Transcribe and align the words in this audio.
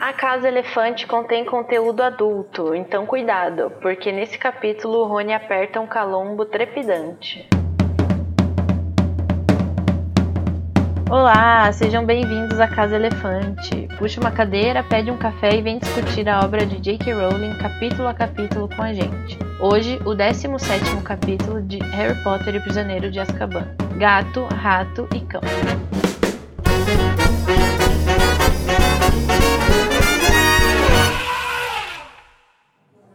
A 0.00 0.12
Casa 0.12 0.46
Elefante 0.46 1.08
contém 1.08 1.44
conteúdo 1.44 2.04
adulto, 2.04 2.72
então 2.72 3.04
cuidado, 3.04 3.72
porque 3.82 4.12
nesse 4.12 4.38
capítulo 4.38 4.98
o 4.98 5.08
Rony 5.08 5.32
aperta 5.32 5.80
um 5.80 5.88
calombo 5.88 6.44
trepidante. 6.44 7.48
Olá, 11.10 11.72
sejam 11.72 12.06
bem-vindos 12.06 12.60
à 12.60 12.68
Casa 12.68 12.94
Elefante. 12.94 13.88
Puxa 13.98 14.20
uma 14.20 14.30
cadeira, 14.30 14.84
pede 14.84 15.10
um 15.10 15.18
café 15.18 15.56
e 15.56 15.62
vem 15.62 15.78
discutir 15.78 16.28
a 16.28 16.44
obra 16.44 16.64
de 16.64 16.78
J.K. 16.78 17.14
Rowling 17.14 17.58
capítulo 17.58 18.06
a 18.06 18.14
capítulo 18.14 18.68
com 18.68 18.82
a 18.82 18.94
gente. 18.94 19.36
Hoje, 19.60 19.96
o 20.04 20.10
17º 20.10 21.02
capítulo 21.02 21.60
de 21.60 21.78
Harry 21.78 22.14
Potter 22.22 22.54
e 22.54 22.60
Prisioneiro 22.60 23.10
de 23.10 23.18
Azkaban. 23.18 23.66
Gato, 23.96 24.44
Rato 24.44 25.08
e 25.12 25.20
Cão. 25.22 25.40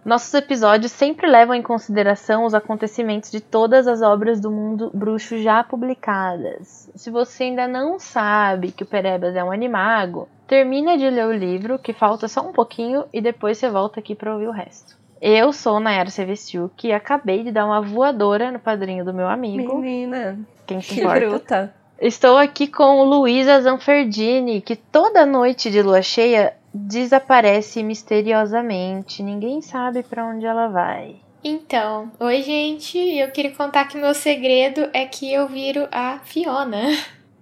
Nossos 0.05 0.33
episódios 0.33 0.91
sempre 0.91 1.27
levam 1.27 1.55
em 1.55 1.61
consideração 1.61 2.43
os 2.43 2.53
acontecimentos 2.53 3.31
de 3.31 3.39
todas 3.39 3.87
as 3.87 4.01
obras 4.01 4.41
do 4.41 4.51
mundo 4.51 4.91
bruxo 4.93 5.37
já 5.41 5.63
publicadas. 5.63 6.89
Se 6.93 7.09
você 7.09 7.45
ainda 7.45 7.67
não 7.67 7.97
sabe 7.97 8.71
que 8.71 8.83
o 8.83 8.85
Perebas 8.85 9.35
é 9.35 9.43
um 9.43 9.51
animago, 9.51 10.27
termina 10.45 10.97
de 10.97 11.09
ler 11.09 11.25
o 11.25 11.31
livro, 11.31 11.79
que 11.79 11.93
falta 11.93 12.27
só 12.27 12.41
um 12.41 12.51
pouquinho, 12.51 13.05
e 13.13 13.21
depois 13.21 13.57
você 13.57 13.69
volta 13.69 14.01
aqui 14.01 14.13
para 14.13 14.33
ouvir 14.33 14.47
o 14.47 14.51
resto. 14.51 14.97
Eu 15.21 15.53
sou 15.53 15.79
Nayara 15.79 16.09
Sevestiuk 16.09 16.85
e 16.85 16.91
acabei 16.91 17.43
de 17.43 17.51
dar 17.51 17.65
uma 17.65 17.79
voadora 17.79 18.51
no 18.51 18.59
padrinho 18.59 19.05
do 19.05 19.13
meu 19.13 19.27
amigo. 19.27 19.77
Menina, 19.77 20.37
Quem 20.65 20.81
se 20.81 20.95
que 20.95 20.99
importa? 20.99 21.19
bruta. 21.29 21.73
Estou 21.97 22.37
aqui 22.37 22.67
com 22.67 23.03
Luísa 23.05 23.61
Zanferdini, 23.61 24.59
que 24.59 24.75
toda 24.75 25.25
noite 25.25 25.71
de 25.71 25.81
lua 25.81 26.01
cheia 26.01 26.53
desaparece 26.73 27.83
misteriosamente. 27.83 29.21
Ninguém 29.21 29.61
sabe 29.61 30.03
para 30.03 30.25
onde 30.25 30.45
ela 30.45 30.67
vai. 30.67 31.17
Então, 31.43 32.11
oi 32.19 32.41
gente, 32.41 32.97
eu 32.97 33.29
queria 33.29 33.53
contar 33.53 33.85
que 33.85 33.97
meu 33.97 34.13
segredo 34.13 34.89
é 34.93 35.05
que 35.05 35.31
eu 35.31 35.47
viro 35.47 35.87
a 35.91 36.19
Fiona. 36.19 36.83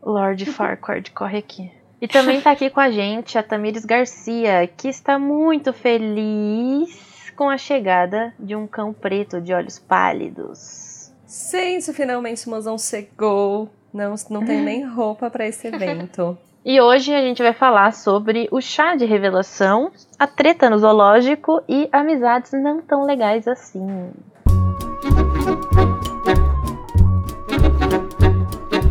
Lord 0.02 0.44
Farquaad 0.52 1.12
corre 1.12 1.38
aqui. 1.38 1.72
E 2.02 2.08
também 2.08 2.42
tá 2.42 2.50
aqui 2.50 2.70
com 2.72 2.80
a 2.80 2.90
gente 2.90 3.38
a 3.38 3.44
Tamires 3.44 3.86
Garcia, 3.86 4.66
que 4.66 4.88
está 4.88 5.20
muito 5.20 5.72
feliz 5.72 7.32
com 7.36 7.48
a 7.48 7.60
chegada 7.60 8.34
de 8.40 8.56
um 8.56 8.66
cão 8.66 8.92
preto 8.92 9.40
de 9.40 9.54
olhos 9.54 9.78
pálidos. 9.78 11.14
Gente, 11.52 11.94
finalmente 11.94 12.48
o 12.48 12.50
mozão 12.50 12.78
chegou. 12.80 13.70
Não, 13.94 14.16
não 14.32 14.44
tem 14.44 14.64
nem 14.64 14.84
roupa 14.90 15.30
pra 15.30 15.48
esse 15.48 15.68
evento. 15.68 16.36
E 16.64 16.80
hoje 16.80 17.12
a 17.12 17.22
gente 17.22 17.42
vai 17.42 17.54
falar 17.54 17.92
sobre 17.92 18.48
o 18.52 18.62
chá 18.62 18.96
de 18.96 19.04
revelação, 19.04 19.92
a 20.20 20.28
treta 20.28 20.70
no 20.70 20.78
zoológico 20.78 21.60
e 21.68 21.90
amizades 21.92 22.52
não 22.54 22.80
tão 22.80 23.04
legais 23.04 23.48
assim. 23.48 24.12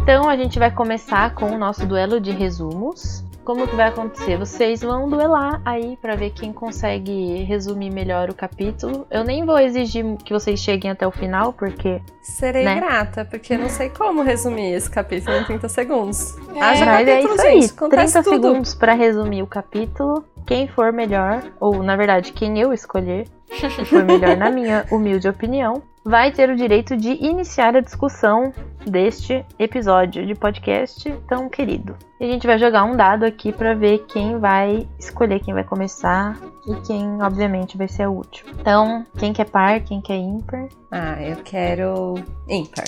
Então 0.03 0.29
a 0.29 0.37
gente 0.37 0.59
vai 0.59 0.73
começar 0.73 1.33
com 1.37 1.47
o 1.47 1.57
nosso 1.57 1.87
duelo 1.87 2.21
de 2.21 2.33
resumos. 2.33 3.25
Como 3.51 3.67
que 3.67 3.75
vai 3.75 3.89
acontecer? 3.89 4.37
Vocês 4.39 4.81
vão 4.81 5.09
duelar 5.09 5.61
aí 5.65 5.97
pra 6.01 6.15
ver 6.15 6.31
quem 6.31 6.53
consegue 6.53 7.43
resumir 7.43 7.91
melhor 7.91 8.31
o 8.31 8.35
capítulo. 8.35 9.09
Eu 9.11 9.25
nem 9.25 9.45
vou 9.45 9.59
exigir 9.59 10.05
que 10.25 10.33
vocês 10.33 10.61
cheguem 10.61 10.89
até 10.89 11.05
o 11.05 11.11
final, 11.11 11.53
porque 11.53 12.01
Serei 12.23 12.65
Né? 12.65 12.77
grata, 12.77 13.25
porque 13.25 13.55
eu 13.55 13.59
não 13.59 13.69
sei 13.69 13.89
como 13.91 14.23
resumir 14.23 14.73
esse 14.75 14.89
capítulo 14.89 15.37
em 15.37 15.43
30 15.43 15.69
segundos. 15.69 16.37
É, 16.55 16.61
Haja 16.63 16.87
Mas 16.87 17.09
é 17.09 17.13
capítulo, 17.13 17.35
isso 17.35 17.43
aí, 17.47 17.61
gente. 17.63 17.73
Acontece 17.73 18.13
30 18.13 18.23
tudo. 18.23 18.47
segundos 18.47 18.75
pra 18.77 18.95
resumir 18.95 19.43
o 19.43 19.49
capítulo. 19.49 20.25
Quem 20.47 20.69
for 20.69 20.93
melhor, 20.93 21.43
ou 21.59 21.83
na 21.83 21.97
verdade, 21.97 22.33
quem 22.33 22.57
eu 22.57 22.73
escolher, 22.73 23.27
que 23.49 23.85
for 23.85 24.05
melhor 24.05 24.37
na 24.37 24.49
minha 24.49 24.87
humilde 24.93 25.29
opinião, 25.29 25.83
vai 26.05 26.33
ter 26.33 26.49
o 26.49 26.57
direito 26.57 26.97
de 26.97 27.11
iniciar 27.11 27.77
a 27.77 27.81
discussão 27.81 28.53
deste 28.87 29.45
episódio 29.59 30.27
de 30.27 30.35
podcast 30.35 31.11
tão 31.29 31.49
querido. 31.49 31.97
E 32.19 32.25
a 32.25 32.29
gente 32.29 32.47
vai 32.47 32.59
jogar 32.59 32.85
um 32.85 32.97
dado 32.97 33.25
aqui 33.25 33.53
pra 33.53 33.75
ver 33.75 34.05
quem 34.07 34.39
vai 34.39 34.89
escolher 34.99 35.41
quem 35.41 35.55
vai 35.55 35.65
começar 35.65 36.39
e 36.67 36.75
quem, 36.87 37.23
obviamente, 37.23 37.77
vai 37.77 37.89
ser 37.89 38.09
o 38.09 38.13
último. 38.13 38.51
Então, 38.61 39.07
quem 39.19 39.33
quer 39.33 39.49
par, 39.49 39.81
quem 39.81 40.01
quer 40.01 40.17
ímpar. 40.17 40.69
Ah, 40.91 41.23
eu 41.23 41.37
quero 41.37 42.15
ímpar. 42.49 42.85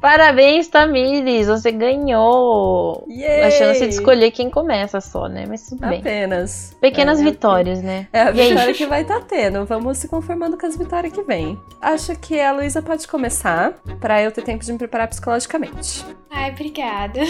Parabéns, 0.00 0.68
Tamires! 0.68 1.48
Você 1.48 1.72
ganhou! 1.72 3.04
Yay! 3.08 3.42
A 3.42 3.50
chance 3.50 3.80
de 3.80 3.94
escolher 3.94 4.30
quem 4.30 4.48
começa 4.48 5.00
só, 5.00 5.26
né? 5.28 5.44
Mas 5.48 5.66
tudo 5.66 5.86
bem. 5.88 5.98
Apenas. 5.98 6.76
Pequenas 6.80 7.20
É, 7.20 7.24
vitórias, 7.24 7.82
né? 7.82 8.06
É 8.12 8.22
a 8.22 8.30
E 8.30 8.40
aí? 8.40 8.48
vitória 8.50 8.74
que 8.74 8.86
vai 8.86 9.02
estar 9.02 9.20
tendo. 9.22 9.64
Vamos 9.66 9.98
se 9.98 10.06
conformando 10.08 10.56
com 10.56 10.66
as 10.66 10.76
vitórias 10.76 11.12
que 11.12 11.22
vem. 11.22 11.58
Acho 11.80 12.14
que 12.16 12.40
a 12.40 12.52
Luísa 12.52 12.80
pode 12.80 13.08
começar, 13.08 13.72
pra 14.00 14.22
eu 14.22 14.30
ter 14.30 14.42
tempo 14.42 14.64
de 14.64 14.72
me 14.72 14.78
preparar 14.78 15.08
psicologicamente. 15.08 16.04
Ai, 16.30 16.50
obrigada. 16.52 17.20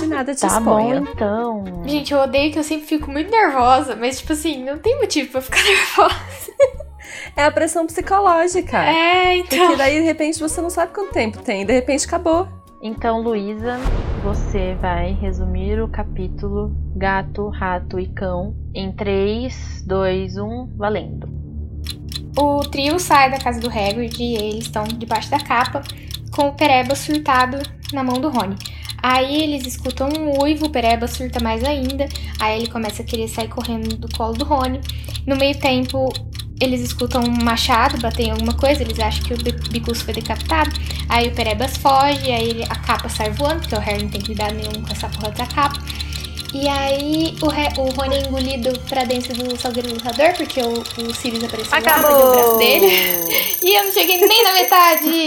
De 0.00 0.06
nada 0.06 0.34
te 0.34 0.40
Tá 0.40 0.58
bom, 0.60 0.80
exponha. 0.80 1.08
então. 1.14 1.64
Gente, 1.86 2.12
eu 2.12 2.18
odeio 2.20 2.52
que 2.52 2.58
eu 2.58 2.64
sempre 2.64 2.86
fico 2.86 3.10
muito 3.10 3.30
nervosa, 3.30 3.94
mas 3.94 4.18
tipo 4.18 4.32
assim, 4.32 4.64
não 4.64 4.78
tem 4.78 4.98
motivo 4.98 5.30
pra 5.30 5.40
ficar 5.40 5.62
nervosa. 5.62 6.16
É 7.34 7.44
a 7.44 7.50
pressão 7.50 7.86
psicológica. 7.86 8.78
É, 8.78 9.36
então. 9.38 9.58
Porque 9.58 9.76
daí, 9.76 10.00
de 10.00 10.06
repente, 10.06 10.38
você 10.38 10.60
não 10.60 10.70
sabe 10.70 10.92
quanto 10.92 11.12
tempo 11.12 11.42
tem. 11.42 11.64
De 11.64 11.72
repente, 11.72 12.06
acabou. 12.06 12.48
Então, 12.82 13.20
Luísa, 13.20 13.78
você 14.22 14.74
vai 14.80 15.12
resumir 15.12 15.80
o 15.80 15.88
capítulo 15.88 16.72
Gato, 16.94 17.48
Rato 17.48 17.98
e 17.98 18.06
Cão 18.06 18.54
em 18.74 18.92
3, 18.92 19.82
2, 19.86 20.36
1, 20.36 20.76
valendo. 20.76 21.28
O 22.38 22.60
trio 22.60 22.98
sai 22.98 23.30
da 23.30 23.38
casa 23.38 23.58
do 23.58 23.68
Hagrid 23.68 24.22
e 24.22 24.34
eles 24.36 24.64
estão 24.66 24.84
debaixo 24.84 25.30
da 25.30 25.40
capa 25.40 25.82
com 26.30 26.48
o 26.48 26.52
Pereba 26.52 26.94
surtado 26.94 27.58
na 27.94 28.04
mão 28.04 28.20
do 28.20 28.28
Rony. 28.28 28.56
Aí 29.02 29.42
eles 29.42 29.66
escutam 29.66 30.08
um 30.08 30.42
uivo, 30.42 30.66
o 30.66 30.70
Pereba 30.70 31.06
surta 31.06 31.40
mais 31.40 31.64
ainda. 31.64 32.08
Aí 32.38 32.58
ele 32.58 32.68
começa 32.68 33.02
a 33.02 33.04
querer 33.06 33.28
sair 33.28 33.48
correndo 33.48 33.96
do 33.96 34.08
colo 34.14 34.34
do 34.34 34.44
Rony. 34.44 34.80
No 35.26 35.36
meio 35.36 35.58
tempo, 35.58 36.12
eles 36.60 36.80
escutam 36.80 37.22
um 37.22 37.44
machado 37.44 37.98
bater 38.00 38.24
em 38.24 38.30
alguma 38.30 38.54
coisa, 38.54 38.82
eles 38.82 38.98
acham 38.98 39.22
que 39.24 39.34
o 39.34 39.36
Bi- 39.36 39.52
Bicus 39.70 40.02
foi 40.02 40.14
decapitado. 40.14 40.70
Aí 41.08 41.28
o 41.28 41.32
Perebas 41.34 41.76
foge, 41.76 42.30
aí 42.30 42.48
ele- 42.50 42.64
a 42.64 42.74
capa 42.76 43.08
sai 43.08 43.30
voando, 43.30 43.60
porque 43.60 43.74
o 43.74 43.80
Harry 43.80 44.02
não 44.02 44.10
tem 44.10 44.20
cuidado 44.20 44.54
nenhum 44.54 44.72
com 44.82 44.92
essa 44.92 45.08
porra 45.08 45.30
da 45.32 45.46
capa. 45.46 45.76
E 46.54 46.66
aí 46.68 47.36
o, 47.42 47.48
Re- 47.48 47.72
o 47.76 47.84
Rony 47.90 48.14
é 48.16 48.20
engolido 48.20 48.78
pra 48.88 49.04
dentro 49.04 49.34
do 49.34 49.60
salgueiro 49.60 49.90
lutador, 49.92 50.32
porque 50.38 50.60
o, 50.60 50.72
o 51.04 51.12
Sirius 51.14 51.44
apareceu 51.44 51.78
lá, 51.84 51.98
mordeu 51.98 52.26
o 52.28 52.30
braço 52.32 52.56
dele. 52.58 52.86
E 53.66 53.74
eu 53.74 53.82
não 53.84 53.90
cheguei 53.92 54.20
nem 54.24 54.44
na 54.44 54.52
metade. 54.52 55.26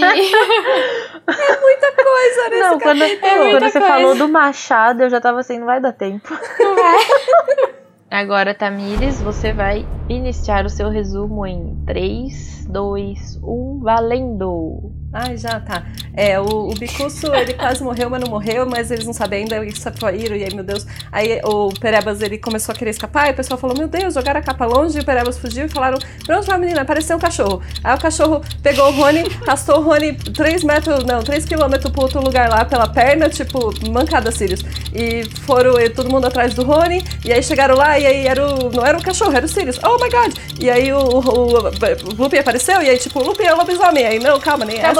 Muita 1.60 1.92
coisa 1.92 2.48
nesse 2.48 2.60
Não, 2.62 2.78
quando. 2.80 3.02
É 3.02 3.08
muita 3.08 3.20
quando 3.20 3.60
você 3.60 3.78
coisa. 3.78 3.86
falou 3.86 4.14
do 4.14 4.28
machado, 4.28 5.02
eu 5.02 5.10
já 5.10 5.20
tava 5.20 5.40
assim, 5.40 5.58
não 5.58 5.66
vai 5.66 5.78
dar 5.80 5.92
tempo. 5.92 6.32
Não 6.58 6.74
vai. 6.74 6.98
Agora, 8.12 8.52
Tamires, 8.54 9.20
você 9.20 9.52
vai 9.54 9.88
iniciar 10.08 10.66
o 10.66 10.68
seu 10.68 10.88
resumo 10.90 11.46
em 11.46 11.76
3, 11.86 12.64
2, 12.68 13.38
1, 13.42 13.80
valendo! 13.84 14.92
Ai, 15.12 15.36
já 15.36 15.58
tá. 15.58 15.84
É, 16.14 16.38
o, 16.38 16.70
o 16.70 16.74
Bicuço, 16.74 17.34
ele 17.34 17.54
quase 17.54 17.82
morreu, 17.82 18.08
mas 18.08 18.20
não 18.20 18.28
morreu, 18.28 18.64
mas 18.64 18.92
eles 18.92 19.04
não 19.04 19.12
sabem 19.12 19.42
ainda, 19.42 19.56
eles 19.56 19.78
saíram, 19.78 20.36
e 20.36 20.44
aí, 20.44 20.54
meu 20.54 20.62
Deus. 20.62 20.86
Aí 21.10 21.40
o 21.44 21.68
Perebas, 21.80 22.20
ele 22.20 22.38
começou 22.38 22.72
a 22.72 22.78
querer 22.78 22.90
escapar, 22.90 23.28
e 23.28 23.32
o 23.32 23.34
pessoal 23.34 23.58
falou, 23.58 23.76
meu 23.76 23.88
Deus, 23.88 24.14
jogaram 24.14 24.38
a 24.38 24.42
capa 24.42 24.66
longe, 24.66 24.98
e 24.98 25.00
o 25.00 25.04
Perebas 25.04 25.36
fugiu 25.36 25.66
e 25.66 25.68
falaram, 25.68 25.98
pra 26.24 26.38
onde 26.38 26.46
vai, 26.46 26.58
menina? 26.58 26.82
Apareceu 26.82 27.16
um 27.16 27.20
cachorro. 27.20 27.60
Aí 27.82 27.94
o 27.94 27.98
cachorro 27.98 28.40
pegou 28.62 28.86
o 28.86 28.92
Rony, 28.92 29.24
arrastou 29.42 29.78
o 29.78 29.82
Rony 29.82 30.12
3 30.12 30.62
metros, 30.62 31.04
não, 31.04 31.22
3 31.22 31.44
quilômetros 31.44 31.90
pro 31.90 32.02
outro 32.02 32.22
lugar 32.22 32.48
lá, 32.48 32.64
pela 32.64 32.86
perna, 32.86 33.28
tipo, 33.28 33.72
mancada, 33.90 34.30
Sirius. 34.30 34.64
E 34.94 35.24
foram 35.40 35.80
e 35.80 35.90
todo 35.90 36.08
mundo 36.08 36.26
atrás 36.26 36.54
do 36.54 36.62
Rony, 36.62 37.02
e 37.24 37.32
aí 37.32 37.42
chegaram 37.42 37.74
lá, 37.74 37.98
e 37.98 38.06
aí 38.06 38.26
era 38.28 38.46
o, 38.46 38.70
não 38.70 38.86
era 38.86 38.96
um 38.96 39.02
cachorro, 39.02 39.34
era 39.34 39.44
o 39.44 39.48
Sirius. 39.48 39.80
Oh 39.82 39.96
my 40.02 40.08
God! 40.08 40.36
E 40.60 40.70
aí 40.70 40.92
o, 40.92 40.98
o, 40.98 41.18
o, 41.18 41.58
o 41.58 42.14
Lupin 42.16 42.38
apareceu, 42.38 42.80
e 42.80 42.88
aí 42.88 42.98
tipo, 42.98 43.20
Lupin 43.22 43.44
é 43.44 43.54
o 43.54 43.56
lobisomem. 43.56 44.06
Aí, 44.06 44.18
não, 44.20 44.38
calma, 44.38 44.64
nem 44.64 44.78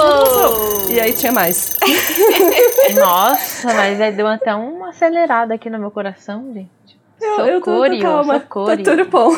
E 0.89 0.99
aí 0.99 1.13
tinha 1.13 1.31
mais. 1.31 1.77
Nossa, 2.97 3.73
mas 3.73 3.99
aí 4.01 4.11
deu 4.11 4.27
até 4.27 4.53
uma 4.53 4.89
acelerada 4.89 5.53
aqui 5.53 5.69
no 5.69 5.79
meu 5.79 5.91
coração, 5.91 6.51
gente. 6.53 6.99
Eu, 7.21 7.45
eu 7.45 7.61
tô, 7.61 7.65
tô 7.65 7.83
Socorro, 7.85 8.01
calma, 8.01 8.39
socorro. 8.39 8.65
tá 8.77 8.83
tudo 8.83 9.05
bom. 9.05 9.29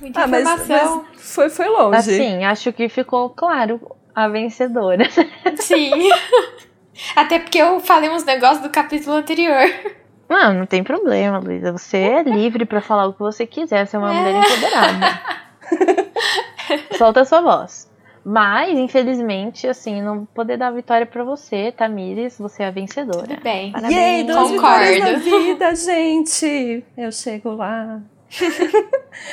Muita 0.00 0.22
Ah, 0.22 0.26
mas, 0.26 0.42
informação. 0.42 1.04
mas 1.12 1.34
foi, 1.34 1.50
foi 1.50 1.68
longe. 1.68 1.96
Assim, 1.98 2.44
acho 2.44 2.72
que 2.72 2.88
ficou 2.88 3.30
claro 3.30 3.80
a 4.14 4.28
vencedora. 4.28 5.04
Sim. 5.58 6.10
Até 7.16 7.38
porque 7.38 7.58
eu 7.58 7.80
falei 7.80 8.08
uns 8.10 8.24
negócios 8.24 8.60
do 8.62 8.70
capítulo 8.70 9.16
anterior. 9.16 9.68
Não, 10.28 10.54
não 10.54 10.66
tem 10.66 10.82
problema, 10.82 11.38
Luísa. 11.38 11.72
Você 11.72 11.98
é 11.98 12.22
livre 12.22 12.64
pra 12.64 12.80
falar 12.80 13.06
o 13.06 13.12
que 13.12 13.18
você 13.20 13.46
quiser. 13.46 13.86
Você 13.86 13.96
é 13.96 13.98
uma 13.98 14.12
mulher 14.12 14.34
empoderada. 14.36 15.20
Solta 16.96 17.20
a 17.20 17.24
sua 17.24 17.40
voz. 17.40 17.90
Mas, 18.24 18.78
infelizmente, 18.78 19.66
assim, 19.66 20.00
não 20.00 20.18
vou 20.18 20.28
poder 20.32 20.56
dar 20.56 20.68
a 20.68 20.70
vitória 20.70 21.04
pra 21.04 21.24
você, 21.24 21.72
Tamires. 21.72 22.38
Você 22.38 22.62
é 22.62 22.66
a 22.68 22.70
vencedora. 22.70 23.26
Tudo 23.26 23.42
bem. 23.42 23.72
Parabéns. 23.72 23.94
Yay, 23.96 24.24
duas 24.24 24.50
Concordo. 24.50 24.84
vitórias 24.84 25.00
na 25.00 25.18
vida, 25.38 25.74
gente! 25.74 26.84
Eu 26.96 27.10
chego 27.10 27.54
lá. 27.54 28.00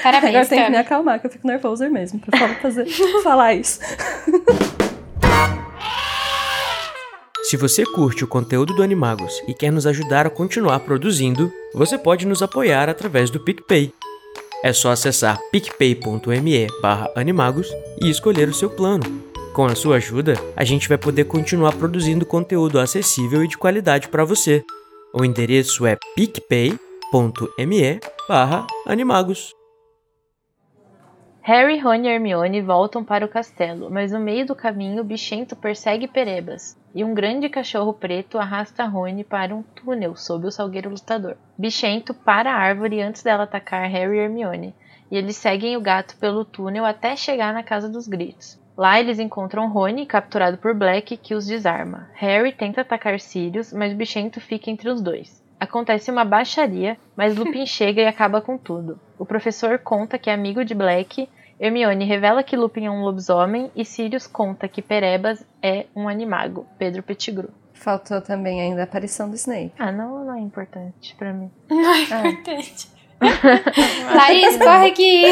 Parabéns, 0.03 0.35
Agora 0.35 0.45
tem 0.45 0.63
que 0.65 0.69
me 0.71 0.77
acalmar, 0.77 1.19
que 1.21 1.27
eu 1.27 1.31
fico 1.31 1.47
nervosa 1.47 1.87
mesmo 1.89 2.19
pra 2.19 2.55
fazer, 2.55 2.85
falar 3.23 3.53
isso. 3.53 3.79
Se 7.43 7.55
você 7.57 7.83
curte 7.85 8.23
o 8.23 8.27
conteúdo 8.27 8.75
do 8.75 8.83
Animagos 8.83 9.41
e 9.47 9.53
quer 9.53 9.71
nos 9.71 9.87
ajudar 9.87 10.27
a 10.27 10.29
continuar 10.29 10.81
produzindo, 10.81 11.51
você 11.73 11.97
pode 11.97 12.27
nos 12.27 12.43
apoiar 12.43 12.89
através 12.89 13.29
do 13.29 13.39
PicPay. 13.39 13.93
É 14.61 14.73
só 14.73 14.91
acessar 14.91 15.39
picpay.me 15.51 16.67
animagos 17.15 17.67
e 18.01 18.09
escolher 18.09 18.49
o 18.49 18.53
seu 18.53 18.69
plano. 18.69 19.03
Com 19.53 19.65
a 19.65 19.75
sua 19.75 19.95
ajuda, 19.95 20.33
a 20.55 20.63
gente 20.63 20.87
vai 20.87 20.97
poder 20.97 21.25
continuar 21.25 21.73
produzindo 21.75 22.25
conteúdo 22.25 22.79
acessível 22.79 23.43
e 23.43 23.47
de 23.47 23.57
qualidade 23.57 24.09
para 24.09 24.25
você. 24.25 24.63
O 25.13 25.23
endereço 25.23 25.85
é 25.85 25.97
picpay.me 26.15 27.99
animagos. 28.85 29.55
Harry, 31.41 31.79
Rony 31.79 32.07
e 32.07 32.11
Hermione 32.11 32.61
voltam 32.61 33.03
para 33.03 33.25
o 33.25 33.29
castelo, 33.29 33.89
mas 33.89 34.11
no 34.11 34.19
meio 34.19 34.45
do 34.45 34.53
caminho, 34.53 35.03
Bichento 35.03 35.55
persegue 35.55 36.07
Perebas, 36.07 36.77
e 36.93 37.03
um 37.03 37.13
grande 37.13 37.49
cachorro 37.49 37.93
preto 37.93 38.37
arrasta 38.37 38.85
Rony 38.85 39.23
para 39.23 39.55
um 39.55 39.61
túnel 39.61 40.15
sob 40.15 40.47
o 40.47 40.51
salgueiro 40.51 40.89
lutador. 40.89 41.37
Bichento 41.57 42.13
para 42.13 42.51
a 42.51 42.57
árvore 42.57 43.01
antes 43.01 43.23
dela 43.23 43.43
atacar 43.43 43.89
Harry 43.89 44.17
e 44.17 44.19
Hermione, 44.19 44.75
e 45.11 45.17
eles 45.17 45.35
seguem 45.35 45.75
o 45.75 45.81
gato 45.81 46.17
pelo 46.17 46.45
túnel 46.45 46.85
até 46.85 47.15
chegar 47.15 47.53
na 47.53 47.63
Casa 47.63 47.89
dos 47.89 48.07
Gritos. 48.07 48.59
Lá 48.77 48.99
eles 48.99 49.19
encontram 49.19 49.69
Rony, 49.69 50.05
capturado 50.05 50.57
por 50.57 50.73
Black, 50.73 51.17
que 51.17 51.35
os 51.35 51.45
desarma. 51.45 52.09
Harry 52.13 52.53
tenta 52.53 52.81
atacar 52.81 53.19
Sirius, 53.19 53.73
mas 53.73 53.93
Bichento 53.93 54.39
fica 54.39 54.71
entre 54.71 54.89
os 54.89 55.01
dois. 55.01 55.43
Acontece 55.59 56.09
uma 56.09 56.23
baixaria, 56.23 56.97
mas 57.13 57.35
Lupin 57.35 57.65
chega 57.67 58.01
e 58.01 58.07
acaba 58.07 58.39
com 58.39 58.57
tudo. 58.57 58.97
O 59.17 59.25
professor 59.25 59.79
conta 59.79 60.17
que 60.17 60.29
é 60.29 60.33
amigo 60.33 60.63
de 60.63 60.73
Black, 60.73 61.27
Hermione 61.59 62.05
revela 62.05 62.41
que 62.41 62.55
Lupin 62.55 62.85
é 62.85 62.91
um 62.91 63.03
lobisomem 63.03 63.69
e 63.75 63.83
Sirius 63.83 64.25
conta 64.25 64.67
que 64.67 64.81
Perebas 64.81 65.45
é 65.61 65.87
um 65.95 66.07
animago, 66.07 66.65
Pedro 66.77 67.03
Pettigrew. 67.03 67.49
Faltou 67.73 68.21
também 68.21 68.61
ainda 68.61 68.81
a 68.81 68.83
aparição 68.85 69.29
do 69.29 69.35
Snape. 69.35 69.73
Ah, 69.77 69.91
não, 69.91 70.23
não 70.23 70.35
é 70.35 70.39
importante 70.39 71.15
pra 71.15 71.33
mim. 71.33 71.51
Não 71.69 71.93
é 71.93 72.01
importante. 72.03 72.89
Laís, 74.15 74.57
corre 74.57 74.87
aqui. 74.87 75.23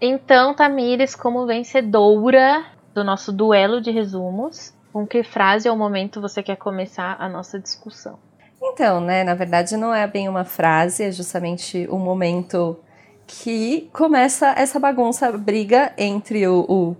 Então, 0.00 0.54
Tamires, 0.54 1.14
como 1.14 1.46
vencedora 1.46 2.64
do 2.94 3.04
nosso 3.04 3.32
duelo 3.32 3.80
de 3.80 3.90
resumos, 3.90 4.74
com 4.92 5.06
que 5.06 5.22
frase 5.22 5.68
ou 5.68 5.76
momento 5.76 6.20
você 6.20 6.42
quer 6.42 6.56
começar 6.56 7.16
a 7.20 7.28
nossa 7.28 7.58
discussão? 7.58 8.18
Então, 8.62 9.00
né, 9.00 9.24
na 9.24 9.34
verdade 9.34 9.76
não 9.76 9.94
é 9.94 10.06
bem 10.06 10.28
uma 10.28 10.44
frase, 10.44 11.04
é 11.04 11.12
justamente 11.12 11.86
o 11.90 11.98
momento 11.98 12.78
que 13.30 13.88
começa 13.92 14.48
essa 14.56 14.78
bagunça, 14.80 15.30
briga 15.30 15.92
entre 15.96 16.46
o, 16.48 16.64
o- 16.68 16.96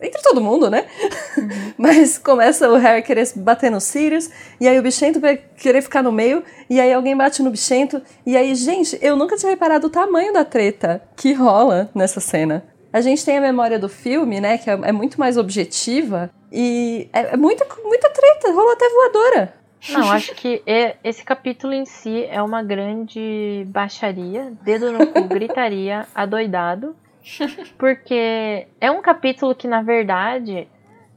entre 0.00 0.20
todo 0.22 0.40
mundo, 0.40 0.70
né? 0.70 0.84
Mas 1.76 2.18
começa 2.18 2.68
o 2.68 2.76
Harry 2.76 3.02
querer 3.02 3.28
bater 3.36 3.70
no 3.70 3.80
Sirius, 3.80 4.30
e 4.60 4.66
aí 4.68 4.78
o 4.78 4.82
Bichento 4.82 5.20
vai 5.20 5.36
querer 5.36 5.82
ficar 5.82 6.02
no 6.02 6.10
meio, 6.12 6.42
e 6.70 6.80
aí 6.80 6.92
alguém 6.92 7.16
bate 7.16 7.42
no 7.42 7.50
Bichento, 7.50 8.00
e 8.24 8.36
aí, 8.36 8.54
gente, 8.54 8.98
eu 9.02 9.16
nunca 9.16 9.36
tinha 9.36 9.50
reparado 9.50 9.86
o 9.86 9.90
tamanho 9.90 10.32
da 10.32 10.44
treta 10.44 11.02
que 11.16 11.32
rola 11.32 11.90
nessa 11.94 12.20
cena. 12.20 12.64
A 12.92 13.00
gente 13.00 13.24
tem 13.24 13.38
a 13.38 13.40
memória 13.40 13.78
do 13.78 13.88
filme, 13.88 14.40
né, 14.40 14.58
que 14.58 14.68
é, 14.70 14.74
é 14.84 14.92
muito 14.92 15.18
mais 15.18 15.36
objetiva, 15.36 16.30
e 16.50 17.08
é, 17.12 17.34
é 17.34 17.36
muita, 17.36 17.66
muita 17.84 18.10
treta, 18.10 18.52
rola 18.52 18.72
até 18.72 18.88
voadora. 18.88 19.54
Não, 19.88 20.10
acho 20.10 20.34
que 20.34 20.62
esse 21.02 21.24
capítulo 21.24 21.72
em 21.72 21.84
si 21.84 22.24
é 22.26 22.42
uma 22.42 22.62
grande 22.62 23.64
baixaria, 23.68 24.52
dedo 24.62 24.92
no 24.92 25.06
cu, 25.08 25.26
gritaria, 25.32 26.06
adoidado. 26.14 26.96
Porque 27.78 28.66
é 28.80 28.90
um 28.90 29.02
capítulo 29.02 29.54
que, 29.54 29.66
na 29.66 29.82
verdade, 29.82 30.68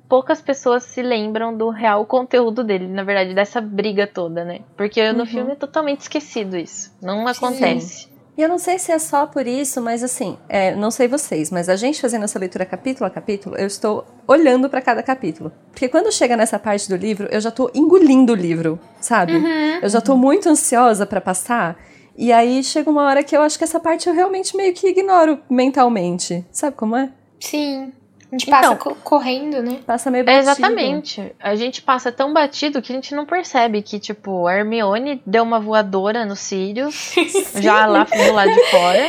poucas 0.10 0.42
pessoas 0.42 0.84
se 0.84 1.02
lembram 1.02 1.56
do 1.56 1.70
real 1.70 2.06
conteúdo 2.06 2.64
dele, 2.64 2.88
na 2.88 3.04
verdade, 3.04 3.34
dessa 3.34 3.62
briga 3.62 4.08
toda, 4.08 4.44
né? 4.44 4.62
Porque 4.76 5.12
no 5.12 5.20
Uhum. 5.20 5.26
filme 5.26 5.52
é 5.52 5.56
totalmente 5.56 6.02
esquecido 6.02 6.58
isso. 6.58 6.92
Não 7.02 7.28
acontece. 7.28 8.08
E 8.38 8.42
eu 8.42 8.50
não 8.50 8.58
sei 8.58 8.78
se 8.78 8.92
é 8.92 9.00
só 9.00 9.26
por 9.26 9.48
isso, 9.48 9.82
mas 9.82 10.04
assim, 10.04 10.38
é, 10.50 10.76
não 10.76 10.92
sei 10.92 11.08
vocês, 11.08 11.50
mas 11.50 11.70
a 11.70 11.76
gente 11.76 12.02
fazendo 12.02 12.24
essa 12.26 12.38
leitura 12.38 12.66
capítulo 12.66 13.08
a 13.08 13.10
capítulo, 13.10 13.56
eu 13.56 13.66
estou 13.66 14.06
olhando 14.28 14.70
para 14.70 14.82
cada 14.82 15.02
capítulo. 15.02 15.52
Porque 15.72 15.88
quando 15.88 16.12
chega 16.12 16.36
nessa 16.36 16.60
parte 16.60 16.90
do 16.90 16.98
livro, 16.98 17.28
eu 17.32 17.40
já 17.40 17.50
tô 17.50 17.72
engolindo 17.74 18.34
o 18.34 18.36
livro, 18.36 18.78
sabe? 19.00 19.34
Eu 19.82 19.90
já 19.90 20.02
tô 20.02 20.18
muito 20.18 20.50
ansiosa 20.50 21.06
para 21.06 21.22
passar. 21.22 21.78
E 22.18 22.32
aí 22.32 22.64
chega 22.64 22.90
uma 22.90 23.04
hora 23.04 23.24
que 23.24 23.36
eu 23.36 23.42
acho 23.42 23.58
que 23.58 23.64
essa 23.64 23.80
parte 23.80 24.08
eu 24.08 24.14
realmente 24.14 24.56
meio 24.56 24.74
que 24.74 24.88
ignoro 24.88 25.40
mentalmente. 25.50 26.46
Sabe 26.52 26.76
como 26.76 26.96
é? 26.96 27.10
Sim. 27.40 27.92
A 28.36 28.38
gente 28.38 28.48
Então. 28.50 28.62
passa 28.62 28.76
co- 28.76 28.96
correndo, 29.02 29.64
né? 29.64 29.80
Passa 29.86 30.12
meio 30.12 30.24
É, 30.24 30.26
batido. 30.26 30.42
exatamente. 30.42 31.36
A 31.40 31.56
gente 31.56 31.82
passa 31.82 32.12
tão 32.12 32.34
batido 32.34 32.82
que 32.82 32.92
a 32.92 32.96
gente 32.96 33.16
não 33.16 33.26
percebe 33.26 33.82
que, 33.82 33.98
tipo, 33.98 34.46
a 34.46 34.56
Hermione 34.56 35.22
deu 35.26 35.42
uma 35.44 35.58
voadora 35.60 36.26
no 36.26 36.36
Sirius, 36.36 37.14
já 37.56 37.86
lá 37.86 38.04
do 38.04 38.34
lado 38.34 38.52
de 38.54 38.66
fora. 38.72 39.08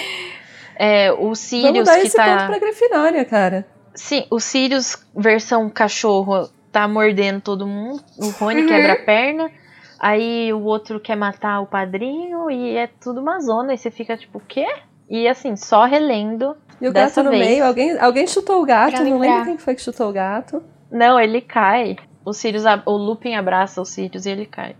É, 0.76 1.10
o 1.12 1.16
Vamos 1.16 1.38
Sirius 1.40 1.86
dar 1.86 1.96
que 2.00 2.06
esse 2.06 2.16
tá. 2.16 2.24
ponto 2.36 2.46
pra 2.46 2.58
Grifinória, 2.60 3.24
cara. 3.24 3.66
Sim, 3.94 4.26
o 4.30 4.38
Sirius, 4.38 4.96
versão 5.16 5.68
cachorro, 5.70 6.48
tá 6.70 6.86
mordendo 6.86 7.40
todo 7.40 7.66
mundo. 7.66 8.00
O 8.18 8.28
Rony 8.28 8.60
Uhum. 8.62 8.68
quebra 8.68 8.92
a 8.92 8.96
perna. 9.04 9.50
Aí 9.98 10.52
o 10.52 10.60
outro 10.62 11.00
quer 11.00 11.16
matar 11.16 11.60
o 11.60 11.66
padrinho 11.66 12.48
e 12.50 12.76
é 12.76 12.86
tudo 12.86 13.20
uma 13.20 13.40
zona. 13.40 13.72
E 13.74 13.78
você 13.78 13.90
fica 13.90 14.16
tipo, 14.16 14.38
o 14.38 14.42
quê? 14.46 14.66
E 15.08 15.26
assim, 15.28 15.56
só 15.56 15.84
relendo. 15.84 16.56
E 16.80 16.88
o 16.88 16.92
Dessa 16.92 17.22
gato 17.22 17.32
no 17.32 17.38
vez- 17.38 17.46
meio, 17.48 17.64
alguém, 17.64 17.98
alguém 17.98 18.26
chutou 18.26 18.60
o 18.62 18.66
gato, 18.66 19.02
não 19.02 19.18
lembro 19.18 19.44
quem 19.44 19.58
foi 19.58 19.74
que 19.74 19.82
chutou 19.82 20.10
o 20.10 20.12
gato. 20.12 20.62
Não, 20.90 21.18
ele 21.18 21.40
cai. 21.40 21.96
O 22.24 22.32
Sirius, 22.32 22.64
o 22.84 22.92
Lupin 22.96 23.34
abraça 23.34 23.80
o 23.80 23.84
Sirius 23.84 24.26
e 24.26 24.30
ele 24.30 24.46
cai. 24.46 24.76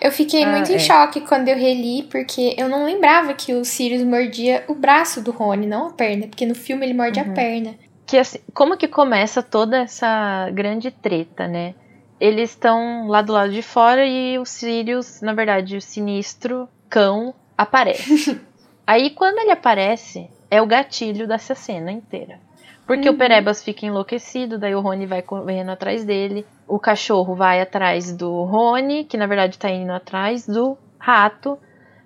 Eu 0.00 0.12
fiquei 0.12 0.44
Ah, 0.44 0.50
muito 0.52 0.70
em 0.70 0.76
é. 0.76 0.78
choque 0.78 1.20
quando 1.22 1.48
eu 1.48 1.56
reli, 1.56 2.04
porque 2.04 2.54
eu 2.56 2.68
não 2.68 2.84
lembrava 2.84 3.34
que 3.34 3.52
o 3.52 3.64
Sirius 3.64 4.02
mordia 4.04 4.64
o 4.68 4.74
braço 4.74 5.20
do 5.20 5.32
Rony, 5.32 5.66
não 5.66 5.88
a 5.88 5.92
perna. 5.92 6.28
Porque 6.28 6.46
no 6.46 6.54
filme 6.54 6.86
ele 6.86 6.94
morde 6.94 7.20
Uhum. 7.20 7.30
a 7.30 7.34
perna. 7.34 7.74
Que 8.06 8.16
assim, 8.18 8.38
como 8.54 8.76
que 8.76 8.86
começa 8.86 9.42
toda 9.42 9.78
essa 9.78 10.48
grande 10.52 10.90
treta, 10.90 11.48
né? 11.48 11.74
Eles 12.20 12.50
estão 12.50 13.08
lá 13.08 13.20
do 13.22 13.32
lado 13.32 13.52
de 13.52 13.62
fora 13.62 14.06
e 14.06 14.38
o 14.38 14.44
Sirius, 14.44 15.20
na 15.20 15.32
verdade, 15.32 15.76
o 15.76 15.80
sinistro 15.82 16.68
cão 16.88 17.34
aparece. 17.58 18.40
Aí 18.86 19.10
quando 19.10 19.38
ele 19.38 19.50
aparece, 19.50 20.28
é 20.50 20.60
o 20.60 20.66
gatilho 20.66 21.26
dessa 21.26 21.54
cena 21.54 21.90
inteira. 21.90 22.38
Porque 22.86 23.08
o 23.08 23.16
Perebas 23.16 23.64
fica 23.64 23.86
enlouquecido, 23.86 24.58
daí 24.58 24.74
o 24.74 24.80
Rony 24.80 25.06
vai 25.06 25.22
correndo 25.22 25.70
atrás 25.70 26.04
dele. 26.04 26.44
O 26.68 26.78
cachorro 26.78 27.34
vai 27.34 27.60
atrás 27.60 28.12
do 28.14 28.42
Rony, 28.44 29.04
que 29.04 29.16
na 29.16 29.26
verdade 29.26 29.58
tá 29.58 29.70
indo 29.70 29.90
atrás 29.92 30.46
do 30.46 30.76
rato. 30.98 31.58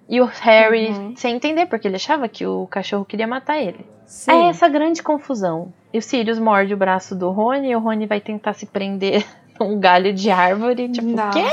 E 0.09 0.21
o 0.21 0.25
Harry, 0.25 0.89
Uhum. 0.91 1.15
sem 1.17 1.35
entender, 1.35 1.67
porque 1.67 1.87
ele 1.89 1.97
achava 1.97 2.29
que 2.29 2.47
o 2.47 2.67
cachorro 2.69 3.05
queria 3.05 3.27
matar 3.27 3.59
ele. 3.61 3.85
Sim. 4.07 4.31
É 4.31 4.49
essa 4.49 4.69
grande 4.69 5.03
confusão. 5.03 5.73
E 5.93 5.99
o 5.99 6.03
Sirius 6.03 6.39
morde 6.39 6.73
o 6.73 6.77
braço 6.79 7.15
do 7.15 7.29
Rony 7.31 7.71
e 7.73 7.77
o 7.77 7.81
Rony 7.81 8.07
vai 8.07 8.21
tentar 8.21 8.53
se 8.55 8.65
prender 8.65 9.27
num 9.61 9.79
galho 9.81 10.15
de 10.15 10.31
árvore. 10.31 10.89
Tipo, 10.89 11.09
o 11.11 11.31
quê? 11.31 11.45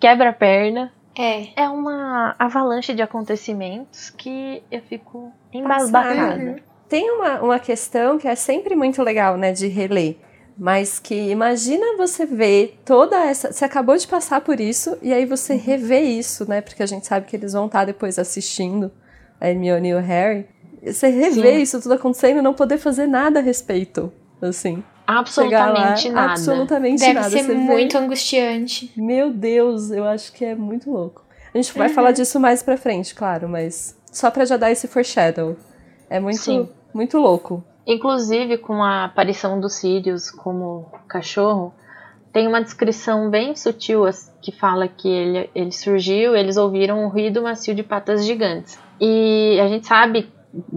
Quebra 0.00 0.30
a 0.30 0.32
perna. 0.32 0.92
É. 1.18 1.48
É 1.56 1.68
uma 1.68 2.36
avalanche 2.38 2.94
de 2.94 3.02
acontecimentos 3.02 4.10
que 4.10 4.62
eu 4.70 4.82
fico 4.82 5.32
embasbacada. 5.52 6.42
Uhum. 6.42 6.56
Tem 6.88 7.10
uma, 7.10 7.40
uma 7.40 7.58
questão 7.58 8.18
que 8.18 8.28
é 8.28 8.34
sempre 8.34 8.76
muito 8.76 9.02
legal, 9.02 9.36
né, 9.36 9.52
de 9.52 9.66
reler. 9.66 10.16
Mas 10.58 10.98
que 10.98 11.14
imagina 11.14 11.96
você 11.98 12.24
ver 12.24 12.80
toda 12.84 13.16
essa. 13.16 13.52
Você 13.52 13.64
acabou 13.64 13.96
de 13.96 14.06
passar 14.06 14.40
por 14.40 14.58
isso, 14.58 14.96
e 15.02 15.12
aí 15.12 15.26
você 15.26 15.54
revê 15.54 16.00
isso, 16.00 16.48
né? 16.48 16.62
Porque 16.62 16.82
a 16.82 16.86
gente 16.86 17.06
sabe 17.06 17.26
que 17.26 17.36
eles 17.36 17.52
vão 17.52 17.66
estar 17.66 17.84
depois 17.84 18.18
assistindo 18.18 18.90
a 19.38 19.50
Hermione 19.50 19.90
e 19.90 19.94
o 19.94 20.00
Harry. 20.00 20.46
Você 20.82 21.08
revê 21.08 21.56
Sim. 21.56 21.62
isso 21.62 21.82
tudo 21.82 21.94
acontecendo 21.94 22.38
e 22.38 22.42
não 22.42 22.54
poder 22.54 22.78
fazer 22.78 23.06
nada 23.06 23.40
a 23.40 23.42
respeito. 23.42 24.10
Assim. 24.40 24.82
Chegar 25.06 25.66
lá, 25.72 25.90
Absolutamente 25.90 26.08
nada. 26.10 26.30
absolutamente 26.32 27.00
Deve 27.00 27.14
nada. 27.14 27.30
ser 27.30 27.42
Você 27.42 27.46
vê- 27.48 27.54
muito 27.54 27.96
angustiante. 27.96 28.92
Meu 28.96 29.30
Deus, 29.32 29.90
eu 29.90 30.04
acho 30.04 30.32
que 30.32 30.44
é 30.44 30.54
muito 30.54 30.90
louco. 30.90 31.24
A 31.54 31.58
gente 31.58 31.72
vai 31.78 31.88
Uhum. 31.88 31.94
falar 31.94 32.10
disso 32.12 32.38
mais 32.40 32.62
pra 32.62 32.76
frente, 32.76 33.14
claro, 33.14 33.48
mas 33.48 33.96
só 34.12 34.30
pra 34.30 34.44
já 34.44 34.56
dar 34.56 34.70
esse 34.70 34.86
foreshadow. 34.88 35.56
É 36.10 36.18
muito, 36.20 36.38
Sim. 36.38 36.68
muito 36.92 37.18
louco. 37.18 37.62
Inclusive, 37.86 38.58
com 38.58 38.82
a 38.82 39.04
aparição 39.04 39.60
do 39.60 39.68
Sirius 39.70 40.30
como 40.30 40.86
cachorro, 41.08 41.72
tem 42.32 42.46
uma 42.48 42.60
descrição 42.60 43.30
bem 43.30 43.54
sutil 43.54 44.02
que 44.42 44.50
fala 44.52 44.88
que 44.88 45.08
ele, 45.08 45.50
ele 45.54 45.72
surgiu, 45.72 46.34
eles 46.36 46.56
ouviram 46.56 47.04
um 47.04 47.08
ruído 47.08 47.42
macio 47.42 47.74
de 47.74 47.82
patas 47.82 48.26
gigantes. 48.26 48.78
E 49.00 49.58
a 49.60 49.68
gente 49.68 49.86
sabe, 49.86 50.28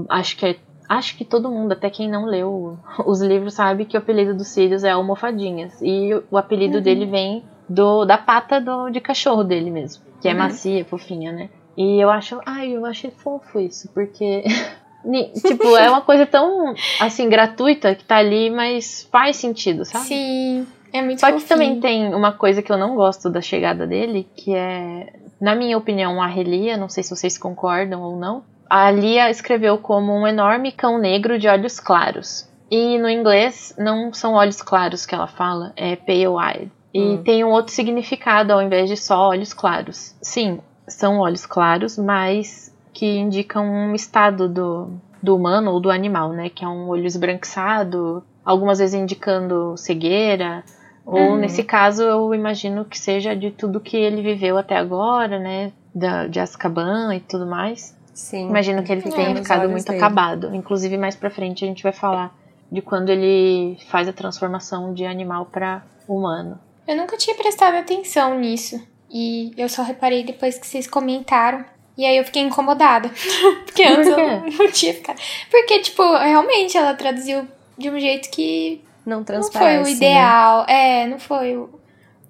acho 0.07 0.37
que 0.37 0.57
acho 0.89 1.15
que 1.15 1.23
todo 1.23 1.49
mundo, 1.51 1.71
até 1.71 1.89
quem 1.89 2.09
não 2.09 2.25
leu 2.25 2.77
os 3.05 3.21
livros, 3.21 3.53
sabe 3.53 3.85
que 3.85 3.95
o 3.95 3.99
apelido 3.99 4.35
dos 4.35 4.47
Sirius 4.47 4.83
é 4.83 4.89
Almofadinhas. 4.89 5.79
E 5.81 6.09
o 6.31 6.37
apelido 6.37 6.77
Uhum. 6.77 6.83
dele 6.83 7.05
vem 7.05 7.43
do, 7.69 8.03
da 8.05 8.17
pata 8.17 8.59
do, 8.59 8.89
de 8.89 8.99
cachorro 8.99 9.43
dele 9.43 9.69
mesmo. 9.69 10.03
Que 10.19 10.27
é 10.27 10.31
Uhum. 10.31 10.39
macia, 10.39 10.83
fofinha, 10.83 11.31
né? 11.31 11.49
E 11.77 12.03
eu 12.03 12.09
acho, 12.09 12.41
ai, 12.45 12.71
eu 12.75 12.85
achei 12.85 13.11
fofo 13.11 13.59
isso, 13.59 13.89
porque. 13.93 14.43
tipo, 15.47 15.77
é 15.77 15.89
uma 15.89 16.01
coisa 16.01 16.25
tão, 16.25 16.73
assim, 16.99 17.29
gratuita 17.29 17.95
que 17.95 18.03
tá 18.03 18.17
ali, 18.17 18.49
mas 18.49 19.07
faz 19.11 19.37
sentido, 19.37 19.85
sabe? 19.85 20.05
Sim, 20.05 20.67
é 20.91 21.01
muito 21.01 21.19
Só 21.21 21.27
que 21.27 21.33
fofinho. 21.33 21.47
também 21.47 21.79
tem 21.79 22.13
uma 22.13 22.33
coisa 22.33 22.61
que 22.61 22.71
eu 22.71 22.77
não 22.77 22.95
gosto 22.95 23.29
da 23.29 23.39
chegada 23.41 23.87
dele, 23.87 24.27
que 24.35 24.53
é, 24.53 25.07
na 25.39 25.55
minha 25.55 25.77
opinião, 25.77 26.21
a 26.21 26.27
Relia, 26.27 26.75
não 26.75 26.89
sei 26.89 27.01
se 27.03 27.11
vocês 27.15 27.37
concordam 27.37 28.01
ou 28.01 28.17
não. 28.17 28.43
A 28.69 28.91
Lia 28.91 29.29
escreveu 29.29 29.77
como 29.77 30.13
um 30.13 30.27
enorme 30.27 30.71
cão 30.71 30.97
negro 30.99 31.39
de 31.39 31.47
olhos 31.47 31.79
claros. 31.79 32.47
E 32.69 32.99
no 32.99 33.09
inglês 33.09 33.73
não 33.77 34.13
são 34.13 34.33
olhos 34.33 34.61
claros 34.61 35.05
que 35.05 35.15
ela 35.15 35.25
fala, 35.27 35.73
é 35.75 35.95
pale-eyed. 35.95 36.71
E 36.93 37.01
Hum. 37.01 37.23
tem 37.23 37.43
um 37.43 37.49
outro 37.49 37.73
significado 37.73 38.53
ao 38.53 38.61
invés 38.61 38.87
de 38.89 38.95
só 38.95 39.29
olhos 39.29 39.53
claros. 39.53 40.15
Sim, 40.21 40.59
são 40.87 41.19
olhos 41.19 41.45
claros, 41.45 41.97
mas 41.97 42.71
que 42.93 43.17
indicam 43.17 43.65
um 43.65 43.95
estado 43.95 44.47
do, 44.47 44.89
do 45.21 45.35
humano 45.35 45.71
ou 45.71 45.79
do 45.79 45.89
animal, 45.89 46.29
né? 46.31 46.49
Que 46.49 46.63
é 46.63 46.67
um 46.67 46.87
olho 46.89 47.05
esbranquiçado, 47.05 48.23
algumas 48.45 48.77
vezes 48.79 48.93
indicando 48.93 49.75
cegueira. 49.77 50.63
Ou 51.05 51.31
Uhum. 51.31 51.37
nesse 51.37 51.63
caso, 51.63 52.03
eu 52.03 52.33
imagino 52.35 52.85
que 52.85 52.99
seja 52.99 53.35
de 53.35 53.49
tudo 53.49 53.79
que 53.79 53.97
ele 53.97 54.21
viveu 54.21 54.57
até 54.59 54.77
agora, 54.77 55.39
né? 55.39 55.71
Da, 55.93 56.27
de 56.27 56.39
Azkaban 56.39 57.15
e 57.15 57.19
tudo 57.19 57.47
mais. 57.47 57.97
Sim. 58.13 58.49
Imagino 58.49 58.83
que 58.83 58.91
ele 58.91 59.01
É, 59.07 59.11
tenha 59.11 59.35
ficado 59.35 59.69
muito 59.69 59.85
dele. 59.85 59.97
acabado. 59.97 60.53
Inclusive, 60.55 60.97
mais 60.97 61.15
pra 61.15 61.29
frente 61.29 61.63
a 61.63 61.67
gente 61.67 61.83
vai 61.83 61.91
falar 61.93 62.35
de 62.71 62.81
quando 62.81 63.09
ele 63.09 63.77
faz 63.89 64.07
a 64.07 64.13
transformação 64.13 64.93
de 64.93 65.05
animal 65.05 65.45
pra 65.45 65.83
humano. 66.07 66.59
Eu 66.87 66.95
nunca 66.97 67.17
tinha 67.17 67.35
prestado 67.35 67.75
atenção 67.75 68.37
nisso. 68.39 68.81
E 69.11 69.51
eu 69.57 69.67
só 69.69 69.81
reparei 69.83 70.23
depois 70.23 70.57
que 70.59 70.67
vocês 70.67 70.85
comentaram. 70.87 71.63
E 71.97 72.05
aí 72.05 72.17
eu 72.17 72.23
fiquei 72.23 72.41
incomodada. 72.43 73.09
Porque 73.65 73.83
Por 73.83 73.93
antes 73.99 74.07
eu 74.07 74.17
não 74.65 74.71
tinha 74.71 74.93
ficado. 74.93 75.19
Porque, 75.49 75.79
tipo, 75.79 76.01
realmente 76.17 76.77
ela 76.77 76.93
traduziu 76.93 77.47
de 77.77 77.89
um 77.89 77.99
jeito 77.99 78.29
que 78.29 78.81
Não 79.05 79.17
não 79.17 79.23
transparece. 79.23 79.75
foi 79.75 79.81
o 79.81 79.85
né? 79.85 79.91
ideal. 79.91 80.65
É, 80.67 81.07
não 81.07 81.19
foi 81.19 81.57
o 81.57 81.69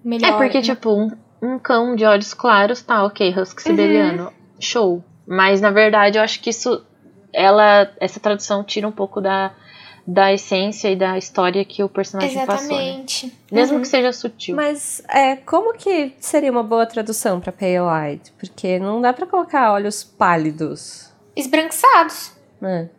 melhor. 0.04 0.28
É 0.30 0.38
porque, 0.38 0.62
tipo, 0.62 0.90
um, 0.92 1.12
um 1.42 1.60
cão 1.60 1.96
de 1.96 2.06
olhos 2.06 2.34
claros, 2.34 2.82
tá, 2.82 3.04
ok, 3.04 3.34
Uhum. 3.34 3.42
husky 3.42 3.62
siberiano, 3.62 4.32
show. 4.60 5.04
Mas, 5.32 5.62
na 5.62 5.70
verdade, 5.70 6.18
eu 6.18 6.24
acho 6.24 6.42
que 6.42 6.50
isso, 6.50 6.84
ela, 7.32 7.92
essa 8.00 8.20
tradução 8.20 8.64
tira 8.64 8.88
um 8.88 8.92
pouco 8.92 9.22
da, 9.22 9.52
da 10.08 10.34
essência 10.34 10.90
e 10.90 10.96
da 10.96 11.20
história 11.20 11.64
que 11.64 11.84
o 11.84 11.88
personagem 11.90 12.44
passou, 12.48 12.70
né? 12.76 12.84
Exatamente. 12.84 13.38
Mesmo 13.52 13.76
Uhum. 13.76 13.82
que 13.84 13.88
seja 13.88 14.12
sutil. 14.12 14.56
Mas 14.56 15.04
é, 15.08 15.36
como 15.36 15.74
que 15.76 16.16
seria 16.20 16.52
uma 16.52 16.64
boa 16.64 16.86
tradução 16.88 17.40
pra 17.40 17.52
pale 17.52 17.76
eyed? 17.76 18.32
Porque 18.40 18.80
não 18.80 19.00
dá 19.00 19.14
pra 19.14 19.28
colocar 19.28 19.72
olhos 19.72 20.04
pálidos, 20.04 21.14
Esbranquiçados. 21.36 22.32
né? 22.60 22.90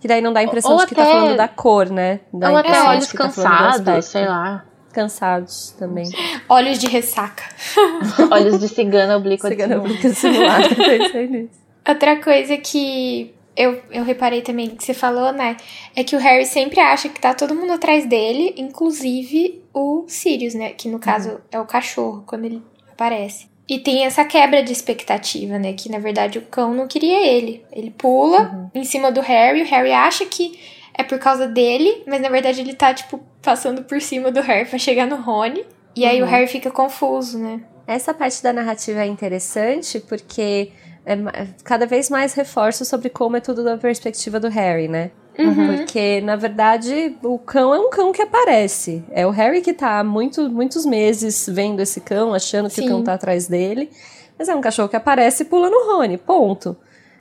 Que 0.00 0.08
daí 0.08 0.20
não 0.22 0.32
dá 0.32 0.40
a 0.40 0.44
impressão 0.44 0.72
Ou 0.72 0.78
de 0.78 0.86
que 0.86 0.94
tá 0.94 1.02
até- 1.02 1.12
falando 1.12 1.36
da 1.36 1.48
cor, 1.48 1.90
né? 1.90 2.20
Dá 2.32 2.50
Ou 2.50 2.56
até 2.56 2.80
olhos 2.82 3.08
tá 3.08 3.18
cansados, 3.18 4.04
sei 4.06 4.26
lá. 4.26 4.64
Cansados 4.98 5.76
também. 5.78 6.10
Olhos 6.48 6.76
de 6.76 6.88
ressaca. 6.88 7.44
Olhos 8.32 8.58
de 8.58 8.66
cigana 8.66 9.16
oblíqua 9.16 9.48
de 9.48 9.54
Cigana 9.54 9.80
simulada, 10.12 10.74
pensei 10.74 11.28
nisso. 11.28 11.60
Outra 11.88 12.16
coisa 12.20 12.56
que 12.56 13.32
eu, 13.56 13.80
eu 13.92 14.02
reparei 14.02 14.42
também 14.42 14.70
que 14.70 14.82
você 14.82 14.92
falou, 14.92 15.32
né? 15.32 15.56
É 15.94 16.02
que 16.02 16.16
o 16.16 16.18
Harry 16.18 16.44
sempre 16.44 16.80
acha 16.80 17.08
que 17.08 17.20
tá 17.20 17.32
todo 17.32 17.54
mundo 17.54 17.74
atrás 17.74 18.06
dele, 18.06 18.52
inclusive 18.56 19.62
o 19.72 20.04
Sirius, 20.08 20.54
né? 20.54 20.70
Que 20.70 20.88
no 20.88 20.98
caso 20.98 21.40
é 21.52 21.60
o 21.60 21.64
cachorro, 21.64 22.24
quando 22.26 22.46
ele 22.46 22.60
aparece. 22.90 23.46
E 23.68 23.78
tem 23.78 24.04
essa 24.04 24.24
quebra 24.24 24.64
de 24.64 24.72
expectativa, 24.72 25.60
né? 25.60 25.74
Que 25.74 25.88
na 25.88 26.00
verdade 26.00 26.40
o 26.40 26.42
cão 26.42 26.74
não 26.74 26.88
queria 26.88 27.24
ele. 27.24 27.64
Ele 27.70 27.94
pula 27.96 28.68
em 28.74 28.82
cima 28.82 29.12
do 29.12 29.20
Harry, 29.20 29.62
o 29.62 29.66
Harry 29.66 29.92
acha 29.92 30.26
que 30.26 30.58
é 30.98 31.02
por 31.04 31.18
causa 31.18 31.46
dele, 31.46 32.02
mas 32.06 32.20
na 32.20 32.28
verdade 32.28 32.60
ele 32.60 32.74
tá, 32.74 32.92
tipo, 32.92 33.20
passando 33.40 33.82
por 33.84 34.00
cima 34.02 34.30
do 34.30 34.40
Harry 34.42 34.68
pra 34.68 34.78
chegar 34.78 35.06
no 35.06 35.16
Rony. 35.16 35.64
E 35.96 36.04
aí 36.04 36.20
o 36.20 36.24
Uhum. 36.24 36.30
Harry 36.30 36.46
fica 36.48 36.70
confuso, 36.70 37.38
né? 37.38 37.60
Essa 37.86 38.12
parte 38.12 38.42
da 38.42 38.52
narrativa 38.52 39.00
é 39.00 39.06
interessante 39.06 39.98
porque 40.00 40.70
é 41.06 41.16
ma- 41.16 41.32
cada 41.64 41.86
vez 41.86 42.10
mais 42.10 42.34
reforça 42.34 42.84
sobre 42.84 43.08
como 43.08 43.36
é 43.36 43.40
tudo 43.40 43.64
da 43.64 43.78
perspectiva 43.78 44.38
do 44.38 44.48
Harry, 44.48 44.88
né? 44.88 45.10
Uhum. 45.38 45.76
Porque, 45.76 46.20
na 46.20 46.34
verdade, 46.36 47.16
o 47.22 47.38
cão 47.38 47.72
é 47.72 47.78
um 47.78 47.88
cão 47.90 48.12
que 48.12 48.20
aparece. 48.20 49.04
É 49.12 49.24
o 49.24 49.30
Harry 49.30 49.60
que 49.62 49.72
tá 49.72 50.00
há 50.00 50.04
muito, 50.04 50.50
muitos 50.50 50.84
meses 50.84 51.48
vendo 51.48 51.80
esse 51.80 52.00
cão, 52.00 52.34
achando 52.34 52.68
que 52.68 52.74
Sim. 52.74 52.86
o 52.86 52.88
cão 52.88 53.04
tá 53.04 53.14
atrás 53.14 53.46
dele. 53.46 53.88
Mas 54.36 54.48
é 54.48 54.54
um 54.54 54.60
cachorro 54.60 54.88
que 54.88 54.96
aparece 54.96 55.44
e 55.44 55.46
pula 55.46 55.70
no 55.70 55.92
Rony, 55.92 56.18
ponto. 56.18 56.76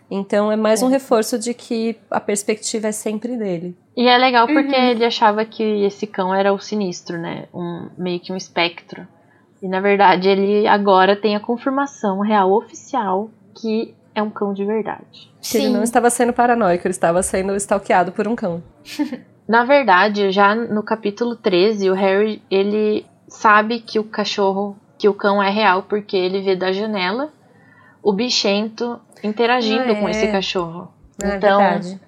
Então 0.09 0.51
é 0.51 0.55
mais 0.55 0.81
um 0.81 0.87
reforço 0.87 1.37
de 1.37 1.53
que 1.53 1.97
a 2.09 2.19
perspectiva 2.19 2.87
é 2.87 2.91
sempre 2.91 3.35
dele. 3.37 3.75
E 3.95 4.07
é 4.07 4.17
legal 4.17 4.47
porque 4.47 4.75
Uhum. 4.75 4.83
ele 4.83 5.05
achava 5.05 5.43
que 5.43 5.63
esse 5.83 6.07
cão 6.07 6.33
era 6.33 6.53
o 6.53 6.59
sinistro, 6.59 7.17
né? 7.17 7.45
Um, 7.53 7.89
meio 7.97 8.19
que 8.19 8.31
um 8.31 8.37
espectro. 8.37 9.05
E 9.61 9.67
na 9.67 9.81
verdade 9.81 10.29
ele 10.29 10.67
agora 10.67 11.15
tem 11.15 11.35
a 11.35 11.39
confirmação 11.39 12.19
real 12.19 12.51
oficial 12.53 13.29
que 13.59 13.93
é 14.13 14.21
um 14.21 14.29
cão 14.29 14.53
de 14.53 14.63
verdade. 14.63 15.31
Que 15.41 15.57
ele 15.57 15.69
não 15.69 15.83
estava 15.83 16.09
sendo 16.09 16.31
paranoico, 16.33 16.87
ele 16.87 16.91
estava 16.91 17.21
sendo 17.21 17.55
stalkeado 17.55 18.11
por 18.11 18.27
um 18.27 18.35
cão. 18.35 18.63
Na 19.47 19.63
verdade, 19.63 20.29
já 20.31 20.53
no 20.53 20.83
capítulo 20.83 21.35
13, 21.35 21.89
o 21.89 21.93
Harry, 21.93 22.41
ele 22.51 23.05
sabe 23.29 23.79
que 23.79 23.97
o 23.97 24.03
cachorro, 24.03 24.75
que 24.97 25.07
o 25.07 25.13
cão 25.13 25.41
é 25.41 25.49
real 25.49 25.83
porque 25.83 26.17
ele 26.17 26.41
vê 26.41 26.53
da 26.55 26.71
janela 26.73 27.29
o 28.03 28.13
bichento 28.13 28.99
interagindo 29.23 29.91
Ah, 29.91 29.95
com 29.95 30.07
é. 30.07 30.11
esse 30.11 30.27
cachorro. 30.27 30.89
É 31.21 31.35
então, 31.35 31.57
verdade. 31.59 31.99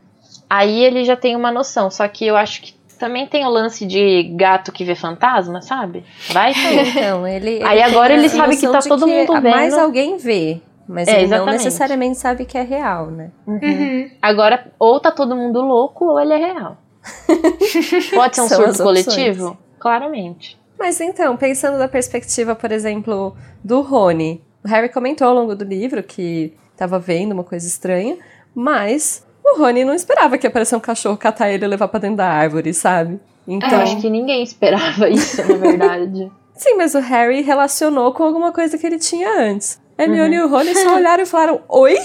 aí 0.49 0.83
ele 0.83 1.03
já 1.03 1.15
tem 1.15 1.35
uma 1.35 1.51
noção, 1.51 1.89
só 1.89 2.07
que 2.07 2.25
eu 2.25 2.35
acho 2.37 2.61
que 2.61 2.73
também 2.99 3.25
tem 3.27 3.45
o 3.45 3.49
lance 3.49 3.85
de 3.85 4.23
gato 4.35 4.71
que 4.73 4.83
vê 4.83 4.93
fantasma, 4.93 5.61
sabe? 5.61 6.03
Vai 6.31 6.53
saber. 6.53 6.87
Então, 6.89 7.25
ele. 7.27 7.49
ele 7.51 7.63
Aí 7.63 7.81
agora 7.81 8.13
ele 8.13 8.27
sabe 8.29 8.57
que 8.57 8.67
tá 8.67 8.79
todo 8.79 9.07
mundo 9.07 9.33
vendo. 9.41 9.49
Mais 9.49 9.77
alguém 9.77 10.17
vê. 10.17 10.61
Mas 10.87 11.07
É, 11.07 11.11
ele 11.19 11.27
não 11.27 11.37
exatamente. 11.37 11.63
necessariamente 11.63 12.17
sabe 12.17 12.45
que 12.45 12.57
é 12.57 12.63
real, 12.63 13.07
né? 13.11 13.31
Uhum. 13.47 14.09
Agora, 14.21 14.71
ou 14.79 14.99
tá 14.99 15.11
todo 15.11 15.35
mundo 15.35 15.61
louco 15.61 16.05
ou 16.05 16.19
ele 16.19 16.33
é 16.33 16.37
real. 16.37 16.77
Pode 18.13 18.35
ser 18.35 18.41
um 18.41 18.47
surto 18.47 18.83
coletivo? 18.83 19.57
Claramente. 19.79 20.59
Mas 20.77 20.99
então, 20.99 21.37
pensando 21.37 21.77
da 21.77 21.87
perspectiva, 21.87 22.55
por 22.55 22.71
exemplo, 22.71 23.35
do 23.63 23.81
Rony, 23.81 24.41
o 24.63 24.67
Harry 24.67 24.89
comentou 24.89 25.27
ao 25.27 25.33
longo 25.33 25.55
do 25.55 25.63
livro 25.63 26.01
que 26.03 26.53
estava 26.71 26.97
vendo 26.99 27.31
uma 27.33 27.43
coisa 27.43 27.67
estranha, 27.67 28.17
mas 28.53 29.25
o 29.43 29.57
Rony 29.59 29.83
não 29.85 29.93
esperava 29.93 30.37
que 30.37 30.47
aparecesse 30.47 30.75
um 30.75 30.79
cachorro 30.79 31.17
catar 31.17 31.49
ele 31.49 31.65
e 31.65 31.67
levar 31.67 31.87
pra 31.87 31.99
dentro 31.99 32.17
da 32.17 32.27
árvore, 32.27 32.73
sabe? 32.73 33.19
Então, 33.47 33.69
Eu 33.71 33.79
acho 33.79 33.99
que 33.99 34.09
ninguém 34.09 34.43
esperava 34.43 35.07
isso, 35.09 35.41
na 35.47 35.57
verdade. 35.57 36.31
sim, 36.53 36.75
mas 36.75 36.93
o 36.95 36.99
Harry 36.99 37.41
relacionou 37.41 38.13
com 38.13 38.23
alguma 38.23 38.51
coisa 38.51 38.77
que 38.77 38.85
ele 38.85 38.99
tinha 38.99 39.29
antes. 39.41 39.79
Hermione 39.97 40.37
Uhum. 40.39 40.43
e 40.43 40.45
o 40.45 40.49
Rony 40.49 40.75
só 40.75 40.95
olharam 40.95 41.23
e 41.23 41.25
falaram: 41.25 41.61
Oi? 41.67 41.95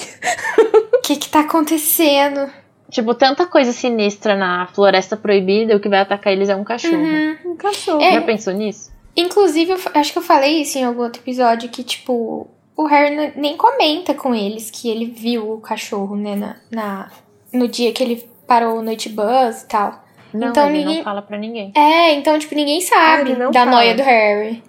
O 0.95 1.01
que 1.01 1.17
que 1.17 1.29
tá 1.29 1.41
acontecendo? 1.41 2.51
tipo, 2.91 3.13
tanta 3.13 3.45
coisa 3.47 3.73
sinistra 3.73 4.37
na 4.37 4.69
Floresta 4.69 5.17
Proibida, 5.17 5.73
e 5.73 5.77
o 5.77 5.81
que 5.81 5.89
vai 5.89 5.99
atacar 6.01 6.33
eles 6.33 6.49
é 6.49 6.55
um 6.55 6.63
cachorro. 6.63 6.95
Uhum. 6.97 7.37
Um 7.53 7.57
cachorro. 7.57 8.01
É. 8.01 8.13
Já 8.13 8.23
pensou 8.23 8.53
nisso? 8.55 8.93
Inclusive, 9.17 9.73
eu 9.73 9.79
acho 9.95 10.13
que 10.13 10.19
eu 10.19 10.23
falei 10.23 10.63
isso 10.63 10.79
em 10.79 10.85
algum 10.85 11.03
outro 11.03 11.23
episódio, 11.23 11.69
que, 11.69 11.83
tipo, 11.85 12.49
o 12.77 12.85
Harry 12.87 13.33
nem 13.37 13.57
comenta 13.57 14.13
com 14.15 14.35
eles 14.35 14.71
que 14.71 14.89
ele 14.91 15.07
viu 15.07 15.53
o 15.53 15.61
cachorro, 15.61 16.17
né, 16.17 16.35
na, 16.35 16.57
na- 16.71 17.11
no 17.53 17.69
dia 17.69 17.93
que 17.93 18.03
ele 18.03 18.29
parou 18.47 18.79
o 18.79 18.83
Noite 18.83 19.09
Buzz 19.09 19.63
e 19.63 19.69
tal. 19.69 20.05
Não, 20.33 20.49
Então 20.49 20.69
ele 20.69 20.79
ninguém- 20.79 20.97
não 20.97 21.05
fala 21.05 21.23
pra 21.23 21.39
ninguém. 21.39 21.73
É, 21.77 22.13
então, 22.15 22.37
tipo, 22.39 22.55
ninguém 22.57 22.79
Ah, 22.79 22.87
sabe 22.87 23.37
não 23.37 23.53
da 23.53 23.61
fala. 23.61 23.71
noia 23.71 23.95
do 23.95 24.03
Harry. 24.03 24.63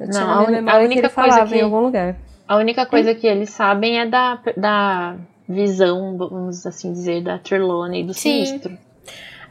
Não, 0.00 0.30
a 0.30 0.42
a 0.42 0.44
que 0.46 0.50
única 0.86 1.00
ele 1.06 1.08
coisa 1.10 1.46
que- 1.46 1.54
em 1.56 1.60
algum 1.62 1.80
lugar. 1.80 2.16
A 2.48 2.56
única 2.56 2.84
coisa 2.86 3.14
que 3.14 3.26
eles 3.28 3.50
sabem 3.50 4.00
é 4.00 4.06
da, 4.06 4.40
da 4.56 5.16
visão, 5.48 6.16
vamos 6.16 6.66
assim 6.66 6.92
dizer, 6.92 7.22
da 7.22 7.38
Trelawney 7.38 8.00
e 8.00 8.04
do 8.04 8.12
Sim. 8.14 8.44
Sinistro. 8.44 8.76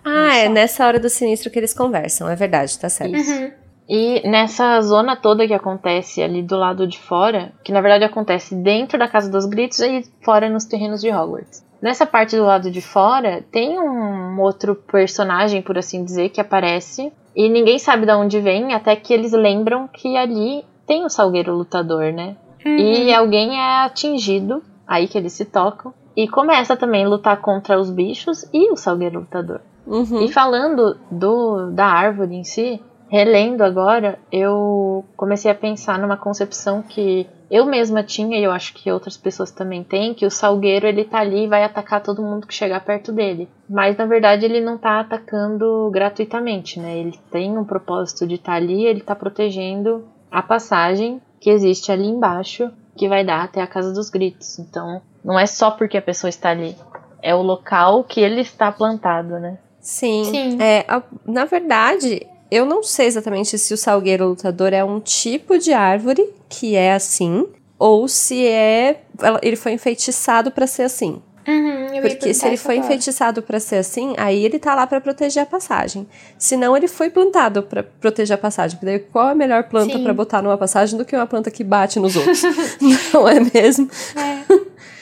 Ah, 0.03 0.35
é 0.35 0.49
nessa 0.49 0.85
hora 0.85 0.99
do 0.99 1.09
sinistro 1.09 1.49
que 1.49 1.57
eles 1.59 1.73
conversam, 1.73 2.29
é 2.29 2.35
verdade, 2.35 2.77
tá 2.77 2.89
certo. 2.89 3.15
Isso. 3.15 3.31
Uhum. 3.31 3.51
E 3.89 4.21
nessa 4.29 4.79
zona 4.81 5.15
toda 5.15 5.47
que 5.47 5.53
acontece 5.53 6.21
ali 6.21 6.43
do 6.43 6.55
lado 6.55 6.85
de 6.85 6.99
fora, 6.99 7.51
que 7.63 7.71
na 7.71 7.81
verdade 7.81 8.03
acontece 8.03 8.53
dentro 8.53 8.99
da 8.99 9.07
Casa 9.07 9.31
dos 9.31 9.47
Gritos 9.47 9.79
e 9.79 10.03
fora 10.21 10.47
nos 10.47 10.65
terrenos 10.65 11.01
de 11.01 11.09
Hogwarts. 11.09 11.67
Nessa 11.81 12.05
parte 12.05 12.35
do 12.35 12.43
lado 12.43 12.69
de 12.69 12.81
fora, 12.81 13.43
tem 13.51 13.79
um 13.79 14.39
outro 14.39 14.75
personagem, 14.75 15.61
por 15.61 15.77
assim 15.77 16.03
dizer, 16.03 16.29
que 16.29 16.39
aparece 16.39 17.11
e 17.35 17.49
ninguém 17.49 17.79
sabe 17.79 18.05
de 18.05 18.11
onde 18.11 18.39
vem, 18.39 18.73
até 18.73 18.95
que 18.95 19.13
eles 19.13 19.31
lembram 19.31 19.87
que 19.87 20.15
ali 20.17 20.63
tem 20.85 21.05
o 21.05 21.09
Salgueiro 21.09 21.55
Lutador, 21.55 22.11
né? 22.11 22.35
Uhum. 22.65 22.77
E 22.77 23.13
alguém 23.13 23.57
é 23.57 23.85
atingido, 23.85 24.61
aí 24.85 25.07
que 25.07 25.17
eles 25.17 25.33
se 25.33 25.45
tocam, 25.45 25.93
E 26.17 26.27
começa 26.27 26.75
também 26.75 27.05
a 27.05 27.07
lutar 27.07 27.39
contra 27.39 27.79
os 27.79 27.89
bichos 27.89 28.45
e 28.53 28.71
o 28.71 28.75
Salgueiro 28.75 29.21
Lutador. 29.21 29.61
Uhum. 29.87 30.21
E 30.21 30.27
falando 30.27 30.97
do, 31.09 31.71
da 31.71 31.85
árvore 31.85 32.35
em 32.35 32.43
si, 32.43 32.81
relendo 33.09 33.63
agora, 33.63 34.19
eu 34.31 35.03
comecei 35.17 35.49
a 35.49 35.55
pensar 35.55 35.97
numa 35.97 36.15
concepção 36.15 36.81
que 36.81 37.27
eu 37.49 37.65
mesma 37.65 38.03
tinha 38.03 38.37
e 38.37 38.43
eu 38.43 38.51
acho 38.51 38.73
que 38.75 38.91
outras 38.91 39.17
pessoas 39.17 39.49
também 39.49 39.83
têm, 39.83 40.13
que 40.13 40.25
o 40.25 40.31
salgueiro 40.31 40.85
ele 40.85 41.03
tá 41.03 41.19
ali 41.19 41.45
e 41.45 41.47
vai 41.47 41.63
atacar 41.63 42.01
todo 42.01 42.21
mundo 42.21 42.45
que 42.45 42.53
chegar 42.53 42.79
perto 42.81 43.11
dele. 43.11 43.49
Mas 43.67 43.97
na 43.97 44.05
verdade 44.05 44.45
ele 44.45 44.61
não 44.61 44.77
tá 44.77 44.99
atacando 44.99 45.89
gratuitamente, 45.91 46.79
né? 46.79 46.97
Ele 46.99 47.19
tem 47.31 47.57
um 47.57 47.65
propósito 47.65 48.27
de 48.27 48.35
estar 48.35 48.51
tá 48.51 48.57
ali, 48.57 48.85
ele 48.85 49.01
tá 49.01 49.15
protegendo 49.15 50.05
a 50.31 50.43
passagem 50.43 51.19
que 51.39 51.49
existe 51.49 51.91
ali 51.91 52.07
embaixo, 52.07 52.69
que 52.95 53.09
vai 53.09 53.25
dar 53.25 53.43
até 53.43 53.61
a 53.61 53.67
Casa 53.67 53.93
dos 53.93 54.09
Gritos. 54.11 54.59
Então, 54.59 55.01
não 55.23 55.39
é 55.39 55.47
só 55.47 55.71
porque 55.71 55.97
a 55.97 56.01
pessoa 56.01 56.29
está 56.29 56.49
ali, 56.49 56.75
é 57.21 57.33
o 57.33 57.41
local 57.41 58.03
que 58.03 58.19
ele 58.19 58.41
está 58.41 58.71
plantado, 58.71 59.39
né? 59.39 59.57
Sim. 59.79 60.25
Sim. 60.25 60.61
É, 60.61 60.85
a- 60.87 61.01
na 61.25 61.45
verdade, 61.45 62.27
eu 62.51 62.65
não 62.65 62.83
sei 62.83 63.07
exatamente 63.07 63.57
se 63.57 63.73
o 63.73 63.77
salgueiro 63.77 64.27
lutador 64.27 64.73
é 64.73 64.83
um 64.83 64.99
tipo 64.99 65.57
de 65.57 65.71
árvore 65.73 66.27
que 66.47 66.75
é 66.75 66.93
assim, 66.93 67.47
ou 67.77 68.07
se 68.07 68.45
é. 68.47 69.01
Ele 69.41 69.55
foi 69.55 69.73
enfeitiçado 69.73 70.51
pra 70.51 70.65
ser 70.67 70.83
assim. 70.83 71.21
Uhum, 71.47 72.01
Porque 72.01 72.31
se 72.33 72.45
ele 72.45 72.57
foi 72.57 72.75
agora. 72.75 72.85
enfeitiçado 72.87 73.41
pra 73.41 73.59
ser 73.59 73.77
assim, 73.77 74.13
aí 74.17 74.45
ele 74.45 74.59
tá 74.59 74.75
lá 74.75 74.85
pra 74.85 75.01
proteger 75.01 75.41
a 75.41 75.45
passagem. 75.45 76.07
Se 76.37 76.55
não, 76.55 76.77
ele 76.77 76.87
foi 76.87 77.09
plantado 77.09 77.63
pra 77.63 77.81
proteger 77.81 78.35
a 78.35 78.37
passagem. 78.37 78.77
Porque 78.77 78.85
daí 78.85 78.99
qual 78.99 79.29
é 79.29 79.31
a 79.31 79.35
melhor 79.35 79.63
planta 79.63 79.97
pra 79.97 80.13
botar 80.13 80.41
numa 80.43 80.57
passagem 80.57 80.97
do 80.97 81.03
que 81.05 81.15
uma 81.15 81.25
planta 81.25 81.49
que 81.49 81.63
bate 81.63 81.99
nos 81.99 82.15
outros? 82.15 82.41
não 83.13 83.27
é 83.27 83.39
mesmo? 83.39 83.89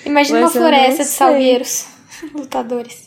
Imagina 0.06 0.42
Mas 0.42 0.56
uma 0.56 0.62
floresta 0.62 1.04
de 1.04 1.10
salgueiros 1.10 1.86
lutadores. 2.34 3.07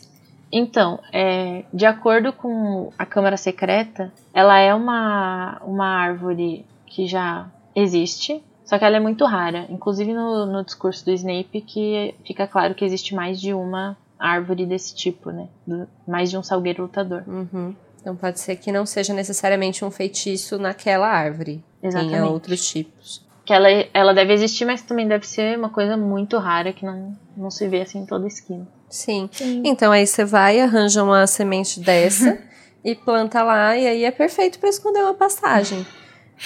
Então, 0.51 0.99
é, 1.13 1.63
de 1.73 1.85
acordo 1.85 2.33
com 2.33 2.91
a 2.97 3.05
Câmara 3.05 3.37
Secreta, 3.37 4.11
ela 4.33 4.57
é 4.59 4.73
uma, 4.73 5.61
uma 5.63 5.85
árvore 5.87 6.65
que 6.85 7.07
já 7.07 7.47
existe, 7.75 8.43
só 8.65 8.77
que 8.77 8.83
ela 8.85 8.97
é 8.97 8.99
muito 8.99 9.25
rara. 9.25 9.65
Inclusive 9.69 10.13
no, 10.13 10.45
no 10.45 10.63
discurso 10.63 11.05
do 11.05 11.11
Snape 11.11 11.61
que 11.61 12.13
fica 12.25 12.45
claro 12.47 12.75
que 12.75 12.83
existe 12.83 13.15
mais 13.15 13.39
de 13.39 13.53
uma 13.53 13.95
árvore 14.19 14.65
desse 14.65 14.93
tipo, 14.95 15.31
né? 15.31 15.47
Do- 15.65 15.87
mais 16.07 16.29
de 16.29 16.37
um 16.37 16.43
salgueiro 16.43 16.83
lutador. 16.83 17.23
Uhum. 17.27 17.73
Então 17.99 18.15
pode 18.15 18.39
ser 18.39 18.55
que 18.55 18.71
não 18.71 18.85
seja 18.85 19.13
necessariamente 19.13 19.85
um 19.85 19.91
feitiço 19.91 20.57
naquela 20.57 21.07
árvore. 21.07 21.63
Tenha 21.79 21.89
Exatamente. 21.91 22.21
outros 22.29 22.67
tipos. 22.69 23.25
Que 23.45 23.53
ela, 23.53 23.67
ela 23.93 24.13
deve 24.13 24.33
existir, 24.33 24.65
mas 24.65 24.81
também 24.81 25.07
deve 25.07 25.25
ser 25.27 25.57
uma 25.57 25.69
coisa 25.69 25.95
muito 25.97 26.37
rara 26.37 26.71
que 26.73 26.85
não, 26.85 27.15
não 27.35 27.49
se 27.51 27.67
vê 27.67 27.81
assim 27.81 27.99
em 27.99 28.05
toda 28.05 28.27
esquina. 28.27 28.67
Sim. 28.91 29.29
Sim. 29.31 29.63
Então 29.65 29.91
aí 29.91 30.05
você 30.05 30.23
vai, 30.23 30.59
arranja 30.59 31.03
uma 31.03 31.25
semente 31.25 31.79
dessa 31.79 32.37
e 32.85 32.93
planta 32.93 33.41
lá, 33.41 33.75
e 33.75 33.87
aí 33.87 34.03
é 34.03 34.11
perfeito 34.11 34.59
pra 34.59 34.69
esconder 34.69 35.01
uma 35.01 35.13
passagem. 35.13 35.85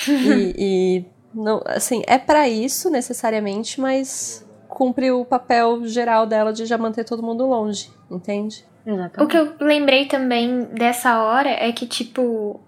e, 0.08 0.56
e 0.58 1.06
não, 1.34 1.62
assim, 1.66 2.02
é 2.08 2.18
pra 2.18 2.48
isso 2.48 2.90
necessariamente, 2.90 3.82
mas 3.82 4.46
cumpre 4.70 5.12
o 5.12 5.26
papel 5.26 5.86
geral 5.86 6.26
dela 6.26 6.54
de 6.54 6.66
já 6.66 6.78
manter 6.78 7.04
todo 7.04 7.24
mundo 7.24 7.46
longe, 7.46 7.90
entende? 8.10 8.66
Exatamente. 8.86 9.24
O 9.24 9.28
que 9.28 9.38
eu 9.38 9.54
lembrei 9.66 10.06
também 10.06 10.66
dessa 10.66 11.24
hora 11.24 11.50
é 11.50 11.72
que, 11.72 11.88
tipo, 11.88 12.60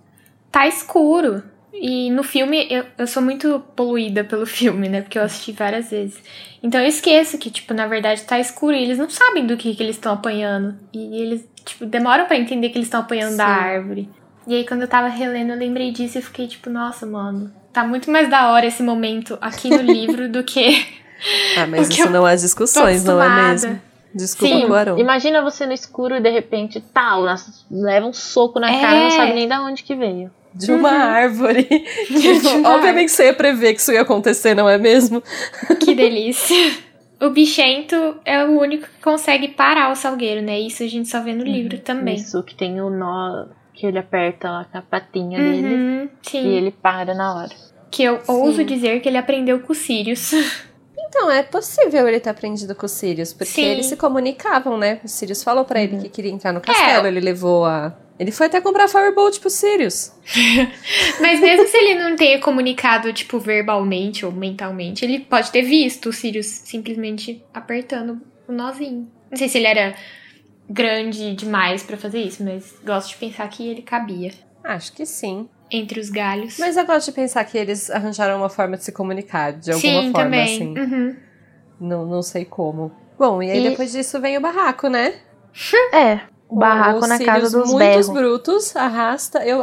tá 0.52 0.68
escuro. 0.68 1.44
E 1.80 2.10
no 2.12 2.24
filme, 2.24 2.68
eu, 2.70 2.86
eu 2.98 3.08
sou 3.08 3.22
muito 3.22 3.62
poluída 3.76 4.24
pelo 4.24 4.46
filme, 4.48 4.90
né? 4.90 5.02
Porque 5.02 5.18
eu 5.18 5.24
assisti 5.24 5.52
várias 5.52 5.90
vezes. 5.92 6.20
Então 6.64 6.82
eu 6.82 6.88
esqueço 6.88 7.38
que, 7.38 7.52
tipo, 7.52 7.74
na 7.74 7.88
verdade 7.88 8.24
tá 8.24 8.40
escuro 8.40 8.76
e 8.76 8.84
eles 8.84 8.98
não 8.98 9.10
sabem 9.10 9.46
do 9.46 9.56
que, 9.58 9.76
que 9.76 9.84
eles 9.84 9.96
estão 9.96 10.14
apanhando. 10.14 10.76
E 10.94 11.22
eles, 11.22 11.48
tipo, 11.64 11.86
demoram 11.86 12.26
pra 12.26 12.38
entender 12.38 12.70
que 12.70 12.78
eles 12.78 12.88
estão 12.88 13.02
apanhando 13.02 13.38
da 13.38 13.46
Sim. 13.46 13.52
árvore. 13.52 14.10
E 14.48 14.56
aí, 14.56 14.66
quando 14.66 14.82
eu 14.82 14.88
tava 14.88 15.08
relendo, 15.10 15.52
eu 15.52 15.58
lembrei 15.58 15.92
disso 15.92 16.18
e 16.18 16.22
fiquei, 16.22 16.48
tipo, 16.48 16.70
nossa, 16.70 17.06
mano, 17.06 17.52
tá 17.74 17.84
muito 17.84 18.10
mais 18.10 18.30
da 18.30 18.50
hora 18.52 18.66
esse 18.66 18.82
momento 18.82 19.38
aqui 19.42 19.70
no 19.70 19.82
livro 19.84 20.30
do 20.30 20.44
que. 20.44 20.86
Ah, 21.58 21.68
mas 21.68 21.90
isso 21.90 22.04
eu 22.04 22.10
não 22.12 22.26
há 22.26 22.34
discussões, 22.34 23.04
não 23.04 23.22
é 23.22 23.30
mesmo? 23.50 23.82
Desculpa, 24.16 24.56
Sim, 24.56 24.68
Guarão. 24.68 24.98
imagina 24.98 25.42
você 25.42 25.66
no 25.66 25.74
escuro 25.74 26.16
e 26.16 26.22
de 26.22 26.30
repente, 26.30 26.80
tal, 26.94 27.24
leva 27.70 28.06
um 28.08 28.14
soco 28.14 28.60
na 28.60 28.72
É. 28.72 28.82
cara 28.82 28.96
e 28.98 29.04
não 29.04 29.12
sabe 29.12 29.34
nem 29.34 29.48
de 29.48 29.54
onde 29.56 29.84
que 29.84 29.96
veio. 29.96 30.32
De 30.58 30.72
uma 30.72 30.90
árvore. 30.90 31.64
De 32.10 32.48
uma 32.58 32.76
Obviamente 32.76 33.12
você 33.12 33.26
ia 33.26 33.34
prever 33.34 33.74
que 33.74 33.82
isso 33.82 33.92
ia 33.92 34.02
acontecer, 34.02 34.54
não 34.56 34.68
é 34.68 34.78
mesmo? 34.78 35.22
Que 35.80 35.94
delícia. 35.96 36.56
O 37.20 37.30
bichento 37.30 37.96
é 38.24 38.44
o 38.44 38.60
único 38.60 38.84
que 38.84 39.02
consegue 39.02 39.48
parar 39.50 39.92
o 39.92 39.96
salgueiro, 39.96 40.42
né? 40.42 40.60
Isso 40.60 40.84
a 40.84 40.88
gente 40.88 41.10
só 41.10 41.22
vê 41.22 41.34
no 41.34 41.44
livro 41.44 41.80
também. 41.80 42.16
Isso 42.16 42.44
que 42.44 42.54
tem 42.56 42.80
o 42.80 42.90
nó 42.90 43.46
que 43.74 43.86
ele 43.86 44.00
aperta 44.00 44.50
lá 44.50 44.66
com 44.66 44.78
a 44.78 44.82
patinha 44.82 45.38
dele 45.38 45.74
Uhum, 45.76 46.10
sim. 46.24 46.44
e 46.44 46.48
ele 46.56 46.72
para 46.72 47.14
na 47.14 47.36
hora. 47.36 47.52
Que 47.92 48.04
eu 48.04 48.20
ouso 48.28 48.64
dizer 48.64 49.00
que 49.02 49.08
ele 49.08 49.18
aprendeu 49.18 49.60
com 49.60 49.72
o 49.72 49.76
Sirius. 49.76 50.32
Então, 51.10 51.32
é 51.32 51.42
possível 51.42 52.06
ele 52.06 52.20
ter 52.20 52.30
aprendido 52.30 52.76
com 52.76 52.86
o 52.86 52.90
Sirius, 52.90 53.32
porque 53.32 53.46
Sim. 53.54 53.64
eles 53.64 53.86
se 53.86 53.96
comunicavam, 53.96 54.78
né? 54.78 55.00
O 55.06 55.08
Sirius 55.08 55.42
falou 55.42 55.64
pra 55.64 55.82
ele 55.82 55.98
que 56.00 56.10
queria 56.10 56.32
entrar 56.32 56.52
no 56.52 56.60
castelo, 56.60 57.08
ele 57.08 57.22
levou 57.22 57.66
a... 57.66 57.94
Ele 58.20 58.32
foi 58.32 58.48
até 58.48 58.60
comprar 58.60 58.88
Firebolt 58.88 59.40
pro 59.40 59.50
Sirius. 59.50 60.12
Mas 61.22 61.40
mesmo 61.40 61.68
se 61.68 61.78
ele 61.78 61.96
não 62.02 62.16
tenha 62.16 62.40
comunicado, 62.40 63.14
tipo, 63.14 63.40
verbalmente 63.40 64.26
ou 64.26 64.32
mentalmente, 64.32 65.06
ele 65.06 65.20
pode 65.20 65.52
ter 65.52 65.62
visto 65.62 66.10
o 66.10 66.14
Sirius 66.14 66.48
simplesmente 66.48 67.44
apertando 67.54 68.20
o 68.48 68.52
nozinho. 68.52 69.12
Não 69.30 69.38
sei 69.38 69.48
se 69.48 69.58
ele 69.60 69.68
era 69.68 69.96
grande 70.70 71.34
demais 71.36 71.84
pra 71.84 71.96
fazer 71.98 72.20
isso, 72.22 72.44
mas 72.44 72.76
gosto 72.84 73.10
de 73.10 73.18
pensar 73.18 73.48
que 73.50 73.68
ele 73.68 73.82
cabia 73.82 74.32
Acho 74.64 74.92
que 74.94 75.06
sim. 75.06 75.48
entre 75.72 76.00
os 76.00 76.10
galhos. 76.10 76.58
Mas 76.58 76.76
eu 76.76 76.86
gosto 76.86 77.08
de 77.08 77.12
pensar 77.14 77.44
que 77.46 77.58
eles 77.58 77.90
arranjaram 77.90 78.38
uma 78.38 78.50
forma 78.50 78.76
de 78.78 78.84
se 78.84 78.92
comunicar, 78.92 79.54
de 79.54 79.72
alguma 79.72 80.02
Sim, 80.02 80.12
forma, 80.12 80.24
também. 80.26 80.44
assim. 80.56 80.78
Uhum. 80.78 81.16
Não, 81.80 82.06
não 82.06 82.22
sei 82.22 82.44
como. 82.46 82.92
Bom, 83.18 83.42
e 83.42 83.50
aí 83.52 83.60
E- 83.66 83.70
depois 83.70 83.92
disso 83.92 84.20
vem 84.20 84.38
o 84.38 84.42
barraco, 84.42 84.88
né? 84.90 85.14
É, 85.94 86.22
o 86.50 86.56
barraco 86.58 87.06
na 87.08 87.20
casa 87.20 87.58
dos 87.60 87.72
muitos 87.72 88.08
berros. 88.08 88.10
brutos, 88.10 88.76
arrasta. 88.76 89.46
Eu 89.46 89.60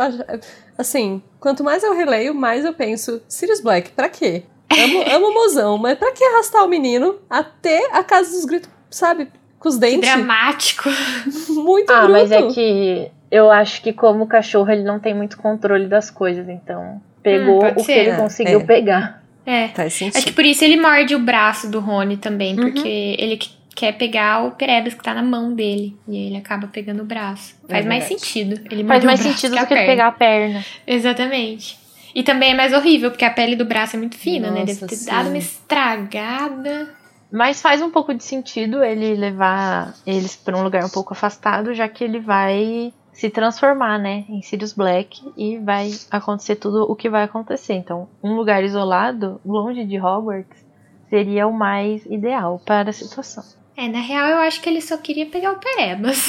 assim, 0.76 1.22
quanto 1.40 1.62
mais 1.64 1.82
eu 1.82 1.94
releio, 1.94 2.34
mais 2.34 2.64
eu 2.64 2.72
penso, 2.72 3.22
Sirius 3.28 3.60
Black, 3.60 3.90
pra 3.92 4.08
quê? 4.08 4.42
Amo, 4.70 5.02
amo 5.14 5.26
o 5.28 5.34
mozão, 5.34 5.78
mas 5.78 5.98
pra 5.98 6.12
que 6.12 6.24
arrastar 6.24 6.64
o 6.64 6.68
menino 6.68 7.16
até 7.30 7.88
a 7.92 8.02
casa 8.02 8.30
dos 8.30 8.44
gritos, 8.44 8.68
sabe? 8.90 9.28
Com 9.58 9.68
os 9.68 9.76
Que 9.76 9.80
dentes. 9.80 10.08
dramático. 10.10 10.88
Muito 11.48 11.90
Ah, 11.92 11.98
bruto. 12.00 12.12
mas 12.12 12.30
é 12.32 12.42
que 12.48 13.10
eu 13.30 13.50
acho 13.50 13.82
que 13.82 13.92
como 13.92 14.26
cachorro 14.26 14.70
ele 14.70 14.82
não 14.82 14.98
tem 15.00 15.14
muito 15.14 15.36
controle 15.38 15.86
das 15.86 16.10
coisas, 16.10 16.48
então 16.48 17.00
pegou 17.22 17.64
Hum, 17.64 17.68
o 17.68 17.74
que 17.76 17.84
ser. 17.84 17.92
ele 17.98 18.10
É, 18.10 18.16
conseguiu 18.16 18.60
é. 18.60 18.64
pegar. 18.64 19.22
É. 19.46 19.68
Faz 19.68 19.92
sentido. 19.94 20.16
Acho 20.16 20.26
que 20.26 20.32
por 20.32 20.44
isso 20.44 20.64
ele 20.64 20.76
morde 20.80 21.14
o 21.14 21.18
braço 21.18 21.68
do 21.70 21.80
Rony 21.80 22.16
também, 22.16 22.56
Uhum. 22.58 22.64
porque 22.72 23.16
ele 23.18 23.36
que- 23.36 23.50
quer 23.74 23.92
pegar 23.92 24.44
o 24.44 24.52
Perebas 24.52 24.94
que 24.94 25.02
tá 25.02 25.12
na 25.14 25.22
mão 25.22 25.54
dele. 25.54 25.96
E 26.06 26.16
aí 26.16 26.26
ele 26.26 26.36
acaba 26.36 26.66
pegando 26.66 27.02
o 27.02 27.06
braço. 27.06 27.54
Faz 27.68 27.84
É 27.84 27.88
mais 27.88 28.04
sentido. 28.04 28.60
Ele 28.70 28.84
Faz 28.84 29.04
mais 29.04 29.20
sentido 29.20 29.56
do 29.56 29.66
que 29.66 29.74
ele 29.74 29.86
pegar 29.86 30.08
a 30.08 30.12
perna. 30.12 30.64
Exatamente. 30.86 31.78
E 32.14 32.22
também 32.22 32.52
é 32.52 32.54
mais 32.54 32.72
horrível, 32.72 33.10
porque 33.10 33.24
a 33.24 33.30
pele 33.30 33.56
do 33.56 33.64
braço 33.64 33.96
é 33.96 33.98
muito 33.98 34.16
fina, 34.16 34.50
né? 34.50 34.60
Deve 34.60 34.74
Nossa, 34.74 34.86
ter 34.86 34.96
sim. 34.96 35.10
dado 35.10 35.28
uma 35.28 35.38
estragada. 35.38 36.94
Mas 37.30 37.60
faz 37.60 37.82
um 37.82 37.90
pouco 37.90 38.14
de 38.14 38.22
sentido 38.22 38.84
ele 38.84 39.14
levar 39.14 39.92
eles 40.06 40.36
pra 40.36 40.56
um 40.56 40.62
lugar 40.62 40.84
um 40.84 40.88
pouco 40.88 41.12
afastado, 41.12 41.74
já 41.74 41.88
que 41.88 42.04
ele 42.04 42.20
vai 42.20 42.92
se 43.12 43.30
transformar, 43.30 43.98
né, 43.98 44.24
em 44.28 44.42
Sirius 44.42 44.72
Black 44.72 45.22
e 45.36 45.58
vai 45.58 45.90
acontecer 46.10 46.56
tudo 46.56 46.82
o 46.82 46.96
que 46.96 47.08
vai 47.08 47.24
acontecer. 47.24 47.74
Então, 47.74 48.08
um 48.22 48.34
lugar 48.34 48.62
isolado, 48.62 49.40
longe 49.44 49.84
de 49.84 49.98
Hogwarts, 50.00 50.64
seria 51.08 51.46
o 51.46 51.52
mais 51.52 52.04
ideal 52.06 52.60
para 52.64 52.90
a 52.90 52.92
situação. 52.92 53.44
É, 53.76 53.88
na 53.88 54.00
real 54.00 54.28
eu 54.28 54.38
acho 54.38 54.60
que 54.60 54.68
ele 54.68 54.80
só 54.80 54.96
queria 54.96 55.26
pegar 55.26 55.52
o 55.52 55.58
Perebas. 55.58 56.28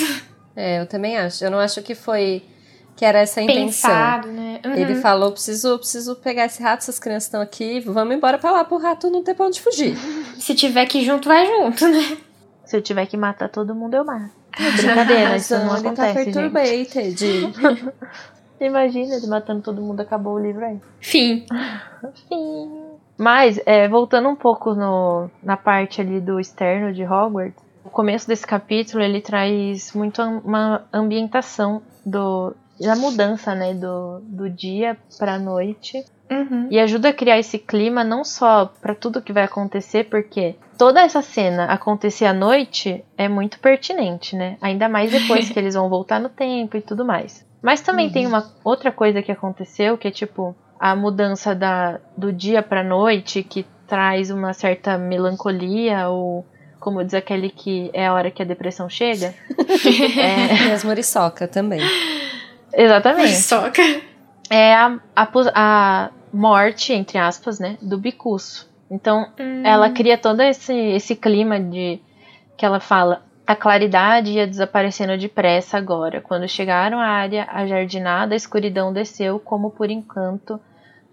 É, 0.55 0.79
eu 0.81 0.87
também 0.87 1.17
acho. 1.17 1.43
Eu 1.43 1.51
não 1.51 1.59
acho 1.59 1.81
que 1.81 1.93
foi. 1.93 2.43
que 2.95 3.03
era 3.03 3.19
essa 3.19 3.41
a 3.41 3.43
intenção. 3.43 3.89
Pensado, 3.89 4.27
né? 4.29 4.59
Uhum. 4.65 4.73
Ele 4.73 4.95
falou: 4.95 5.31
preciso, 5.31 5.77
preciso 5.77 6.15
pegar 6.15 6.45
esse 6.45 6.63
rato, 6.63 6.79
essas 6.79 6.97
crianças 6.97 7.23
estão 7.25 7.41
aqui, 7.41 7.81
vamos 7.81 8.15
embora 8.15 8.37
pra 8.37 8.51
lá 8.51 8.63
pro 8.63 8.77
rato 8.77 9.09
não 9.09 9.21
ter 9.23 9.33
pra 9.33 9.47
onde 9.47 9.61
fugir. 9.61 9.97
Se 10.39 10.55
tiver 10.55 10.85
que 10.85 10.99
ir 10.99 11.05
junto, 11.05 11.27
vai 11.27 11.45
junto, 11.45 11.87
né? 11.87 12.17
Se 12.63 12.77
eu 12.77 12.81
tiver 12.81 13.05
que 13.05 13.17
matar 13.17 13.49
todo 13.49 13.75
mundo, 13.75 13.95
eu 13.95 14.05
mato. 14.05 14.31
Brincadeira, 14.77 15.35
isso 15.35 15.53
não 15.57 15.75
ele 15.75 15.83
tá 15.83 15.89
acontece, 16.09 16.23
gente. 16.23 16.33
perturbated. 16.33 17.93
Imagina 18.61 19.15
ele 19.15 19.27
matando 19.27 19.61
todo 19.61 19.81
mundo, 19.81 19.99
acabou 19.99 20.35
o 20.35 20.39
livro 20.39 20.63
aí. 20.65 20.79
Fim. 21.01 21.45
Sim. 22.29 22.84
Mas, 23.17 23.59
é, 23.65 23.87
voltando 23.87 24.29
um 24.29 24.35
pouco 24.35 24.73
no, 24.73 25.29
na 25.41 25.55
parte 25.55 26.01
ali 26.01 26.19
do 26.19 26.39
externo 26.39 26.93
de 26.93 27.03
Hogwarts, 27.03 27.63
o 27.83 27.89
começo 27.89 28.27
desse 28.27 28.45
capítulo 28.45 29.03
ele 29.03 29.21
traz 29.21 29.93
muito 29.93 30.21
uma 30.21 30.83
ambientação 30.91 31.81
do, 32.05 32.55
da 32.79 32.95
mudança 32.95 33.55
né, 33.55 33.73
do, 33.73 34.19
do 34.21 34.49
dia 34.49 34.97
para 35.17 35.35
a 35.35 35.39
noite 35.39 36.03
Uhum. 36.29 36.67
E 36.71 36.79
ajuda 36.79 37.09
a 37.09 37.13
criar 37.13 37.37
esse 37.37 37.59
clima 37.59 38.03
não 38.03 38.23
só 38.23 38.65
pra 38.81 38.95
tudo 38.95 39.21
que 39.21 39.33
vai 39.33 39.43
acontecer, 39.43 40.05
porque 40.05 40.55
toda 40.77 41.01
essa 41.01 41.21
cena 41.21 41.65
acontecer 41.65 42.25
à 42.25 42.33
noite 42.33 43.03
é 43.17 43.27
muito 43.29 43.59
pertinente, 43.59 44.35
né? 44.35 44.57
Ainda 44.61 44.89
mais 44.89 45.11
depois 45.11 45.49
que 45.49 45.59
eles 45.59 45.75
vão 45.75 45.89
voltar 45.89 46.19
no 46.19 46.29
tempo 46.29 46.77
e 46.77 46.81
tudo 46.81 47.05
mais. 47.05 47.45
Mas 47.61 47.81
também 47.81 48.11
tem 48.11 48.27
uma 48.27 48.51
outra 48.63 48.91
coisa 48.91 49.21
que 49.21 49.31
aconteceu, 49.31 49.97
que 49.97 50.07
é 50.07 50.11
tipo 50.11 50.55
a 50.79 50.95
mudança 50.95 51.53
da, 51.55 51.99
do 52.17 52.31
dia 52.31 52.61
pra 52.61 52.83
noite, 52.83 53.43
que 53.43 53.65
traz 53.87 54.29
uma 54.29 54.53
certa 54.53 54.97
melancolia, 54.97 56.09
ou 56.09 56.45
como 56.79 57.03
diz 57.03 57.13
aquele 57.13 57.49
que 57.49 57.89
é 57.93 58.07
a 58.07 58.13
hora 58.13 58.29
que 58.31 58.41
a 58.41 58.45
depressão 58.45 58.89
chega. 58.89 59.33
É, 60.17 60.67
E 60.69 60.71
as 60.71 60.83
muriçoca 60.83 61.47
também. 61.47 61.81
exatamente. 62.73 63.33
Soca. 63.33 63.81
É 64.49 64.73
a, 64.73 64.99
a, 65.15 65.27
a 65.53 66.11
morte, 66.31 66.93
entre 66.93 67.17
aspas, 67.17 67.59
né, 67.59 67.77
do 67.81 67.97
Bicuço. 67.97 68.69
Então, 68.89 69.31
ela 69.63 69.89
cria 69.89 70.17
todo 70.17 70.41
esse, 70.41 70.73
esse 70.73 71.15
clima 71.15 71.59
de 71.59 71.99
que 72.55 72.65
ela 72.65 72.79
fala 72.79 73.24
a 73.47 73.55
claridade 73.55 74.31
ia 74.31 74.47
desaparecendo 74.47 75.17
depressa 75.17 75.77
agora. 75.77 76.21
Quando 76.21 76.47
chegaram 76.47 76.99
à 76.99 77.05
área 77.07 77.47
ajardinada, 77.51 78.33
a 78.33 78.37
escuridão 78.37 78.91
desceu 78.93 79.39
como 79.39 79.69
por 79.71 79.89
encanto 79.89 80.59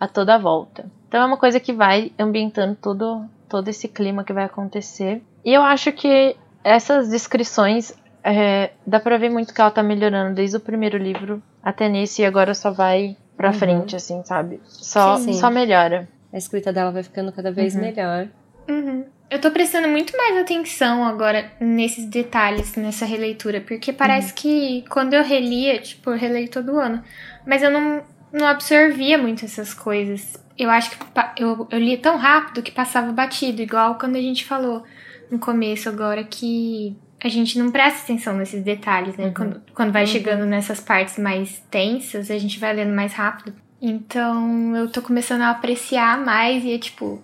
a 0.00 0.08
toda 0.08 0.38
volta. 0.38 0.86
Então 1.08 1.22
é 1.22 1.26
uma 1.26 1.36
coisa 1.36 1.60
que 1.60 1.72
vai 1.72 2.10
ambientando 2.18 2.74
todo, 2.74 3.24
todo 3.48 3.68
esse 3.68 3.86
clima 3.88 4.24
que 4.24 4.32
vai 4.32 4.44
acontecer. 4.44 5.22
E 5.44 5.52
eu 5.52 5.62
acho 5.62 5.92
que 5.92 6.36
essas 6.64 7.08
descrições 7.10 7.92
é, 8.24 8.70
dá 8.86 8.98
pra 8.98 9.18
ver 9.18 9.28
muito 9.30 9.52
que 9.52 9.60
ela 9.60 9.70
tá 9.70 9.82
melhorando 9.82 10.34
desde 10.34 10.56
o 10.56 10.60
primeiro 10.60 10.96
livro 10.96 11.42
até 11.62 11.88
nesse 11.88 12.22
e 12.22 12.24
agora 12.24 12.54
só 12.54 12.70
vai 12.70 13.16
pra 13.36 13.48
Uhum. 13.48 13.54
frente, 13.54 13.96
assim, 13.96 14.22
sabe? 14.24 14.60
Só, 14.64 15.16
Sim. 15.16 15.32
só 15.34 15.50
melhora. 15.50 16.08
A 16.32 16.38
escrita 16.38 16.72
dela 16.72 16.90
vai 16.92 17.02
ficando 17.02 17.32
cada 17.32 17.50
vez 17.52 17.74
Uhum. 17.74 17.80
melhor. 17.80 18.28
Uhum. 18.68 19.04
Eu 19.30 19.40
tô 19.40 19.50
prestando 19.50 19.88
muito 19.88 20.16
mais 20.16 20.36
atenção 20.36 21.04
agora 21.04 21.50
nesses 21.58 22.04
detalhes, 22.04 22.76
nessa 22.76 23.06
releitura, 23.06 23.60
porque 23.60 23.92
parece 23.92 24.34
que 24.34 24.84
quando 24.90 25.14
eu 25.14 25.24
relia, 25.24 25.80
tipo, 25.80 26.10
eu 26.10 26.18
releio 26.18 26.50
todo 26.50 26.78
ano, 26.78 27.02
mas 27.46 27.62
eu 27.62 27.70
não, 27.70 28.02
não 28.30 28.46
absorvia 28.46 29.16
muito 29.16 29.44
essas 29.44 29.72
coisas. 29.72 30.36
Eu 30.58 30.70
acho 30.70 30.90
que 30.90 30.96
eu, 31.42 31.66
eu 31.70 31.78
lia 31.78 31.96
tão 31.96 32.18
rápido 32.18 32.62
que 32.62 32.70
passava 32.70 33.10
batido, 33.10 33.62
igual 33.62 33.94
quando 33.94 34.16
a 34.16 34.20
gente 34.20 34.44
falou 34.44 34.84
no 35.30 35.38
começo 35.38 35.88
agora 35.88 36.22
que 36.22 36.94
a 37.24 37.28
gente 37.28 37.58
não 37.58 37.70
presta 37.70 38.02
atenção 38.02 38.36
nesses 38.36 38.62
detalhes, 38.62 39.16
né? 39.16 39.26
Uhum. 39.26 39.34
Quando, 39.34 39.62
quando 39.74 39.92
vai 39.92 40.06
chegando 40.06 40.44
nessas 40.44 40.80
partes 40.80 41.18
mais 41.18 41.62
tensas, 41.70 42.30
a 42.30 42.38
gente 42.38 42.58
vai 42.58 42.74
lendo 42.74 42.92
mais 42.92 43.14
rápido. 43.14 43.54
Então 43.80 44.76
eu 44.76 44.88
tô 44.90 45.00
começando 45.00 45.42
a 45.42 45.50
apreciar 45.50 46.18
mais 46.18 46.64
e 46.64 46.72
é 46.72 46.78
tipo, 46.78 47.22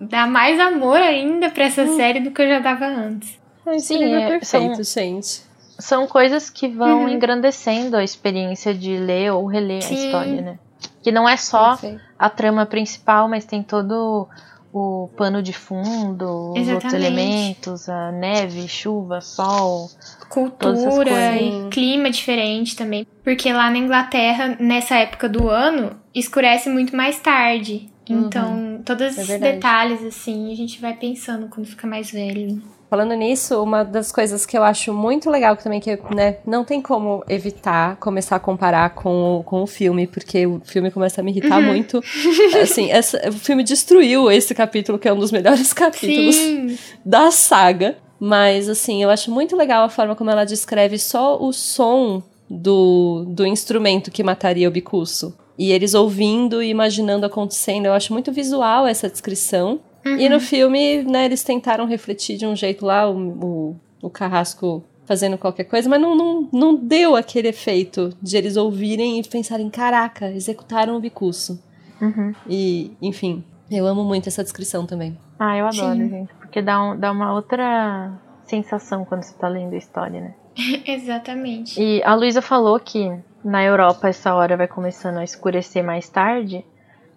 dar 0.00 0.26
mais 0.28 0.58
amor 0.60 0.96
ainda 0.98 1.50
pra 1.50 1.64
essa 1.64 1.86
série 1.96 2.20
do 2.20 2.30
que 2.30 2.42
eu 2.42 2.48
já 2.48 2.58
dava 2.58 2.86
antes. 2.86 3.38
Sim, 3.78 4.14
é 4.14 4.28
perfeito, 4.28 4.82
gente. 4.84 5.42
São 5.78 6.06
coisas 6.06 6.48
que 6.48 6.68
vão 6.68 7.02
Uhum. 7.02 7.08
engrandecendo 7.08 7.96
a 7.96 8.04
experiência 8.04 8.72
de 8.72 8.96
ler 8.96 9.32
ou 9.32 9.46
reler 9.46 9.78
a 9.78 9.88
Sim. 9.88 9.94
história, 10.06 10.40
né? 10.42 10.58
Que 11.02 11.10
não 11.12 11.28
é 11.28 11.36
só 11.36 11.70
Perfeito. 11.70 12.00
a 12.18 12.30
trama 12.30 12.64
principal, 12.66 13.28
mas 13.28 13.44
tem 13.44 13.62
todo 13.62 14.28
o 14.72 15.08
pano 15.16 15.42
de 15.42 15.52
fundo, 15.52 16.52
os 16.52 16.68
outros 16.68 16.92
Exatamente. 16.92 16.96
elementos, 16.96 17.88
a 17.88 18.12
neve, 18.12 18.68
chuva, 18.68 19.20
sol. 19.20 19.88
Cultura 20.28 21.36
e 21.40 21.68
clima 21.70 22.10
diferente 22.10 22.76
também. 22.76 23.06
Porque 23.24 23.52
lá 23.52 23.70
na 23.70 23.78
Inglaterra, 23.78 24.56
nessa 24.60 24.96
época 24.96 25.28
do 25.28 25.48
ano, 25.48 25.98
escurece 26.14 26.68
muito 26.68 26.94
mais 26.96 27.18
tarde. 27.20 27.90
Então, 28.12 28.80
todos 28.84 29.02
É 29.18 29.22
esses 29.22 29.40
detalhes, 29.40 30.02
assim, 30.04 30.52
a 30.52 30.56
gente 30.56 30.80
vai 30.80 30.94
pensando 30.94 31.48
quando 31.48 31.66
fica 31.66 31.86
mais 31.86 32.10
velho. 32.10 32.62
Falando 32.88 33.14
nisso, 33.14 33.60
uma 33.60 33.82
das 33.82 34.12
coisas 34.12 34.46
que 34.46 34.56
eu 34.56 34.62
acho 34.62 34.92
muito 34.94 35.28
legal 35.28 35.56
que 35.56 35.64
também 35.64 35.80
que 35.80 35.98
né, 36.14 36.36
não 36.46 36.62
tem 36.64 36.80
como 36.80 37.24
evitar 37.28 37.96
começar 37.96 38.36
a 38.36 38.38
comparar 38.40 38.90
com 38.90 39.38
o, 39.38 39.42
com 39.42 39.60
o 39.62 39.66
filme, 39.66 40.06
porque 40.06 40.46
o 40.46 40.60
filme 40.64 40.88
começa 40.92 41.20
a 41.20 41.24
me 41.24 41.32
irritar 41.32 41.58
Uhum. 41.58 41.66
muito. 41.66 42.00
Assim, 42.62 42.88
essa- 42.92 43.28
o 43.28 43.32
filme 43.32 43.64
destruiu 43.64 44.30
esse 44.30 44.54
capítulo, 44.54 45.00
que 45.00 45.08
é 45.08 45.12
um 45.12 45.18
dos 45.18 45.32
melhores 45.32 45.72
capítulos 45.74 46.36
Sim. 46.36 46.78
da 47.04 47.30
saga. 47.32 47.96
Mas, 48.20 48.66
assim, 48.68 49.02
eu 49.02 49.10
acho 49.10 49.30
muito 49.30 49.54
legal 49.56 49.84
a 49.84 49.88
forma 49.90 50.14
como 50.16 50.30
ela 50.30 50.44
descreve 50.46 50.96
só 50.98 51.36
o 51.42 51.52
som 51.52 52.22
do, 52.48 53.24
do 53.28 53.44
instrumento 53.44 54.10
que 54.10 54.22
mataria 54.22 54.66
o 54.68 54.70
Bicuço. 54.70 55.36
E 55.58 55.72
eles 55.72 55.94
ouvindo 55.94 56.62
e 56.62 56.68
imaginando 56.68 57.24
acontecendo. 57.26 57.86
Eu 57.86 57.92
acho 57.92 58.12
muito 58.12 58.30
visual 58.32 58.86
essa 58.86 59.08
descrição. 59.08 59.80
E 60.04 60.28
no 60.28 60.38
filme, 60.38 61.02
né, 61.02 61.24
eles 61.24 61.42
tentaram 61.42 61.84
refletir 61.86 62.36
de 62.36 62.46
um 62.46 62.54
jeito 62.54 62.86
lá, 62.86 63.10
o, 63.10 63.16
o, 63.18 63.76
o 64.02 64.08
Carrasco 64.08 64.84
fazendo 65.04 65.36
qualquer 65.36 65.64
coisa, 65.64 65.88
mas 65.88 66.00
não, 66.00 66.14
não, 66.14 66.48
não 66.52 66.74
deu 66.76 67.16
aquele 67.16 67.48
efeito 67.48 68.10
de 68.22 68.36
eles 68.36 68.56
ouvirem 68.56 69.18
e 69.18 69.24
pensarem, 69.24 69.68
caraca, 69.68 70.30
executaram 70.30 70.96
o 70.96 71.00
Bicuço. 71.00 71.60
Uhum. 72.00 72.32
E, 72.48 72.92
enfim, 73.02 73.42
eu 73.70 73.84
amo 73.86 74.04
muito 74.04 74.28
essa 74.28 74.44
descrição 74.44 74.86
também. 74.86 75.16
Ah, 75.38 75.56
eu 75.56 75.66
adoro, 75.66 75.96
Sim. 75.96 76.08
gente. 76.08 76.34
Porque 76.34 76.62
dá, 76.62 76.80
um- 76.82 76.96
dá 76.96 77.10
uma 77.10 77.32
outra 77.34 78.12
sensação 78.46 79.04
quando 79.04 79.22
você 79.24 79.34
tá 79.34 79.48
lendo 79.48 79.74
a 79.74 79.78
história, 79.78 80.20
né? 80.20 80.34
Exatamente. 80.86 81.80
E 81.80 82.02
a 82.04 82.14
Luísa 82.14 82.40
falou 82.42 82.78
que 82.78 83.10
na 83.44 83.62
Europa 83.64 84.08
essa 84.08 84.34
hora 84.34 84.56
vai 84.56 84.66
começando 84.68 85.18
a 85.18 85.24
escurecer 85.24 85.82
mais 85.84 86.08
tarde. 86.08 86.64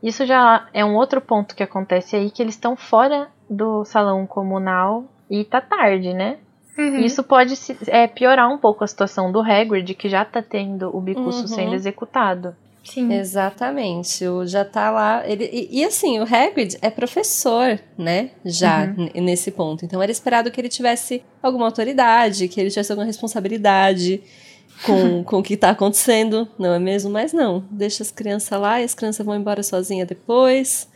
Isso 0.02 0.26
já 0.26 0.68
é 0.74 0.84
um 0.86 0.96
outro 0.96 1.20
ponto 1.20 1.56
que 1.56 1.64
acontece 1.64 2.16
aí, 2.16 2.32
que 2.32 2.42
eles 2.42 2.56
estão 2.56 2.76
fora 2.76 3.28
do 3.50 3.84
salão 3.84 4.26
comunal 4.26 5.04
e 5.30 5.44
tá 5.44 5.60
tarde, 5.60 6.14
né? 6.14 6.38
Uhum. 6.78 7.00
Isso 7.00 7.22
pode 7.24 7.56
se- 7.58 7.76
é, 7.88 8.08
piorar 8.08 8.50
um 8.50 8.58
pouco 8.58 8.84
a 8.84 8.88
situação 8.88 9.32
do 9.32 9.42
Hagrid, 9.42 9.94
que 9.96 10.08
já 10.08 10.24
tá 10.24 10.42
tendo 10.42 10.96
o 10.96 11.02
Bicuço 11.02 11.42
Uhum. 11.42 11.48
sendo 11.48 11.76
executado. 11.76 12.56
Sim. 12.82 13.12
Exatamente, 13.14 14.26
o 14.26 14.48
já 14.48 14.64
tá 14.64 14.90
lá. 14.90 15.22
Ele, 15.28 15.50
e, 15.52 15.82
e 15.82 15.84
assim, 15.86 16.20
o 16.20 16.24
Hagrid 16.24 16.78
é 16.82 16.90
professor, 16.90 17.78
né? 17.98 18.32
Já 18.46 18.86
n- 18.86 19.12
nesse 19.16 19.52
ponto. 19.52 19.84
Então 19.84 20.02
era 20.02 20.12
esperado 20.12 20.50
que 20.50 20.62
ele 20.62 20.70
tivesse 20.70 21.22
alguma 21.44 21.66
autoridade, 21.66 22.48
que 22.48 22.60
ele 22.62 22.70
tivesse 22.70 22.92
alguma 22.92 23.06
responsabilidade 23.06 24.24
com, 24.86 25.24
com 25.24 25.38
o 25.40 25.44
que 25.44 25.58
tá 25.58 25.72
acontecendo, 25.72 26.48
não 26.58 26.74
é 26.74 26.80
mesmo? 26.80 27.10
Mas 27.10 27.34
não, 27.34 27.64
deixa 27.70 28.04
as 28.04 28.12
crianças 28.12 28.60
lá 28.60 28.82
e 28.82 28.84
as 28.84 28.94
crianças 28.94 29.26
vão 29.26 29.36
embora 29.36 29.64
sozinhas 29.64 30.08
depois. 30.08 30.88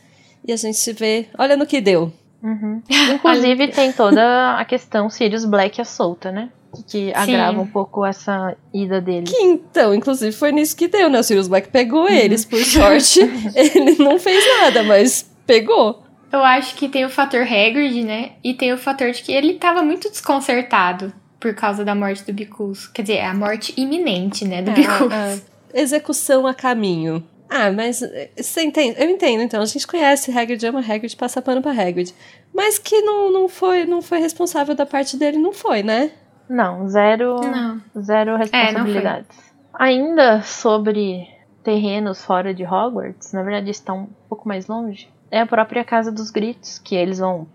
E 0.46 0.52
a 0.52 0.56
gente 0.56 0.92
vê, 0.92 1.28
olha 1.38 1.56
no 1.56 1.66
que 1.66 1.80
deu. 1.80 2.12
Uhum. 2.42 2.82
Inclusive 3.14 3.68
tem 3.68 3.92
toda 3.92 4.58
a 4.58 4.64
questão 4.64 5.08
Sirius 5.08 5.44
Black 5.44 5.80
à 5.80 5.84
solta, 5.84 6.30
né? 6.30 6.50
Que 6.88 7.12
agrava 7.14 7.60
um 7.60 7.66
pouco 7.66 8.04
essa 8.04 8.56
ida 8.72 9.00
dele. 9.00 9.26
Que 9.26 9.42
então, 9.42 9.94
inclusive, 9.94 10.32
foi 10.32 10.50
nisso 10.50 10.76
que 10.76 10.88
deu, 10.88 11.08
né? 11.08 11.20
O 11.20 11.22
Sirius 11.22 11.46
Black 11.46 11.68
pegou 11.68 12.08
eles, 12.08 12.44
por 12.44 12.58
sorte, 12.58 13.20
ele 13.54 13.96
não 14.02 14.18
fez 14.18 14.44
nada, 14.60 14.82
mas 14.82 15.30
pegou. 15.46 16.02
Eu 16.32 16.42
acho 16.42 16.74
que 16.74 16.88
tem 16.88 17.04
o 17.04 17.08
fator 17.08 17.42
Hagrid, 17.42 18.02
né? 18.02 18.32
E 18.42 18.54
tem 18.54 18.72
o 18.72 18.78
fator 18.78 19.12
de 19.12 19.22
que 19.22 19.32
ele 19.32 19.54
tava 19.54 19.82
muito 19.82 20.10
desconcertado 20.10 21.12
por 21.44 21.54
causa 21.54 21.84
da 21.84 21.94
morte 21.94 22.24
do 22.24 22.32
Bicus. 22.32 22.86
Quer 22.86 23.02
dizer, 23.02 23.20
a 23.20 23.34
morte 23.34 23.74
iminente, 23.76 24.46
né, 24.46 24.62
do 24.62 24.70
É, 24.70 24.74
Bicus. 24.74 25.12
a- 25.12 25.38
a 25.74 25.78
execução 25.80 26.46
a 26.46 26.54
caminho. 26.54 27.22
Ah, 27.50 27.70
mas 27.70 28.00
eh, 28.02 28.30
você 28.34 28.62
entende? 28.62 28.96
Eu 28.98 29.10
entendo, 29.10 29.42
então. 29.42 29.60
A 29.60 29.66
gente 29.66 29.86
conhece 29.86 30.30
Hagrid, 30.36 30.64
ama 30.66 30.80
Hagrid, 30.80 31.14
passa 31.14 31.42
pano 31.42 31.60
pra 31.60 31.72
Hagrid. 31.72 32.14
Mas 32.54 32.78
que 32.78 33.02
não, 33.02 33.30
não, 33.30 33.46
foi, 33.48 33.84
não 33.84 34.00
foi 34.00 34.18
responsável 34.20 34.74
da 34.74 34.86
parte 34.86 35.18
dele, 35.18 35.36
não 35.36 35.52
foi, 35.52 35.82
né? 35.82 36.10
Não, 36.48 36.88
zero, 36.88 37.36
Não. 37.42 37.80
zero 38.00 38.36
responsabilidades. 38.36 39.28
Ainda 39.74 40.40
sobre 40.42 41.28
terrenos 41.62 42.24
fora 42.24 42.54
de 42.54 42.64
Hogwarts, 42.64 43.32
na 43.32 43.42
verdade 43.42 43.70
está 43.70 43.92
um 43.92 44.06
pouco 44.28 44.48
mais 44.48 44.66
longe, 44.66 45.08
é 45.30 45.40
a 45.40 45.46
própria 45.46 45.84
Casa 45.84 46.10
dos 46.12 46.30
Gritos, 46.30 46.78
que 46.78 46.94
eles 46.94 47.18
vão 47.18 47.46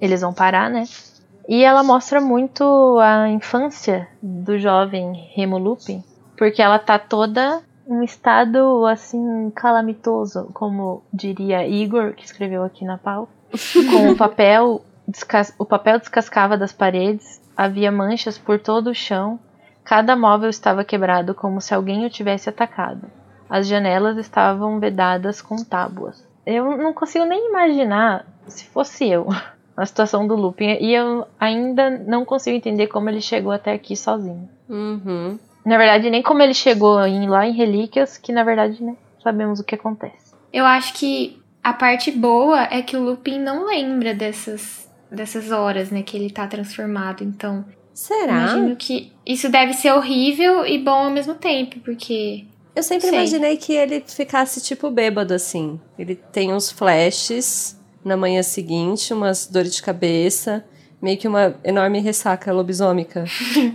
eles 0.00 0.20
vão 0.20 0.32
parar, 0.34 0.68
né? 0.70 0.84
E 1.48 1.64
ela 1.64 1.82
mostra 1.82 2.20
muito 2.20 2.98
a 3.00 3.26
infância 3.30 4.06
do 4.22 4.58
jovem 4.58 5.14
Remo 5.34 5.56
Lupin, 5.56 6.04
porque 6.36 6.60
ela 6.60 6.78
tá 6.78 6.98
toda 6.98 7.62
em 7.88 8.04
estado 8.04 8.84
assim 8.84 9.50
calamitoso, 9.56 10.50
como 10.52 11.02
diria 11.10 11.66
Igor, 11.66 12.12
que 12.12 12.22
escreveu 12.22 12.62
aqui 12.62 12.84
na 12.84 12.98
pau, 12.98 13.30
com 13.90 14.10
o 14.10 14.16
papel 14.16 14.84
o 15.58 15.64
papel 15.64 15.98
descascava 15.98 16.58
das 16.58 16.70
paredes, 16.70 17.40
havia 17.56 17.90
manchas 17.90 18.36
por 18.36 18.58
todo 18.58 18.90
o 18.90 18.94
chão, 18.94 19.40
cada 19.82 20.14
móvel 20.14 20.50
estava 20.50 20.84
quebrado 20.84 21.34
como 21.34 21.62
se 21.62 21.72
alguém 21.72 22.04
o 22.04 22.10
tivesse 22.10 22.50
atacado. 22.50 23.10
As 23.48 23.66
janelas 23.66 24.18
estavam 24.18 24.78
vedadas 24.78 25.40
com 25.40 25.64
tábuas. 25.64 26.22
Eu 26.44 26.76
não 26.76 26.92
consigo 26.92 27.24
nem 27.24 27.48
imaginar 27.48 28.26
se 28.46 28.66
fosse 28.66 29.08
eu 29.08 29.28
a 29.78 29.86
situação 29.86 30.26
do 30.26 30.34
Lupin 30.34 30.76
e 30.80 30.92
eu 30.92 31.24
ainda 31.38 31.88
não 31.88 32.24
consigo 32.24 32.56
entender 32.56 32.88
como 32.88 33.08
ele 33.08 33.20
chegou 33.20 33.52
até 33.52 33.72
aqui 33.72 33.96
sozinho. 33.96 34.48
Uhum. 34.68 35.38
Na 35.64 35.78
verdade, 35.78 36.10
nem 36.10 36.20
como 36.20 36.42
ele 36.42 36.54
chegou 36.54 37.00
em, 37.06 37.28
lá 37.28 37.46
em 37.46 37.52
Relíquias, 37.52 38.18
que 38.18 38.32
na 38.32 38.42
verdade, 38.42 38.82
né, 38.82 38.96
sabemos 39.22 39.60
o 39.60 39.64
que 39.64 39.76
acontece. 39.76 40.34
Eu 40.52 40.64
acho 40.64 40.94
que 40.94 41.40
a 41.62 41.72
parte 41.72 42.10
boa 42.10 42.64
é 42.64 42.82
que 42.82 42.96
o 42.96 43.02
Lupin 43.02 43.38
não 43.38 43.66
lembra 43.66 44.14
dessas, 44.14 44.90
dessas 45.10 45.52
horas, 45.52 45.90
né, 45.90 46.02
que 46.02 46.16
ele 46.16 46.30
tá 46.30 46.46
transformado. 46.48 47.22
Então, 47.22 47.64
Será? 47.94 48.32
imagino 48.32 48.74
que 48.74 49.12
isso 49.24 49.48
deve 49.48 49.74
ser 49.74 49.92
horrível 49.92 50.66
e 50.66 50.78
bom 50.78 51.04
ao 51.04 51.10
mesmo 51.10 51.34
tempo, 51.34 51.78
porque 51.80 52.46
Eu 52.74 52.82
sempre 52.82 53.08
Sei. 53.08 53.16
imaginei 53.16 53.56
que 53.56 53.72
ele 53.72 54.02
ficasse 54.06 54.60
tipo 54.60 54.90
bêbado 54.90 55.34
assim. 55.34 55.80
Ele 55.96 56.16
tem 56.16 56.52
uns 56.52 56.70
flashes 56.70 57.77
na 58.08 58.16
manhã 58.16 58.42
seguinte, 58.42 59.12
umas 59.14 59.46
dores 59.46 59.74
de 59.74 59.82
cabeça, 59.82 60.64
meio 61.00 61.16
que 61.18 61.28
uma 61.28 61.54
enorme 61.62 62.00
ressaca 62.00 62.52
lobisômica. 62.52 63.24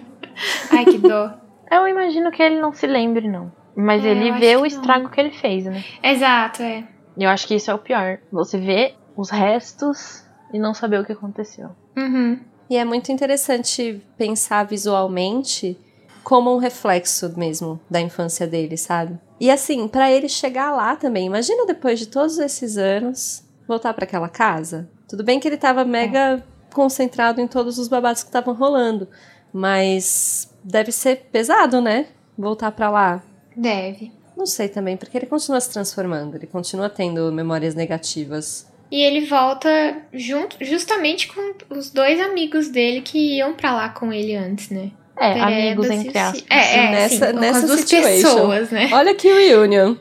ai 0.72 0.86
que 0.86 0.98
dó. 0.98 1.34
Eu 1.72 1.88
imagino 1.88 2.32
que 2.32 2.42
ele 2.42 2.60
não 2.60 2.74
se 2.74 2.86
lembre, 2.86 3.28
não. 3.28 3.52
Mas 3.76 4.04
É, 4.06 4.10
ele 4.10 4.32
vê 4.34 4.56
o 4.56 4.60
não. 4.60 4.66
estrago 4.66 5.10
que 5.10 5.20
ele 5.20 5.32
fez, 5.32 5.66
né? 5.66 5.84
Exato, 6.04 6.62
é. 6.62 6.84
Eu 7.18 7.30
acho 7.30 7.48
que 7.48 7.56
isso 7.56 7.72
é 7.72 7.74
o 7.74 7.80
pior. 7.80 8.20
Você 8.32 8.58
vê 8.58 8.94
os 9.16 9.30
restos 9.30 10.24
e 10.54 10.60
não 10.60 10.74
saber 10.74 11.00
o 11.00 11.06
que 11.06 11.12
aconteceu. 11.14 11.70
Uhum. 11.98 12.40
E 12.70 12.78
é 12.78 12.86
muito 12.86 13.12
interessante 13.12 14.02
pensar 14.18 14.66
visualmente 14.66 15.78
como 16.24 16.54
um 16.54 16.58
reflexo 16.58 17.34
mesmo 17.38 17.80
da 17.90 18.00
infância 18.00 18.48
dele, 18.48 18.78
sabe? 18.78 19.20
E 19.40 19.52
assim, 19.52 19.88
pra 19.88 20.12
ele 20.12 20.30
chegar 20.30 20.72
lá 20.72 20.96
também, 20.96 21.26
imagina 21.26 21.66
depois 21.66 22.00
de 22.00 22.08
todos 22.08 22.38
esses 22.40 22.78
anos 22.78 23.43
voltar 23.68 23.94
pra 23.94 24.06
aquela 24.06 24.30
casa. 24.30 24.90
Tudo 25.08 25.24
bem 25.24 25.40
que 25.40 25.48
ele 25.48 25.58
tava 25.58 25.86
mega 25.86 26.44
concentrado 26.74 27.40
em 27.40 27.48
todos 27.48 27.78
os 27.78 27.88
babados 27.88 28.24
que 28.24 28.30
estavam 28.30 28.54
rolando, 28.54 29.08
mas 29.54 30.52
deve 30.64 30.92
ser 30.92 31.28
pesado, 31.32 31.80
né? 31.80 32.08
Voltar 32.38 32.72
pra 32.72 32.90
lá. 32.90 33.24
Deve. 33.56 34.12
Não 34.36 34.46
sei 34.46 34.68
também, 34.68 34.98
porque 34.98 35.16
ele 35.18 35.28
continua 35.28 35.62
se 35.62 35.72
transformando, 35.72 36.36
ele 36.36 36.48
continua 36.48 36.90
tendo 36.90 37.32
memórias 37.32 37.76
negativas. 37.76 38.68
E 38.92 39.02
ele 39.02 39.26
volta 39.26 39.70
junto, 40.12 40.58
justamente 40.62 41.28
com 41.28 41.56
os 41.70 41.90
dois 41.90 42.20
amigos 42.20 42.70
dele 42.70 43.02
que 43.02 43.38
iam 43.38 43.54
pra 43.54 43.74
lá 43.74 43.90
com 43.90 44.12
ele 44.12 44.36
antes, 44.36 44.70
né? 44.70 44.92
É, 45.20 45.34
Perebas 45.34 45.54
amigos 45.54 45.90
entre 45.90 46.18
aspas. 46.18 46.46
É, 46.50 46.78
é, 46.78 46.92
Nessa- 46.92 47.28
sim, 47.28 47.34
com 47.34 47.40
nessa 47.40 47.68
duas 47.68 47.80
situation. 47.82 48.30
pessoas, 48.36 48.72
né? 48.72 48.90
Olha 48.92 49.14
que 49.16 49.28
reunion! 49.28 49.96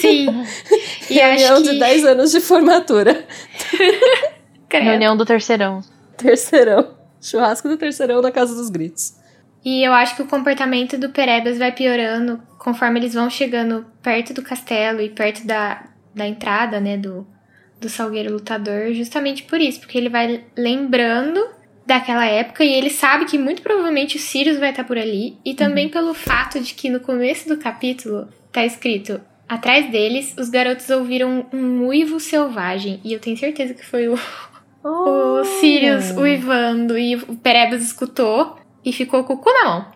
Sim. 0.00 0.44
E 1.08 1.14
Reunião 1.14 1.54
acho 1.54 1.62
de 1.64 1.70
que... 1.70 1.78
10 1.78 2.04
anos 2.04 2.32
de 2.32 2.40
formatura. 2.40 3.24
Credo. 4.68 4.84
Reunião 4.84 5.16
do 5.16 5.24
terceirão. 5.24 5.80
Terceirão. 6.16 6.94
Churrasco 7.20 7.68
do 7.68 7.76
terceirão 7.76 8.20
na 8.20 8.30
Casa 8.30 8.54
dos 8.54 8.68
Gritos. 8.68 9.14
E 9.64 9.82
eu 9.86 9.92
acho 9.92 10.16
que 10.16 10.22
o 10.22 10.26
comportamento 10.26 10.98
do 10.98 11.08
Perebas 11.08 11.56
vai 11.58 11.72
piorando 11.72 12.40
conforme 12.58 13.00
eles 13.00 13.14
vão 13.14 13.30
chegando 13.30 13.86
perto 14.02 14.34
do 14.34 14.42
castelo 14.42 15.00
e 15.00 15.08
perto 15.08 15.46
da, 15.46 15.84
da 16.14 16.26
entrada, 16.26 16.80
né, 16.80 16.96
do, 16.96 17.26
do 17.80 17.88
Salgueiro 17.88 18.32
Lutador, 18.32 18.92
justamente 18.92 19.42
por 19.44 19.60
isso, 19.60 19.80
porque 19.80 19.96
ele 19.96 20.08
vai 20.10 20.44
lembrando 20.56 21.46
daquela 21.86 22.24
época 22.24 22.64
e 22.64 22.72
ele 22.72 22.90
sabe 22.90 23.24
que 23.24 23.38
muito 23.38 23.62
provavelmente 23.62 24.16
o 24.16 24.20
Sirius 24.20 24.58
vai 24.58 24.70
estar 24.70 24.84
por 24.84 24.98
ali, 24.98 25.38
e 25.44 25.54
também 25.54 25.88
pelo 25.88 26.14
fato 26.14 26.60
de 26.60 26.74
que 26.74 26.88
no 26.90 27.00
começo 27.00 27.48
do 27.48 27.58
capítulo 27.58 28.28
tá 28.52 28.64
escrito 28.64 29.20
Atrás 29.48 29.90
deles, 29.90 30.34
os 30.38 30.48
garotos 30.48 30.88
ouviram 30.88 31.46
um 31.52 31.86
uivo 31.86 32.18
selvagem, 32.18 33.00
e 33.04 33.12
eu 33.12 33.20
tenho 33.20 33.36
certeza 33.36 33.74
que 33.74 33.84
foi 33.84 34.08
o, 34.08 34.14
o 34.82 35.44
Sirius 35.44 36.10
uivando, 36.12 36.96
e 36.96 37.16
o 37.16 37.36
Perebas 37.36 37.82
escutou 37.82 38.56
e 38.84 38.92
ficou 38.92 39.22
com 39.24 39.34
o 39.34 39.38
cu 39.38 39.50
na 39.50 39.64
mão. 39.64 39.86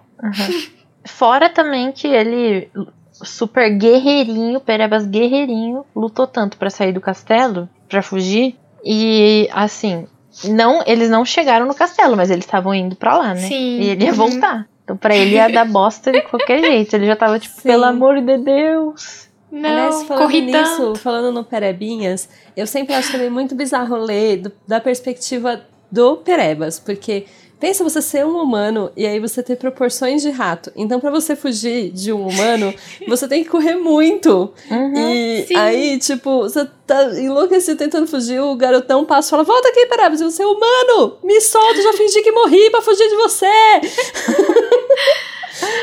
Fora 1.07 1.48
também 1.48 1.92
que 1.92 2.07
ele, 2.07 2.70
super 3.12 3.70
guerreirinho, 3.70 4.61
Perebas 4.61 5.07
guerreirinho, 5.07 5.85
lutou 5.96 6.27
tanto 6.27 6.59
pra 6.59 6.68
sair 6.68 6.92
do 6.92 7.01
castelo, 7.01 7.68
pra 7.88 8.03
fugir. 8.03 8.55
E 8.85 9.48
assim, 9.51 10.07
não, 10.44 10.83
eles 10.87 11.09
não 11.11 11.24
chegaram 11.24 11.66
no 11.66 11.74
castelo, 11.74 12.16
mas 12.16 12.31
eles 12.31 12.44
estavam 12.44 12.74
indo 12.74 12.94
pra 12.96 13.16
lá, 13.16 13.35
né? 13.35 13.40
Sim. 13.48 13.81
E 13.81 13.88
ele 13.90 14.05
ia 14.05 14.11
Uhum. 14.11 14.16
voltar. 14.16 14.66
Então 14.85 14.96
pra 14.96 15.14
ele 15.16 15.35
ia 15.35 15.48
dar 15.48 15.66
bosta 15.66 16.11
de 16.11 16.22
qualquer 16.22 16.61
jeito. 16.64 16.94
Ele 16.94 17.07
já 17.07 17.16
tava 17.16 17.38
tipo, 17.38 17.55
Sim. 17.57 17.62
pelo 17.68 17.85
amor 17.85 18.20
de 18.20 18.38
Deus. 18.38 19.29
Não, 19.51 19.68
Aliás, 19.70 20.03
falando 20.05 20.22
corri 20.22 20.40
nisso, 20.42 20.77
tanto. 20.87 20.98
falando 20.98 21.33
no 21.33 21.42
Perebinhas, 21.42 22.29
eu 22.57 22.66
sempre 22.66 22.94
acho 22.94 23.11
também 23.12 23.31
muito 23.31 23.55
bizarro 23.55 23.96
ler 23.96 24.37
do- 24.42 24.53
da 24.66 24.79
perspectiva 24.79 25.62
do 25.90 26.18
Perebas, 26.18 26.79
porque 26.79 27.24
pensa 27.58 27.84
você 27.84 28.00
ser 28.00 28.24
um 28.24 28.40
humano 28.40 28.90
e 28.96 29.06
aí 29.06 29.18
você 29.18 29.42
ter 29.42 29.56
proporções 29.56 30.22
de 30.22 30.30
rato. 30.30 30.72
Então, 30.76 31.00
pra 31.00 31.10
você 31.10 31.34
fugir 31.34 31.90
de 31.90 32.12
um 32.12 32.26
humano, 32.28 32.74
você 33.08 33.26
tem 33.26 33.42
que 33.42 33.50
correr 33.50 33.76
muito. 33.76 34.52
Uhum. 34.70 34.94
E 34.96 35.44
Sim. 35.46 35.56
aí, 35.56 35.98
tipo, 35.98 36.42
você 36.42 36.66
tá 36.86 37.04
enlouquecido 37.18 37.78
tentando 37.78 38.06
fugir, 38.06 38.40
o 38.40 38.54
garotão 38.56 39.04
passa 39.04 39.28
e 39.28 39.30
fala: 39.30 39.44
Volta 39.44 39.68
aqui, 39.68 39.86
Perebas, 39.86 40.20
você 40.20 40.42
é 40.42 40.46
humano! 40.46 41.18
Me 41.22 41.40
solta, 41.40 41.82
já 41.82 41.92
fingi 41.92 42.22
que 42.22 42.32
morri 42.32 42.70
pra 42.70 42.82
fugir 42.82 43.08
de 43.08 43.16
você! 43.16 43.46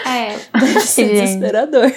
É, 0.06 0.38
Deve 0.58 0.80
ser 0.82 1.10
desesperador. 1.10 1.92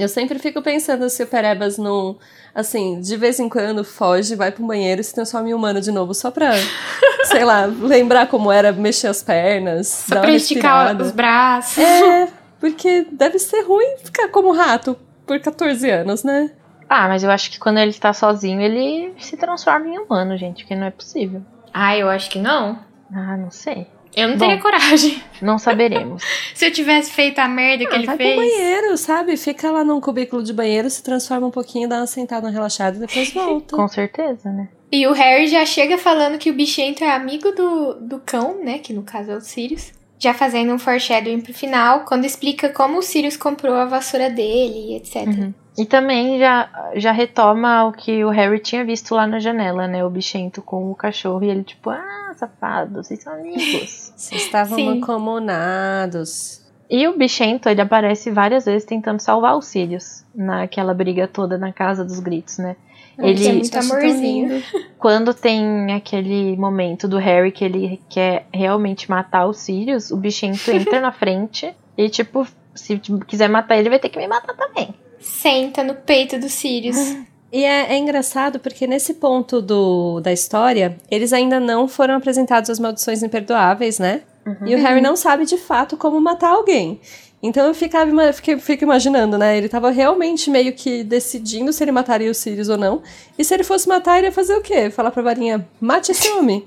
Eu 0.00 0.08
sempre 0.08 0.38
fico 0.38 0.62
pensando 0.62 1.08
se 1.08 1.22
o 1.22 1.26
Perebas 1.26 1.78
não, 1.78 2.16
assim, 2.54 3.00
de 3.00 3.16
vez 3.16 3.38
em 3.38 3.48
quando 3.48 3.84
foge, 3.84 4.34
vai 4.34 4.50
pro 4.50 4.66
banheiro 4.66 5.00
e 5.00 5.04
se 5.04 5.14
transforma 5.14 5.48
em 5.48 5.54
humano 5.54 5.80
de 5.80 5.90
novo, 5.90 6.14
só 6.14 6.30
pra, 6.30 6.52
sei 7.26 7.44
lá, 7.44 7.66
lembrar 7.66 8.26
como 8.28 8.50
era 8.50 8.72
mexer 8.72 9.08
as 9.08 9.22
pernas, 9.22 9.88
só 9.88 10.16
dar 10.16 10.20
pra 10.22 10.30
uma 10.30 10.36
esticar 10.36 11.00
os 11.00 11.10
braços. 11.10 11.78
É, 11.78 12.28
porque 12.60 13.06
deve 13.12 13.38
ser 13.38 13.62
ruim 13.62 13.96
ficar 14.02 14.28
como 14.28 14.52
rato 14.52 14.96
por 15.26 15.38
14 15.38 15.90
anos, 15.90 16.24
né? 16.24 16.50
Ah, 16.88 17.06
mas 17.06 17.22
eu 17.22 17.30
acho 17.30 17.50
que 17.50 17.58
quando 17.58 17.78
ele 17.78 17.92
tá 17.92 18.12
sozinho, 18.14 18.60
ele 18.60 19.14
se 19.18 19.36
transforma 19.36 19.86
em 19.86 19.98
humano, 19.98 20.36
gente, 20.38 20.64
porque 20.64 20.74
não 20.74 20.86
é 20.86 20.90
possível. 20.90 21.42
Ah, 21.72 21.96
eu 21.96 22.08
acho 22.08 22.30
que 22.30 22.38
não. 22.38 22.78
Ah, 23.12 23.36
não 23.36 23.50
sei. 23.50 23.86
Eu 24.18 24.28
não 24.28 24.36
Bom. 24.36 24.46
teria 24.46 24.60
coragem. 24.60 25.22
Não 25.40 25.58
saberemos. 25.58 26.22
Se 26.54 26.66
eu 26.66 26.72
tivesse 26.72 27.12
feito 27.12 27.38
a 27.38 27.46
merda 27.46 27.86
que 27.86 27.94
Ah, 27.94 27.98
ele 27.98 28.06
vai 28.06 28.16
fez. 28.16 28.34
pro 28.34 28.44
banheiro, 28.44 28.96
sabe? 28.96 29.36
Fica 29.36 29.70
lá 29.70 29.84
num 29.84 30.00
cubículo 30.00 30.42
de 30.42 30.52
banheiro, 30.52 30.90
se 30.90 31.02
transforma 31.02 31.46
um 31.46 31.50
pouquinho, 31.50 31.88
dá 31.88 31.98
uma 31.98 32.06
sentada, 32.06 32.46
uma 32.46 32.52
relaxada 32.52 32.96
e 32.96 33.00
depois 33.00 33.30
volta. 33.32 33.76
Com 33.76 33.86
certeza, 33.86 34.50
né? 34.50 34.68
E 34.90 35.06
o 35.06 35.12
Harry 35.12 35.46
já 35.46 35.64
chega 35.66 35.96
falando 35.98 36.38
que 36.38 36.50
o 36.50 36.54
bichento 36.54 37.04
é 37.04 37.10
amigo 37.10 37.52
do, 37.52 37.94
do 38.00 38.18
cão, 38.20 38.58
né? 38.64 38.78
Que 38.78 38.92
no 38.92 39.02
caso 39.02 39.30
é 39.30 39.36
o 39.36 39.40
Sirius. 39.40 39.92
Já 40.18 40.34
fazendo 40.34 40.72
um 40.72 40.78
foreshadowing 40.78 41.40
pro 41.40 41.54
final, 41.54 42.00
quando 42.04 42.24
explica 42.24 42.70
como 42.70 42.98
o 42.98 43.02
Sirius 43.02 43.36
comprou 43.36 43.74
a 43.74 43.84
vassoura 43.84 44.28
dele 44.28 44.92
e 44.92 44.96
etc. 44.96 45.26
Uhum. 45.28 45.54
E 45.78 45.86
também 45.86 46.40
já, 46.40 46.90
já 46.96 47.12
retoma 47.12 47.84
o 47.84 47.92
que 47.92 48.24
o 48.24 48.30
Harry 48.30 48.58
tinha 48.58 48.84
visto 48.84 49.14
lá 49.14 49.28
na 49.28 49.38
janela, 49.38 49.86
né? 49.86 50.04
O 50.04 50.10
bichento 50.10 50.60
com 50.60 50.90
o 50.90 50.94
cachorro. 50.94 51.44
E 51.44 51.50
ele, 51.50 51.62
tipo, 51.62 51.88
ah, 51.88 52.34
safado, 52.36 53.00
vocês 53.00 53.22
são 53.22 53.32
amigos. 53.32 54.12
Vocês 54.18 54.42
estavam 54.42 54.76
Sim. 54.76 54.86
mancomunados. 54.86 56.66
e 56.90 57.06
o 57.06 57.16
bichento, 57.16 57.68
ele 57.68 57.80
aparece 57.80 58.32
várias 58.32 58.64
vezes 58.64 58.84
tentando 58.84 59.20
salvar 59.20 59.56
o 59.56 59.62
Sirius. 59.62 60.24
Naquela 60.34 60.92
briga 60.92 61.28
toda 61.28 61.56
na 61.56 61.72
casa 61.72 62.04
dos 62.04 62.18
gritos, 62.18 62.58
né? 62.58 62.74
Ele 63.16 63.46
é 63.46 63.52
muito 63.52 63.78
amorzinho. 63.78 64.62
quando 64.98 65.32
tem 65.32 65.92
aquele 65.92 66.56
momento 66.56 67.06
do 67.06 67.18
Harry 67.18 67.52
que 67.52 67.64
ele 67.64 68.00
quer 68.08 68.46
realmente 68.52 69.08
matar 69.08 69.46
o 69.46 69.52
Sirius, 69.52 70.10
o 70.10 70.16
bichento 70.16 70.70
entra 70.72 71.00
na 71.00 71.12
frente 71.12 71.72
e, 71.96 72.08
tipo, 72.08 72.44
se 72.74 72.98
quiser 73.28 73.48
matar 73.48 73.76
ele, 73.76 73.88
vai 73.88 74.00
ter 74.00 74.08
que 74.08 74.18
me 74.18 74.26
matar 74.26 74.56
também. 74.56 74.92
Senta 75.28 75.84
no 75.84 75.94
peito 75.94 76.38
do 76.38 76.48
Sirius. 76.48 76.96
E 77.50 77.64
é, 77.64 77.94
é 77.94 77.96
engraçado 77.96 78.58
porque 78.58 78.86
nesse 78.86 79.14
ponto 79.14 79.62
do, 79.62 80.20
da 80.20 80.30
história, 80.30 80.98
eles 81.10 81.32
ainda 81.32 81.58
não 81.58 81.88
foram 81.88 82.14
apresentados 82.14 82.68
as 82.68 82.78
maldições 82.78 83.22
imperdoáveis, 83.22 83.98
né? 83.98 84.20
E 84.66 84.74
o 84.74 84.78
Harry 84.78 85.00
não 85.00 85.16
sabe 85.16 85.46
de 85.46 85.56
fato 85.56 85.96
como 85.96 86.20
matar 86.20 86.50
alguém. 86.50 87.00
Então 87.42 87.66
eu 87.66 87.72
ficava, 87.72 88.10
fiquei, 88.34 88.58
fico 88.58 88.84
imaginando, 88.84 89.38
né? 89.38 89.56
Ele 89.56 89.66
tava 89.66 89.88
realmente 89.90 90.50
meio 90.50 90.74
que 90.74 91.02
decidindo 91.02 91.72
se 91.72 91.82
ele 91.82 91.90
mataria 91.90 92.30
o 92.30 92.34
Sirius 92.34 92.68
ou 92.68 92.76
não. 92.76 93.02
E 93.38 93.42
se 93.42 93.54
ele 93.54 93.64
fosse 93.64 93.88
matar, 93.88 94.18
ele 94.18 94.26
ia 94.26 94.32
fazer 94.32 94.54
o 94.54 94.60
quê? 94.60 94.90
Falar 94.90 95.10
pra 95.10 95.22
varinha, 95.22 95.66
mate 95.80 96.12
esse 96.12 96.28
homem. 96.32 96.66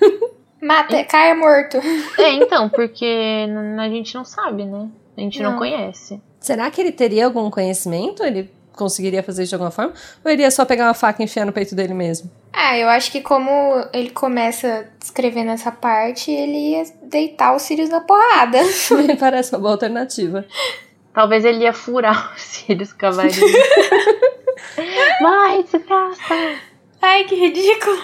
Mata, 0.60 1.04
caia 1.04 1.34
morto. 1.34 1.76
É, 2.18 2.32
então, 2.32 2.70
porque 2.70 3.46
a 3.78 3.88
gente 3.88 4.14
não 4.14 4.24
sabe, 4.24 4.64
né? 4.64 4.88
A 5.16 5.20
gente 5.20 5.42
não, 5.42 5.52
Não. 5.52 5.58
conhece. 5.58 6.20
Será 6.44 6.70
que 6.70 6.78
ele 6.78 6.92
teria 6.92 7.24
algum 7.24 7.48
conhecimento? 7.50 8.22
Ele 8.22 8.50
conseguiria 8.74 9.22
fazer 9.22 9.44
isso 9.44 9.48
de 9.48 9.54
alguma 9.54 9.70
forma? 9.70 9.94
Ou 10.22 10.30
ele 10.30 10.42
ia 10.42 10.50
só 10.50 10.66
pegar 10.66 10.84
uma 10.84 10.92
faca 10.92 11.22
e 11.22 11.24
enfiar 11.24 11.46
no 11.46 11.52
peito 11.54 11.74
dele 11.74 11.94
mesmo? 11.94 12.30
Ah, 12.52 12.76
eu 12.76 12.86
acho 12.90 13.10
que 13.10 13.22
como 13.22 13.50
ele 13.94 14.10
começa 14.10 14.86
escrevendo 15.02 15.52
essa 15.52 15.72
parte, 15.72 16.30
ele 16.30 16.72
ia 16.72 16.84
deitar 17.02 17.54
o 17.54 17.58
Sirius 17.58 17.88
na 17.88 18.02
porrada. 18.02 18.58
Me 19.08 19.16
parece 19.16 19.54
uma 19.54 19.58
boa 19.60 19.72
alternativa. 19.72 20.44
Talvez 21.14 21.46
ele 21.46 21.60
ia 21.64 21.72
furar 21.72 22.34
o 22.36 22.38
Sirius 22.38 22.92
com 22.92 23.06
a 23.06 23.10
varinha. 23.10 23.40
Vai, 25.22 25.62
desgraça! 25.62 26.58
Ai, 27.00 27.24
que 27.24 27.34
ridículo. 27.36 27.96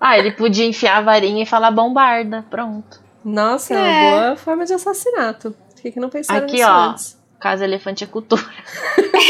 Ah, 0.00 0.18
ele 0.18 0.32
podia 0.32 0.64
enfiar 0.64 0.96
a 0.98 1.02
varinha 1.02 1.42
e 1.42 1.46
falar 1.46 1.70
bombarda. 1.70 2.46
Pronto. 2.50 2.98
Nossa, 3.22 3.74
é 3.74 3.76
É. 3.76 3.80
uma 3.80 4.10
boa 4.26 4.36
forma 4.36 4.64
de 4.64 4.72
assassinato. 4.72 5.54
Por 5.84 5.92
que, 5.92 6.00
não 6.00 6.08
pensaram 6.08 6.46
Aqui, 6.46 6.54
nisso 6.56 6.66
ó. 6.66 6.90
antes? 6.90 7.18
Casa 7.38 7.64
Elefante 7.64 8.04
é 8.04 8.06
cultura. 8.06 8.42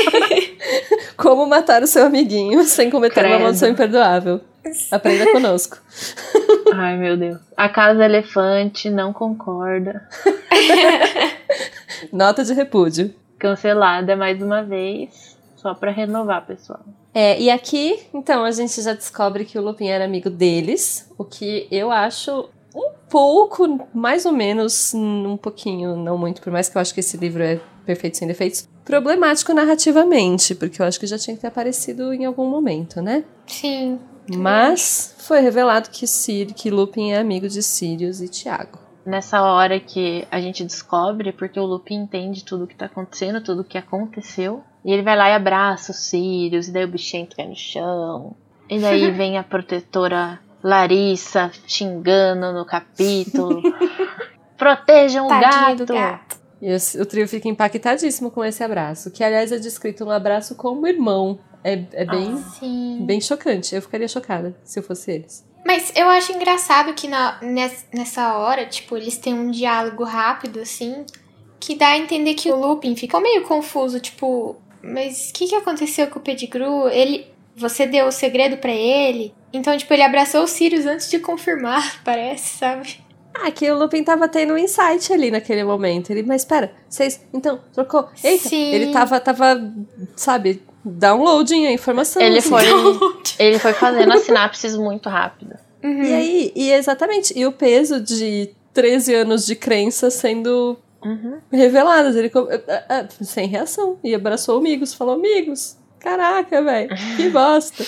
Como 1.17 1.47
matar 1.47 1.83
o 1.83 1.87
seu 1.87 2.07
amiguinho 2.07 2.63
sem 2.63 2.91
cometer 2.91 3.23
Credo. 3.23 3.33
uma 3.33 3.41
maldição 3.41 3.69
imperdoável. 3.69 4.41
Aprenda 4.93 5.33
conosco. 5.33 5.79
Ai, 6.73 6.97
meu 6.97 7.17
Deus. 7.17 7.39
A 7.57 7.69
Casa 7.69 8.05
Elefante 8.05 8.89
não 8.89 9.13
concorda. 9.13 10.09
Nota 12.13 12.45
de 12.45 12.55
repúdio. 12.55 13.13
Cancelada 13.37 14.15
mais 14.15 14.41
uma 14.41 14.63
vez. 14.63 15.37
Só 15.57 15.75
pra 15.75 15.91
renovar, 15.91 16.47
pessoal. 16.47 16.81
É, 17.13 17.41
e 17.41 17.51
aqui, 17.51 17.99
então, 18.15 18.45
a 18.45 18.53
gente 18.53 18.81
já 18.81 18.93
descobre 18.93 19.45
que 19.45 19.59
o 19.59 19.63
Lupin 19.63 19.89
era 19.89 20.05
amigo 20.05 20.31
deles, 20.31 21.11
o 21.19 21.25
que 21.25 21.67
eu 21.71 21.91
acho 21.91 22.49
um 22.75 22.91
pouco, 23.09 23.89
mais 23.95 24.27
ou 24.27 24.33
menos, 24.33 24.93
um 24.95 25.37
pouquinho, 25.37 25.97
não 25.97 26.19
muito, 26.19 26.43
por 26.43 26.53
mais 26.53 26.69
que 26.69 26.77
eu 26.77 26.83
acho 26.83 26.93
que 26.93 27.01
esse 27.01 27.17
livro 27.17 27.43
é 27.43 27.61
perfeito 27.87 28.17
sem 28.17 28.27
defeitos, 28.27 28.69
problemático 28.85 29.53
narrativamente, 29.55 30.55
porque 30.55 30.83
eu 30.83 30.87
acho 30.87 30.99
que 30.99 31.07
já 31.07 31.19
tinha 31.19 31.37
que 31.37 31.43
ter 31.43 31.49
aparecido 31.49 32.13
em 32.13 32.25
algum 32.25 32.49
momento, 32.49 33.01
né? 33.01 33.25
Sim. 33.47 34.01
Mas 34.37 35.15
foi 35.19 35.41
revelado 35.41 35.91
que, 35.91 36.07
Sir, 36.07 36.53
que 36.55 36.71
Lupin 36.71 37.13
é 37.13 37.19
amigo 37.19 37.49
de 37.49 37.63
Sirius 37.63 38.21
e 38.21 38.29
Tiago. 38.29 38.79
Nessa 39.05 39.43
hora 39.43 39.79
que 39.79 40.27
a 40.31 40.41
gente 40.41 40.65
descobre, 40.65 41.31
porque 41.31 41.61
o 41.61 41.67
Lupin 41.67 41.97
entende 41.97 42.43
tudo 42.43 42.67
que 42.67 42.75
tá 42.75 42.87
acontecendo, 42.87 43.43
tudo 43.43 43.63
que 43.63 43.77
aconteceu. 43.77 44.63
E 44.83 44.93
ele 44.93 45.03
vai 45.03 45.17
lá 45.17 45.29
e 45.29 45.35
abraça 45.35 45.93
o 45.93 45.95
Sirius, 45.95 46.69
e 46.69 46.73
daí 46.73 46.85
o 46.85 46.89
bichinho 46.89 47.29
cai 47.37 47.47
no 47.47 47.55
chão. 47.55 48.35
E 48.69 48.79
daí 48.79 49.11
vem 49.13 49.37
a 49.37 49.43
protetora 49.43 50.41
Larissa 50.65 51.51
xingando 51.67 52.53
no 52.53 52.65
capítulo. 52.65 53.61
Protejam 54.57 55.27
o 55.27 55.29
Tadinho 55.29 55.77
do 55.77 55.87
gato! 55.87 55.95
gato. 55.95 56.45
E 56.63 56.73
o, 56.73 57.03
o 57.03 57.07
trio 57.07 57.29
fica 57.29 57.49
impactadíssimo 57.49 58.31
com 58.31 58.43
esse 58.45 58.65
abraço, 58.65 59.11
que 59.11 59.23
aliás 59.23 59.53
é 59.53 59.59
descrito 59.59 60.05
um 60.05 60.11
abraço 60.11 60.55
como 60.55 60.87
irmão. 60.87 61.39
É, 61.63 61.83
é 61.93 62.05
bem, 62.05 62.37
Sim. 62.59 62.99
bem 63.07 63.21
chocante. 63.21 63.75
Eu 63.75 63.83
ficaria 63.83 64.09
chocada 64.09 64.55
se 64.65 64.79
eu 64.79 64.83
fosse 64.83 65.11
eles. 65.11 65.45
Mas 65.67 65.93
eu 65.97 66.09
acho 66.09 66.33
engraçado 66.33 66.93
que 66.95 67.09
na, 67.09 67.39
nes- 67.43 67.87
nessa 67.93 68.37
hora, 68.37 68.67
tipo, 68.67 68.97
eles 68.97 69.17
têm 69.19 69.33
um 69.35 69.51
diálogo 69.51 70.05
rápido, 70.05 70.61
assim, 70.61 71.05
que 71.59 71.75
dá 71.75 71.89
a 71.89 71.99
entender 71.99 72.35
que 72.35 72.51
o 72.53 72.57
Lupin 72.57 72.95
ficou 72.97 73.21
meio 73.21 73.43
confuso, 73.45 73.99
tipo, 73.99 74.57
mas 74.83 75.31
o 75.31 75.33
que, 75.33 75.47
que 75.49 75.55
aconteceu 75.55 76.07
com 76.09 76.19
o 76.19 76.23
Pettigrew? 76.23 76.89
Ele. 76.89 77.27
Você 77.57 77.87
deu 77.87 78.07
o 78.07 78.13
segredo 78.13 78.57
pra 78.59 78.73
ele? 78.73 79.33
Então, 79.57 79.77
tipo, 79.77 79.93
ele 79.93 80.03
abraçou 80.03 80.43
o 80.43 80.47
Sirius 80.47 80.85
antes 80.87 81.09
de 81.11 81.19
confirmar, 81.19 82.01
parece, 82.05 82.59
sabe? 82.59 83.01
Ah, 83.35 83.51
que 83.51 83.69
o 83.71 83.77
Lupin 83.77 84.05
tava 84.05 84.29
tendo 84.29 84.53
um 84.55 84.59
insight 84.59 85.13
ali 85.13 85.31
naquele 85.31 85.65
momento. 85.65 86.11
Ele, 86.11 86.23
mas 86.23 86.43
espera, 86.43 86.73
vocês. 86.89 87.21
Então, 87.33 87.61
trocou. 87.73 88.09
Eita! 88.23 88.49
Sim. 88.49 88.73
Ele 88.73 88.93
tava, 88.93 89.19
tava, 89.19 89.61
sabe, 90.15 90.63
downloading 90.85 91.67
a 91.67 91.73
informação. 91.73 92.23
Ele 92.23 92.39
assim. 92.39 92.49
foi, 92.51 92.65
ele 93.39 93.59
foi 93.59 93.73
fazendo 93.73 94.13
as 94.13 94.23
sinapses 94.27 94.77
muito 94.77 95.09
rápido. 95.09 95.55
Uhum. 95.83 96.03
E 96.05 96.13
aí, 96.15 96.53
e 96.55 96.71
exatamente, 96.73 97.37
e 97.37 97.45
o 97.45 97.51
peso 97.53 98.01
de 98.01 98.51
13 98.73 99.15
anos 99.15 99.45
de 99.47 99.57
crença 99.57 100.11
sendo 100.11 100.79
Uhum. 101.05 101.39
reveladas. 101.53 102.17
Ele 102.17 102.31
co- 102.31 102.49
ah, 102.69 102.85
ah, 102.89 103.07
sem 103.21 103.47
reação. 103.49 103.99
E 104.03 104.15
abraçou 104.15 104.57
amigos, 104.59 104.95
falou 104.95 105.15
amigos. 105.15 105.77
Caraca, 106.01 106.63
velho, 106.63 106.91
que 107.17 107.29
bosta. 107.31 107.85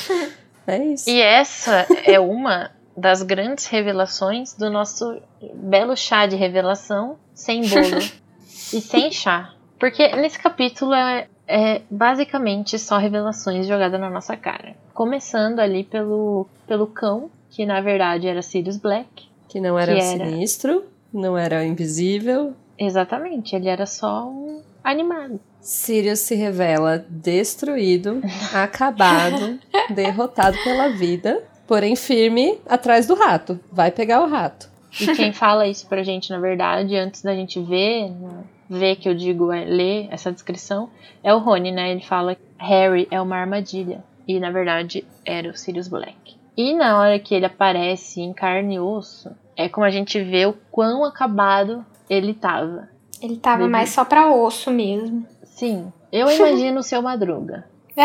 É 0.66 0.78
isso. 0.84 1.08
E 1.08 1.20
essa 1.20 1.86
é 2.04 2.18
uma 2.18 2.70
das 2.96 3.22
grandes 3.22 3.66
revelações 3.66 4.54
do 4.54 4.70
nosso 4.70 5.20
belo 5.54 5.96
chá 5.96 6.26
de 6.26 6.34
revelação 6.36 7.16
sem 7.34 7.60
bolo 7.68 7.98
e 8.72 8.80
sem 8.80 9.10
chá. 9.12 9.52
Porque 9.78 10.08
nesse 10.16 10.38
capítulo 10.38 10.94
é, 10.94 11.28
é 11.46 11.82
basicamente 11.90 12.78
só 12.78 12.96
revelações 12.96 13.66
jogadas 13.66 14.00
na 14.00 14.08
nossa 14.08 14.36
cara. 14.36 14.74
Começando 14.94 15.60
ali 15.60 15.84
pelo, 15.84 16.46
pelo 16.66 16.86
cão, 16.86 17.30
que 17.50 17.66
na 17.66 17.80
verdade 17.80 18.26
era 18.26 18.40
Sirius 18.40 18.78
Black. 18.78 19.28
Que 19.48 19.60
não 19.60 19.78
era 19.78 19.92
que 19.94 20.00
o 20.00 20.02
era- 20.02 20.24
sinistro, 20.26 20.84
não 21.12 21.36
era 21.36 21.60
o 21.60 21.62
invisível. 21.64 22.54
Exatamente, 22.78 23.54
ele 23.54 23.68
era 23.68 23.86
só 23.86 24.26
um 24.26 24.62
animado. 24.86 25.40
Sirius 25.60 26.20
se 26.20 26.34
revela 26.36 27.04
destruído, 27.08 28.22
acabado, 28.54 29.58
derrotado 29.90 30.56
pela 30.62 30.90
vida, 30.90 31.42
porém 31.66 31.96
firme 31.96 32.58
atrás 32.66 33.06
do 33.06 33.14
rato. 33.14 33.58
Vai 33.72 33.90
pegar 33.90 34.22
o 34.22 34.28
rato. 34.28 34.70
E 35.00 35.08
quem 35.14 35.32
fala 35.32 35.66
isso 35.66 35.86
pra 35.88 36.02
gente, 36.02 36.30
na 36.30 36.38
verdade, 36.38 36.96
antes 36.96 37.20
da 37.20 37.34
gente 37.34 37.60
ver, 37.60 38.12
ver 38.70 38.96
que 38.96 39.08
eu 39.08 39.14
digo 39.14 39.52
é 39.52 39.64
ler 39.64 40.08
essa 40.10 40.32
descrição, 40.32 40.88
é 41.22 41.34
o 41.34 41.38
Rony, 41.38 41.72
né? 41.72 41.90
Ele 41.90 42.02
fala 42.02 42.34
que 42.34 42.42
Harry 42.58 43.08
é 43.10 43.20
uma 43.20 43.36
armadilha. 43.36 44.02
E 44.26 44.40
na 44.40 44.50
verdade 44.50 45.04
era 45.24 45.50
o 45.50 45.56
Sirius 45.56 45.88
Black. 45.88 46.36
E 46.56 46.74
na 46.74 46.98
hora 46.98 47.18
que 47.18 47.34
ele 47.34 47.44
aparece 47.44 48.20
em 48.20 48.32
carne 48.32 48.76
e 48.76 48.80
osso, 48.80 49.30
é 49.56 49.68
como 49.68 49.84
a 49.84 49.90
gente 49.90 50.22
vê 50.22 50.46
o 50.46 50.54
quão 50.70 51.04
acabado 51.04 51.84
ele 52.08 52.32
tava. 52.32 52.88
Ele 53.22 53.36
tava 53.36 53.58
Bebê. 53.58 53.70
mais 53.70 53.90
só 53.90 54.04
pra 54.04 54.32
osso 54.32 54.70
mesmo. 54.70 55.26
Sim, 55.44 55.92
eu 56.12 56.30
imagino 56.30 56.80
o 56.80 56.82
seu 56.82 57.02
Madruga. 57.02 57.64
É. 57.98 58.02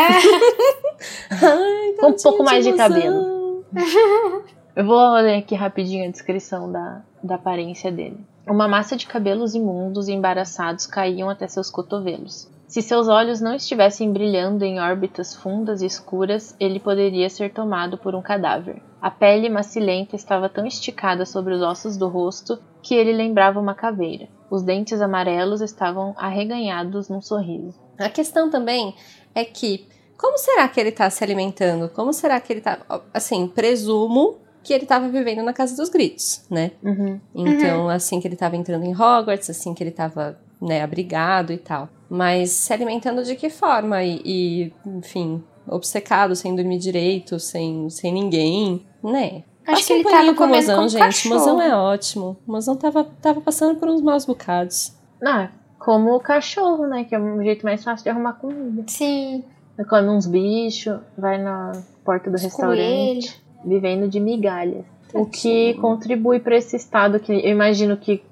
Ai, 1.30 1.94
Com 2.00 2.08
um 2.08 2.16
pouco 2.16 2.44
mais 2.46 2.64
de 2.64 2.72
cabelo. 2.72 3.66
Eu 4.74 4.86
vou 4.86 5.14
ler 5.16 5.40
aqui 5.40 5.54
rapidinho 5.54 6.08
a 6.08 6.12
descrição 6.12 6.72
da, 6.72 7.02
da 7.22 7.36
aparência 7.36 7.92
dele. 7.92 8.18
Uma 8.48 8.70
massa 8.70 8.96
de 8.96 9.06
cabelos 9.06 9.54
imundos 9.54 10.08
e 10.08 10.14
embaraçados 10.14 10.88
caíam 10.88 11.30
até 11.30 11.46
seus 11.46 11.70
cotovelos. 11.70 12.50
Se 12.68 12.82
seus 12.82 13.10
olhos 13.10 13.42
não 13.42 13.54
estivessem 13.54 14.14
brilhando 14.14 14.64
em 14.64 14.80
órbitas 14.80 15.36
fundas 15.36 15.82
e 15.82 15.86
escuras, 15.86 16.56
ele 16.58 16.80
poderia 16.80 17.30
ser 17.30 17.52
tomado 17.52 17.98
por 17.98 18.16
um 18.16 18.22
cadáver. 18.22 18.82
A 19.02 19.12
pele 19.12 19.50
macilenta 19.50 20.16
estava 20.16 20.48
tão 20.48 20.66
esticada 20.66 21.26
sobre 21.26 21.54
os 21.54 21.62
ossos 21.62 21.98
do 21.98 22.08
rosto 22.08 22.58
que 22.82 22.96
ele 22.96 23.12
lembrava 23.12 23.60
uma 23.60 23.76
caveira. 23.76 24.30
Os 24.52 24.64
dentes 24.64 25.00
amarelos 25.00 25.62
estavam 25.62 26.14
arreganhados 26.18 27.08
num 27.08 27.22
sorriso. 27.22 27.80
A 27.98 28.10
questão 28.10 28.50
também 28.50 28.94
é 29.34 29.46
que, 29.46 29.88
como 30.18 30.38
será 30.38 30.68
que 30.68 30.78
ele 30.78 30.92
tá 30.92 31.10
se 31.10 31.24
alimentando? 31.24 31.88
Como 31.88 32.12
será 32.12 32.38
que 32.42 32.52
ele 32.52 32.60
tá. 32.60 32.80
Assim, 33.14 33.48
presumo 33.48 34.40
que 34.62 34.74
ele 34.74 34.86
tava 34.86 35.08
vivendo 35.08 35.42
na 35.42 35.54
Casa 35.54 35.74
dos 35.78 35.88
Gritos, 35.88 36.46
né? 36.50 36.72
Uhum. 36.84 37.18
Então, 37.34 37.88
assim 37.88 38.20
que 38.20 38.28
ele 38.28 38.36
tava 38.36 38.58
entrando 38.58 38.84
em 38.84 38.94
Hogwarts, 38.94 39.50
assim 39.50 39.74
que 39.74 39.82
ele 39.82 39.90
tava, 39.90 40.38
né, 40.62 40.82
abrigado 40.82 41.54
e 41.54 41.58
tal. 41.58 41.88
Mas 42.10 42.50
se 42.52 42.74
alimentando 42.74 43.24
de 43.24 43.38
que 43.38 43.50
forma? 43.50 44.04
E, 44.04 44.22
e, 44.26 44.74
enfim, 44.86 45.42
obcecado, 45.66 46.36
sem 46.36 46.54
dormir 46.54 46.78
direito, 46.78 47.40
sem, 47.40 47.90
sem 47.90 48.12
ninguém, 48.12 48.86
né? 49.02 49.44
Acho 49.68 49.88
que 49.88 49.94
um 49.94 49.96
ele 49.98 50.04
tava 50.10 50.26
pro 50.26 50.36
comendo 50.36 50.68
mozão, 50.68 50.90
gente. 50.90 51.00
cachorro. 51.00 51.36
Mozão 51.36 51.62
é 51.62 51.76
ótimo. 51.76 52.38
Mozão 52.48 52.76
tava, 52.76 53.04
tava 53.22 53.42
passando 53.42 53.80
por 53.80 53.88
uns 53.90 54.02
maus 54.02 54.26
bocados. 54.26 54.94
Ah, 55.24 55.50
como 55.78 56.16
o 56.16 56.20
cachorro, 56.20 56.88
né? 56.88 57.04
Que 57.04 57.16
é 57.16 57.20
o 57.20 57.42
jeito 57.44 57.64
mais 57.64 57.84
fácil 57.84 58.04
de 58.04 58.10
arrumar 58.10 58.34
comida. 58.34 58.84
Sim. 58.88 59.44
Você 59.76 59.86
come 59.86 60.10
uns 60.10 60.28
bichos, 60.28 61.00
vai 61.18 61.38
na 61.38 61.72
porta 62.04 62.30
do 62.30 62.36
Os 62.36 62.44
restaurante, 62.44 63.42
vivendo 63.64 64.08
de 64.08 64.20
migalhas. 64.20 64.86
O 65.14 65.26
que 65.26 65.74
contribui 65.76 66.40
para 66.40 66.56
esse 66.56 66.76
estado 66.76 67.20
que 67.20 67.32
eu 67.32 67.50
imagino 67.50 67.98
que 67.98 68.24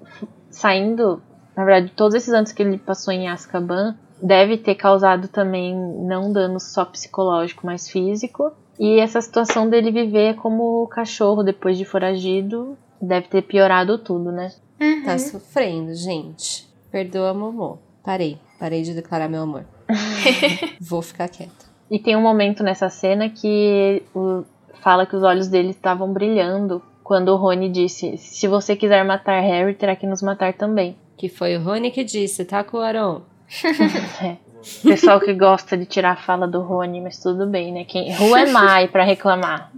saindo, 0.49 1.21
na 1.55 1.65
verdade, 1.65 1.93
todos 1.95 2.15
esses 2.15 2.33
anos 2.33 2.51
que 2.51 2.61
ele 2.63 2.77
passou 2.77 3.13
em 3.13 3.27
Azkaban, 3.27 3.97
deve 4.21 4.57
ter 4.57 4.75
causado 4.75 5.27
também 5.27 5.75
não 5.75 6.31
dano 6.31 6.59
só 6.59 6.85
psicológico, 6.85 7.65
mas 7.65 7.89
físico. 7.89 8.51
E 8.79 8.99
essa 8.99 9.21
situação 9.21 9.69
dele 9.69 9.91
viver 9.91 10.35
como 10.35 10.87
cachorro 10.87 11.43
depois 11.43 11.77
de 11.77 11.83
foragido 11.83 12.77
deve 13.01 13.27
ter 13.27 13.41
piorado 13.41 13.97
tudo, 13.97 14.31
né? 14.31 14.51
Uhum. 14.79 15.03
Tá 15.03 15.17
sofrendo, 15.17 15.93
gente. 15.93 16.67
Perdoa, 16.91 17.33
Momô. 17.33 17.77
Parei. 18.03 18.37
Parei 18.57 18.81
de 18.81 18.93
declarar 18.93 19.27
meu 19.29 19.41
amor. 19.43 19.65
Vou 20.79 21.01
ficar 21.01 21.27
quieta. 21.27 21.67
E 21.91 21.99
tem 21.99 22.15
um 22.15 22.21
momento 22.21 22.63
nessa 22.63 22.89
cena 22.89 23.29
que 23.29 24.01
o- 24.15 24.43
fala 24.81 25.05
que 25.05 25.15
os 25.15 25.23
olhos 25.23 25.47
dele 25.47 25.71
estavam 25.71 26.11
brilhando 26.13 26.81
quando 27.03 27.29
o 27.29 27.35
Rony 27.35 27.69
disse: 27.69 28.17
Se 28.17 28.47
você 28.47 28.75
quiser 28.75 29.03
matar 29.03 29.41
Harry, 29.41 29.73
terá 29.73 29.95
que 29.95 30.07
nos 30.07 30.21
matar 30.21 30.53
também. 30.53 30.95
Que 31.17 31.27
foi 31.27 31.57
o 31.57 31.63
Rony 31.63 31.91
que 31.91 32.03
disse, 32.03 32.45
tá, 32.45 32.63
Cuarón? 32.63 33.21
É. 34.23 34.37
Pessoal 34.83 35.19
que 35.19 35.33
gosta 35.33 35.77
de 35.77 35.85
tirar 35.85 36.11
a 36.11 36.15
fala 36.15 36.47
do 36.47 36.61
Rony, 36.61 37.01
mas 37.01 37.17
tudo 37.19 37.45
bem, 37.47 37.71
né? 37.71 37.85
Quem, 37.85 38.11
who 38.15 38.35
am 38.35 38.83
I 38.83 38.87
pra 38.87 39.03
reclamar? 39.03 39.71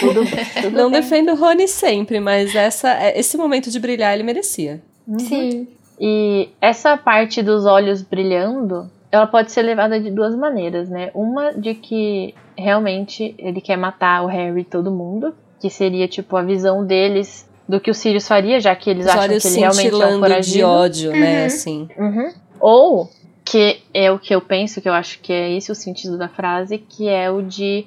Tudo, 0.00 0.20
tudo 0.62 0.76
Não 0.76 0.90
bem. 0.90 1.00
defendo 1.00 1.32
o 1.32 1.36
Rony 1.36 1.66
sempre, 1.66 2.20
mas 2.20 2.54
essa, 2.54 2.90
é- 2.90 3.18
esse 3.18 3.36
momento 3.36 3.70
de 3.70 3.78
brilhar 3.80 4.12
ele 4.14 4.22
merecia. 4.22 4.80
Sim. 5.18 5.66
E 5.98 6.48
essa 6.60 6.96
parte 6.96 7.42
dos 7.42 7.66
olhos 7.66 8.00
brilhando, 8.02 8.90
ela 9.10 9.26
pode 9.26 9.50
ser 9.52 9.62
levada 9.62 9.98
de 10.00 10.10
duas 10.10 10.34
maneiras, 10.36 10.88
né? 10.88 11.10
Uma 11.14 11.52
de 11.52 11.74
que 11.74 12.34
realmente 12.56 13.34
ele 13.38 13.60
quer 13.60 13.76
matar 13.76 14.22
o 14.22 14.26
Harry 14.26 14.60
e 14.60 14.64
todo 14.64 14.90
mundo, 14.90 15.34
que 15.60 15.68
seria 15.70 16.06
tipo 16.08 16.36
a 16.36 16.42
visão 16.42 16.84
deles 16.86 17.48
do 17.68 17.78
que 17.80 17.90
o 17.90 17.94
Sirius 17.94 18.26
faria, 18.26 18.60
já 18.60 18.74
que 18.74 18.90
eles 18.90 19.06
Os 19.06 19.12
acham 19.12 19.38
que 19.38 19.46
ele 19.46 19.58
realmente 19.58 19.60
é 19.60 19.70
um 19.70 19.74
cintilando 19.74 20.12
de 20.14 20.20
foragido. 20.28 20.66
ódio, 20.68 21.10
né, 21.12 21.40
Uhum. 21.40 21.46
assim. 21.46 21.88
Uhum. 21.98 22.32
Ou 22.60 23.10
que 23.50 23.82
é 23.92 24.12
o 24.12 24.18
que 24.18 24.32
eu 24.32 24.40
penso, 24.40 24.80
que 24.80 24.88
eu 24.88 24.92
acho 24.92 25.18
que 25.18 25.32
é 25.32 25.50
esse 25.50 25.72
o 25.72 25.74
sentido 25.74 26.16
da 26.16 26.28
frase, 26.28 26.78
que 26.78 27.08
é 27.08 27.28
o 27.28 27.42
de 27.42 27.84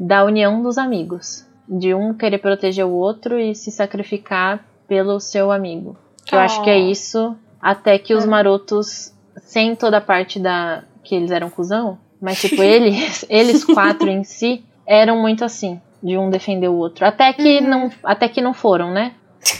da 0.00 0.24
união 0.24 0.62
dos 0.62 0.78
amigos, 0.78 1.46
de 1.68 1.94
um 1.94 2.14
querer 2.14 2.38
proteger 2.38 2.86
o 2.86 2.90
outro 2.90 3.38
e 3.38 3.54
se 3.54 3.70
sacrificar 3.70 4.64
pelo 4.88 5.20
seu 5.20 5.52
amigo. 5.52 5.94
Eu 6.32 6.38
acho 6.38 6.62
que 6.62 6.70
é 6.70 6.76
Oh. 6.76 6.90
isso, 6.90 7.36
até 7.60 7.98
que 7.98 8.14
os 8.14 8.24
marotos, 8.24 9.12
sem 9.42 9.76
toda 9.76 9.98
a 9.98 10.00
parte 10.00 10.40
da 10.40 10.84
que 11.02 11.14
eles 11.14 11.30
eram 11.30 11.50
cuzão, 11.50 11.98
mas 12.18 12.40
tipo 12.40 12.62
eles, 12.64 13.26
eles 13.28 13.62
quatro 13.62 14.08
em 14.08 14.24
si 14.24 14.64
eram 14.86 15.20
muito 15.20 15.44
assim, 15.44 15.80
de 16.02 16.16
um 16.16 16.30
defender 16.30 16.68
o 16.68 16.76
outro, 16.76 17.04
até 17.04 17.30
que 17.34 17.60
não, 17.60 17.92
até 18.02 18.26
que 18.26 18.40
não 18.40 18.54
foram, 18.54 18.90
né? 18.90 19.12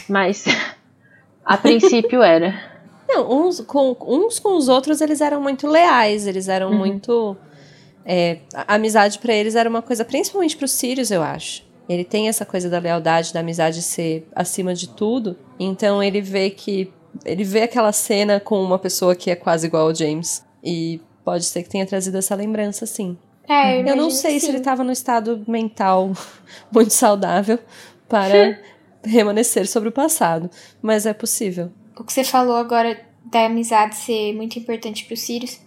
Mas 0.09 0.43
a 1.45 1.55
princípio 1.55 2.23
era. 2.23 2.74
Não, 3.07 3.45
uns 3.47 3.59
com, 3.61 3.95
uns 4.01 4.39
com 4.39 4.57
os 4.57 4.67
outros 4.67 4.99
eles 5.01 5.21
eram 5.21 5.41
muito 5.41 5.67
leais, 5.67 6.25
eles 6.27 6.47
eram 6.47 6.71
Uhum. 6.71 6.77
muito. 6.77 7.37
é, 8.05 8.39
a 8.53 8.75
amizade 8.75 9.17
pra 9.19 9.33
eles 9.33 9.55
era 9.55 9.67
uma 9.69 9.81
coisa, 9.81 10.05
principalmente 10.05 10.55
pro 10.57 10.67
Sirius, 10.67 11.09
eu 11.11 11.23
acho. 11.23 11.63
Ele 11.89 12.03
tem 12.03 12.27
essa 12.27 12.45
coisa 12.45 12.69
da 12.69 12.79
lealdade, 12.79 13.31
da 13.33 13.39
amizade 13.41 13.81
ser 13.81 14.27
acima 14.35 14.73
de 14.73 14.89
tudo. 14.89 15.35
Então 15.59 16.01
ele 16.01 16.21
vê 16.21 16.49
que. 16.49 16.91
Ele 17.23 17.43
vê 17.43 17.61
aquela 17.63 17.91
cena 17.91 18.39
com 18.39 18.61
uma 18.61 18.77
pessoa 18.79 19.15
que 19.15 19.29
é 19.31 19.35
quase 19.35 19.67
igual 19.67 19.87
ao 19.87 19.95
James. 19.95 20.43
E 20.63 20.99
pode 21.23 21.45
ser 21.45 21.63
que 21.63 21.69
tenha 21.69 21.85
trazido 21.85 22.17
essa 22.17 22.33
lembrança, 22.35 22.85
sim. 22.85 23.17
É, 23.47 23.73
Eu 23.79 23.83
não 23.83 23.93
imagino 23.93 24.11
sei 24.11 24.39
se 24.39 24.49
ele 24.49 24.59
tava 24.59 24.83
no 24.83 24.91
estado 24.91 25.43
mental 25.47 26.11
muito 26.73 26.91
saudável 26.91 27.59
para 28.09 28.59
remanescer 29.05 29.67
sobre 29.67 29.89
o 29.89 29.91
passado. 29.91 30.49
Mas 30.81 31.05
é 31.05 31.13
possível. 31.13 31.71
O 31.97 32.03
que 32.03 32.11
você 32.13 32.23
falou 32.23 32.55
agora 32.55 32.99
da 33.23 33.45
amizade 33.45 33.95
ser 33.95 34.33
muito 34.33 34.59
importante 34.59 35.05
pro 35.05 35.15
Sirius, 35.17 35.59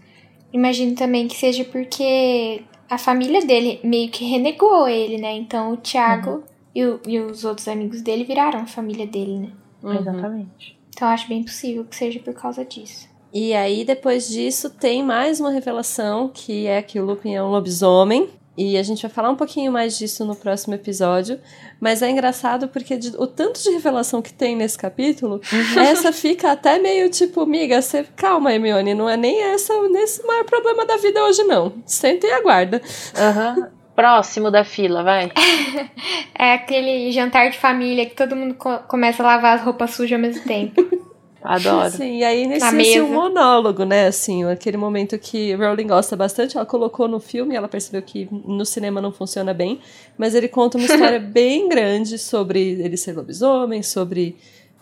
imagino 0.53 0.95
também 0.95 1.27
que 1.27 1.37
seja 1.37 1.65
porque 1.65 2.63
a 2.89 2.97
família 2.99 3.45
dele 3.45 3.81
meio 3.83 4.11
que 4.11 4.25
renegou 4.25 4.89
ele, 4.89 5.19
né? 5.19 5.33
Então 5.35 5.73
o 5.73 5.77
Thiago 5.77 6.45
e, 6.75 6.85
o- 6.85 7.01
e 7.07 7.19
os 7.19 7.45
outros 7.45 7.67
amigos 7.69 8.01
dele 8.03 8.25
viraram 8.25 8.61
a 8.61 8.67
família 8.67 9.07
dele, 9.07 9.39
né? 9.39 9.53
Uhum. 9.83 9.95
Exatamente. 9.99 10.79
Então 10.91 11.09
acho 11.09 11.29
bem 11.29 11.43
possível 11.43 11.85
que 11.85 11.97
seja 11.97 12.19
por 12.21 12.35
causa 12.35 12.65
disso. 12.65 13.09
E 13.33 13.53
aí, 13.53 13.85
depois 13.85 14.27
disso, 14.29 14.71
tem 14.71 15.03
mais 15.05 15.39
uma 15.39 15.51
revelação, 15.51 16.31
que 16.33 16.67
é 16.67 16.81
que 16.81 16.99
o 16.99 17.05
Lupin 17.05 17.35
é 17.35 17.43
um 17.43 17.51
lobisomem. 17.51 18.31
E 18.61 18.77
a 18.77 18.83
gente 18.83 19.01
vai 19.03 19.11
falar 19.11 19.31
um 19.31 19.37
pouquinho 19.37 19.71
mais 19.71 19.97
disso 19.97 20.25
no 20.25 20.35
próximo 20.35 20.75
episódio. 20.75 21.39
Mas 21.81 22.03
é 22.03 22.11
engraçado 22.11 22.67
porque 22.69 22.97
de- 22.97 23.17
o 23.17 23.27
tanto 23.27 23.63
de 23.63 23.71
revelação 23.71 24.21
que 24.21 24.33
tem 24.33 24.57
nesse 24.57 24.77
capítulo, 24.77 25.41
essa 25.77 26.13
fica 26.13 26.51
até 26.51 26.79
meio 26.81 27.09
tipo, 27.09 27.47
miga, 27.47 27.81
você 27.81 28.05
calma, 28.17 28.53
Hermione, 28.53 28.95
não 28.95 29.09
é 29.09 29.17
nem 29.17 29.41
essa 29.45 29.73
nesse 29.89 30.27
maior 30.27 30.45
problema 30.45 30.85
da 30.85 30.97
vida 30.97 31.23
hoje, 31.25 31.45
não. 31.45 31.73
Senta 31.87 32.27
e 32.27 32.33
aguarda. 32.33 32.83
Aham. 33.17 33.71
Próximo 33.95 34.51
da 34.51 34.65
fila, 34.65 35.03
vai. 35.03 35.31
É 36.41 36.53
aquele 36.55 37.11
jantar 37.11 37.51
de 37.51 37.59
família 37.59 38.07
que 38.07 38.15
todo 38.15 38.37
mundo 38.37 38.55
co- 38.55 38.79
começa 38.89 39.23
a 39.23 39.27
lavar 39.27 39.57
as 39.57 39.63
roupas 39.65 39.91
sujas 39.91 40.13
ao 40.13 40.19
mesmo 40.21 40.45
tempo. 40.45 40.81
Adoro. 41.49 41.91
Sim, 41.91 42.19
e 42.19 42.25
aí 42.25 42.45
inicia-se 42.45 42.75
um 42.75 42.77
mesa. 42.77 43.15
monólogo, 43.15 43.85
né? 43.85 44.07
Assim, 44.07 44.45
aquele 44.45 44.77
momento 44.77 45.19
que 45.19 45.55
Rowling 45.55 45.87
gosta 45.87 46.15
bastante, 46.15 46.57
ela 46.57 46.67
colocou 46.67 47.09
no 47.09 47.19
filme, 47.19 47.55
ela 47.57 47.69
percebeu 47.69 48.03
que 48.03 48.29
no 48.31 48.65
cinema 48.65 49.01
não 49.01 49.11
funciona 49.11 49.55
bem, 49.55 49.81
mas 50.19 50.35
ele 50.35 50.49
conta 50.49 50.77
uma 50.77 50.87
história 50.87 51.19
bem 51.21 51.69
grande 51.69 52.19
sobre 52.19 52.61
ele 52.81 52.97
ser 52.97 53.13
lobisomem, 53.17 53.83
sobre 53.83 54.37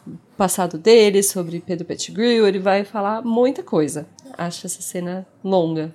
o 0.06 0.12
passado 0.36 0.76
dele, 0.78 1.22
sobre 1.22 1.60
Pedro 1.60 1.84
Pettigrew, 1.84 2.46
ele 2.46 2.58
vai 2.58 2.84
falar 2.84 3.22
muita 3.22 3.62
coisa. 3.62 4.06
Acho 4.36 4.66
essa 4.66 4.82
cena 4.82 5.26
longa. 5.44 5.94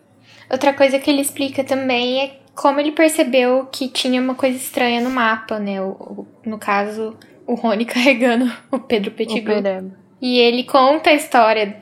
Outra 0.49 0.73
coisa 0.73 0.99
que 0.99 1.09
ele 1.09 1.21
explica 1.21 1.63
também 1.63 2.21
é 2.21 2.37
como 2.55 2.79
ele 2.79 2.91
percebeu 2.91 3.65
que 3.71 3.87
tinha 3.87 4.21
uma 4.21 4.35
coisa 4.35 4.57
estranha 4.57 4.99
no 5.01 5.09
mapa, 5.09 5.57
né? 5.59 5.81
O, 5.81 5.89
o- 5.91 6.27
no 6.45 6.57
caso, 6.57 7.15
o 7.47 7.55
Rony 7.55 7.85
carregando 7.85 8.51
o 8.71 8.79
Pedro 8.79 9.11
O 9.11 9.13
Pettigrew. 9.13 9.61
Pereba. 9.61 10.00
E 10.21 10.37
ele 10.39 10.63
conta 10.63 11.09
a 11.09 11.13
história 11.13 11.77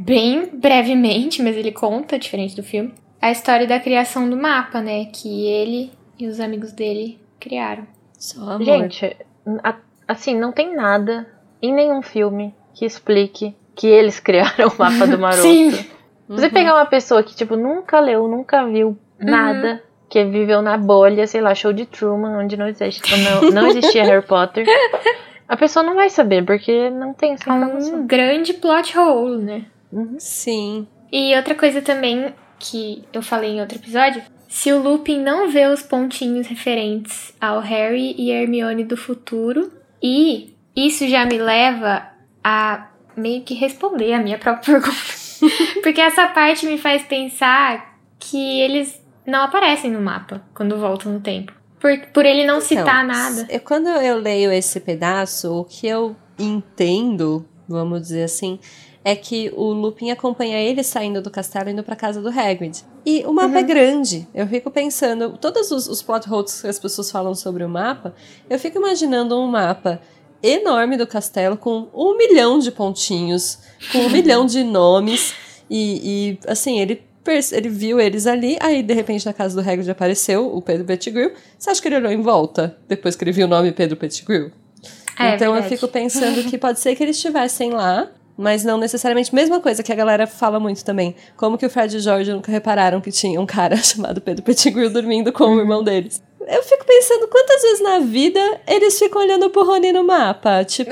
bem 0.00 0.48
brevemente, 0.52 1.42
mas 1.42 1.56
ele 1.56 1.70
conta, 1.72 2.18
diferente 2.18 2.56
do 2.56 2.62
filme, 2.62 2.92
a 3.20 3.30
história 3.30 3.66
da 3.66 3.78
criação 3.78 4.28
do 4.28 4.36
mapa, 4.36 4.80
né? 4.80 5.04
Que 5.12 5.46
ele 5.46 5.92
e 6.18 6.26
os 6.26 6.40
amigos 6.40 6.72
dele 6.72 7.18
criaram. 7.38 7.86
Só 8.18 8.40
amor. 8.40 8.64
Gente, 8.64 9.16
a- 9.62 9.76
assim, 10.08 10.34
não 10.38 10.50
tem 10.52 10.74
nada 10.74 11.26
em 11.60 11.72
nenhum 11.72 12.00
filme 12.02 12.54
que 12.74 12.84
explique 12.84 13.54
que 13.76 13.86
eles 13.86 14.18
criaram 14.20 14.68
o 14.68 14.78
mapa 14.78 15.06
do 15.06 15.18
maroto. 15.18 15.42
Sim. 15.42 15.70
Você 16.28 16.46
Uhum. 16.46 16.52
pegar 16.52 16.74
uma 16.74 16.86
pessoa 16.86 17.22
que, 17.22 17.34
tipo, 17.36 17.56
nunca 17.56 18.00
leu, 18.00 18.26
nunca 18.26 18.64
viu 18.66 18.96
nada, 19.18 19.82
que 20.08 20.24
viveu 20.24 20.62
na 20.62 20.78
bolha, 20.78 21.26
sei 21.26 21.40
lá, 21.40 21.54
show 21.54 21.72
de 21.72 21.84
Truman, 21.84 22.38
onde 22.38 22.56
não, 22.56 22.66
existe, 22.66 23.02
não, 23.18 23.50
não 23.50 23.66
existia 23.68 24.02
Harry 24.04 24.24
Potter, 24.26 24.64
a 25.48 25.56
pessoa 25.56 25.82
não 25.84 25.94
vai 25.94 26.08
saber, 26.10 26.44
porque 26.44 26.88
não 26.90 27.12
tem 27.12 27.32
essa 27.32 27.50
É 27.50 27.54
informação. 27.54 27.98
um 28.00 28.06
grande 28.06 28.54
plot 28.54 28.96
hole, 28.98 29.42
né? 29.42 29.64
Uhum. 29.92 30.16
Sim. 30.18 30.86
E 31.12 31.34
outra 31.36 31.54
coisa 31.54 31.82
também 31.82 32.32
que 32.58 33.04
eu 33.12 33.22
falei 33.22 33.50
em 33.56 33.60
outro 33.60 33.76
episódio, 33.78 34.22
se 34.48 34.72
o 34.72 34.80
Lupin 34.82 35.20
não 35.20 35.48
vê 35.50 35.66
os 35.66 35.82
pontinhos 35.82 36.46
referentes 36.46 37.34
ao 37.40 37.60
Harry 37.60 38.14
e 38.16 38.30
Hermione 38.30 38.84
do 38.84 38.96
futuro, 38.96 39.70
e 40.02 40.54
isso 40.74 41.06
já 41.08 41.26
me 41.26 41.38
leva 41.38 42.06
a 42.42 42.88
meio 43.16 43.42
que 43.42 43.54
responder 43.54 44.12
a 44.14 44.22
minha 44.22 44.38
própria 44.38 44.78
pergunta. 44.80 44.96
Porque 45.82 46.00
essa 46.00 46.26
parte 46.28 46.64
me 46.66 46.78
faz 46.78 47.02
pensar 47.02 47.98
que 48.18 48.60
eles 48.60 49.02
não 49.26 49.42
aparecem 49.44 49.90
no 49.90 50.00
mapa 50.00 50.40
quando 50.54 50.76
voltam 50.78 51.12
no 51.12 51.20
tempo. 51.20 51.52
Por, 51.82 51.98
por 52.14 52.24
ele 52.24 52.46
não 52.46 52.60
citar 52.62 53.04
Então, 53.04 53.06
nada. 53.08 53.46
eu- 53.50 53.60
quando 53.60 53.88
eu 53.88 54.16
leio 54.18 54.50
esse 54.52 54.78
pedaço, 54.80 55.52
o 55.52 55.64
que 55.64 55.86
eu 55.86 56.16
entendo, 56.38 57.44
vamos 57.68 58.00
dizer 58.02 58.22
assim, 58.24 58.58
é 59.04 59.16
que 59.16 59.52
o 59.56 59.72
Lupin 59.72 60.10
acompanha 60.12 60.58
ele 60.60 60.82
saindo 60.84 61.20
do 61.20 61.28
castelo 61.30 61.68
e 61.68 61.72
indo 61.72 61.82
pra 61.82 61.96
casa 61.96 62.22
do 62.22 62.28
Hagrid. 62.28 62.84
E 63.04 63.24
o 63.26 63.32
mapa 63.32 63.58
é 63.58 63.62
grande. 63.64 64.28
Eu 64.32 64.46
fico 64.46 64.70
pensando, 64.70 65.36
todos 65.38 65.72
os, 65.72 65.88
os 65.88 66.00
plot 66.02 66.30
holes 66.32 66.62
que 66.62 66.68
as 66.68 66.78
pessoas 66.78 67.10
falam 67.10 67.34
sobre 67.34 67.64
o 67.64 67.68
mapa, 67.68 68.14
eu 68.48 68.58
fico 68.60 68.78
imaginando 68.78 69.36
um 69.36 69.48
mapa 69.48 70.00
enorme 70.40 70.96
do 70.96 71.06
castelo 71.06 71.56
com 71.56 71.88
um 71.92 72.16
milhão 72.16 72.58
de 72.60 72.70
pontinhos, 72.70 73.58
com 73.90 73.98
um 73.98 74.08
milhão 74.10 74.46
de 74.46 74.62
nomes 74.62 75.34
e, 75.68 76.36
e, 76.38 76.38
assim, 76.46 76.78
ele 76.80 77.02
ele 77.52 77.68
viu 77.68 78.00
eles 78.00 78.26
ali, 78.26 78.56
aí 78.60 78.82
de 78.82 78.94
repente 78.94 79.24
na 79.24 79.32
casa 79.32 79.60
do 79.60 79.68
Hagrid 79.68 79.90
apareceu 79.90 80.54
o 80.54 80.60
Pedro 80.60 80.84
Pettigrew. 80.84 81.32
Você 81.58 81.70
acha 81.70 81.80
que 81.80 81.88
ele 81.88 81.96
olhou 81.96 82.12
em 82.12 82.20
volta 82.20 82.76
depois 82.88 83.14
que 83.14 83.24
ele 83.24 83.32
viu 83.32 83.46
o 83.46 83.48
nome 83.48 83.72
Pedro 83.72 83.96
Pettigrew? 83.96 84.50
É, 85.18 85.34
então 85.34 85.48
eu 85.48 85.52
verdade. 85.54 85.74
fico 85.74 85.88
pensando 85.88 86.42
que 86.48 86.58
pode 86.58 86.80
ser 86.80 86.94
que 86.94 87.02
eles 87.02 87.16
estivessem 87.16 87.70
lá, 87.70 88.10
mas 88.36 88.64
não 88.64 88.78
necessariamente. 88.78 89.34
Mesma 89.34 89.60
coisa 89.60 89.82
que 89.82 89.92
a 89.92 89.94
galera 89.94 90.26
fala 90.26 90.58
muito 90.58 90.84
também. 90.84 91.14
Como 91.36 91.56
que 91.56 91.66
o 91.66 91.70
Fred 91.70 91.94
e 91.94 91.98
o 91.98 92.00
George 92.00 92.32
nunca 92.32 92.50
repararam 92.50 93.00
que 93.00 93.12
tinha 93.12 93.40
um 93.40 93.46
cara 93.46 93.76
chamado 93.82 94.20
Pedro 94.20 94.42
Pettigrew 94.42 94.90
dormindo 94.90 95.32
com 95.32 95.44
o 95.44 95.60
irmão 95.60 95.84
deles? 95.84 96.22
Eu 96.40 96.62
fico 96.64 96.84
pensando 96.84 97.28
quantas 97.28 97.62
vezes 97.62 97.82
na 97.82 97.98
vida 98.00 98.60
eles 98.66 98.98
ficam 98.98 99.22
olhando 99.22 99.48
pro 99.50 99.64
Rony 99.64 99.92
no 99.92 100.02
mapa. 100.02 100.64
Tipo, 100.64 100.90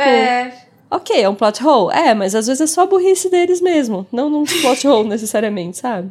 ok, 0.90 1.22
é 1.22 1.28
um 1.28 1.34
plot 1.34 1.64
hole. 1.64 1.94
É, 1.94 2.14
mas 2.14 2.34
às 2.34 2.46
vezes 2.46 2.60
é 2.60 2.66
só 2.66 2.82
a 2.82 2.86
burrice 2.86 3.30
deles 3.30 3.60
mesmo. 3.60 4.06
Não 4.12 4.28
num 4.28 4.44
plot 4.60 4.86
hole 4.86 5.08
necessariamente, 5.08 5.78
sabe? 5.78 6.10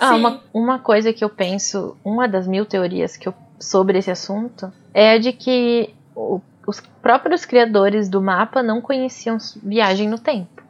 Ah, 0.00 0.14
Sim. 0.14 0.20
uma, 0.20 0.42
uma 0.54 0.78
coisa 0.78 1.12
que 1.12 1.24
eu 1.24 1.28
penso, 1.30 1.96
uma 2.04 2.28
das 2.28 2.46
mil 2.46 2.64
teorias 2.64 3.16
que 3.16 3.28
eu, 3.28 3.34
sobre 3.58 3.98
esse 3.98 4.10
assunto, 4.10 4.72
é 4.94 5.12
a 5.12 5.18
de 5.18 5.32
que 5.32 5.92
o- 6.14 6.40
os 6.66 6.80
próprios 7.02 7.44
criadores 7.44 8.08
do 8.08 8.20
mapa 8.20 8.62
não 8.62 8.80
conheciam 8.80 9.38
viagem 9.62 10.08
no 10.08 10.18
tempo. 10.18 10.62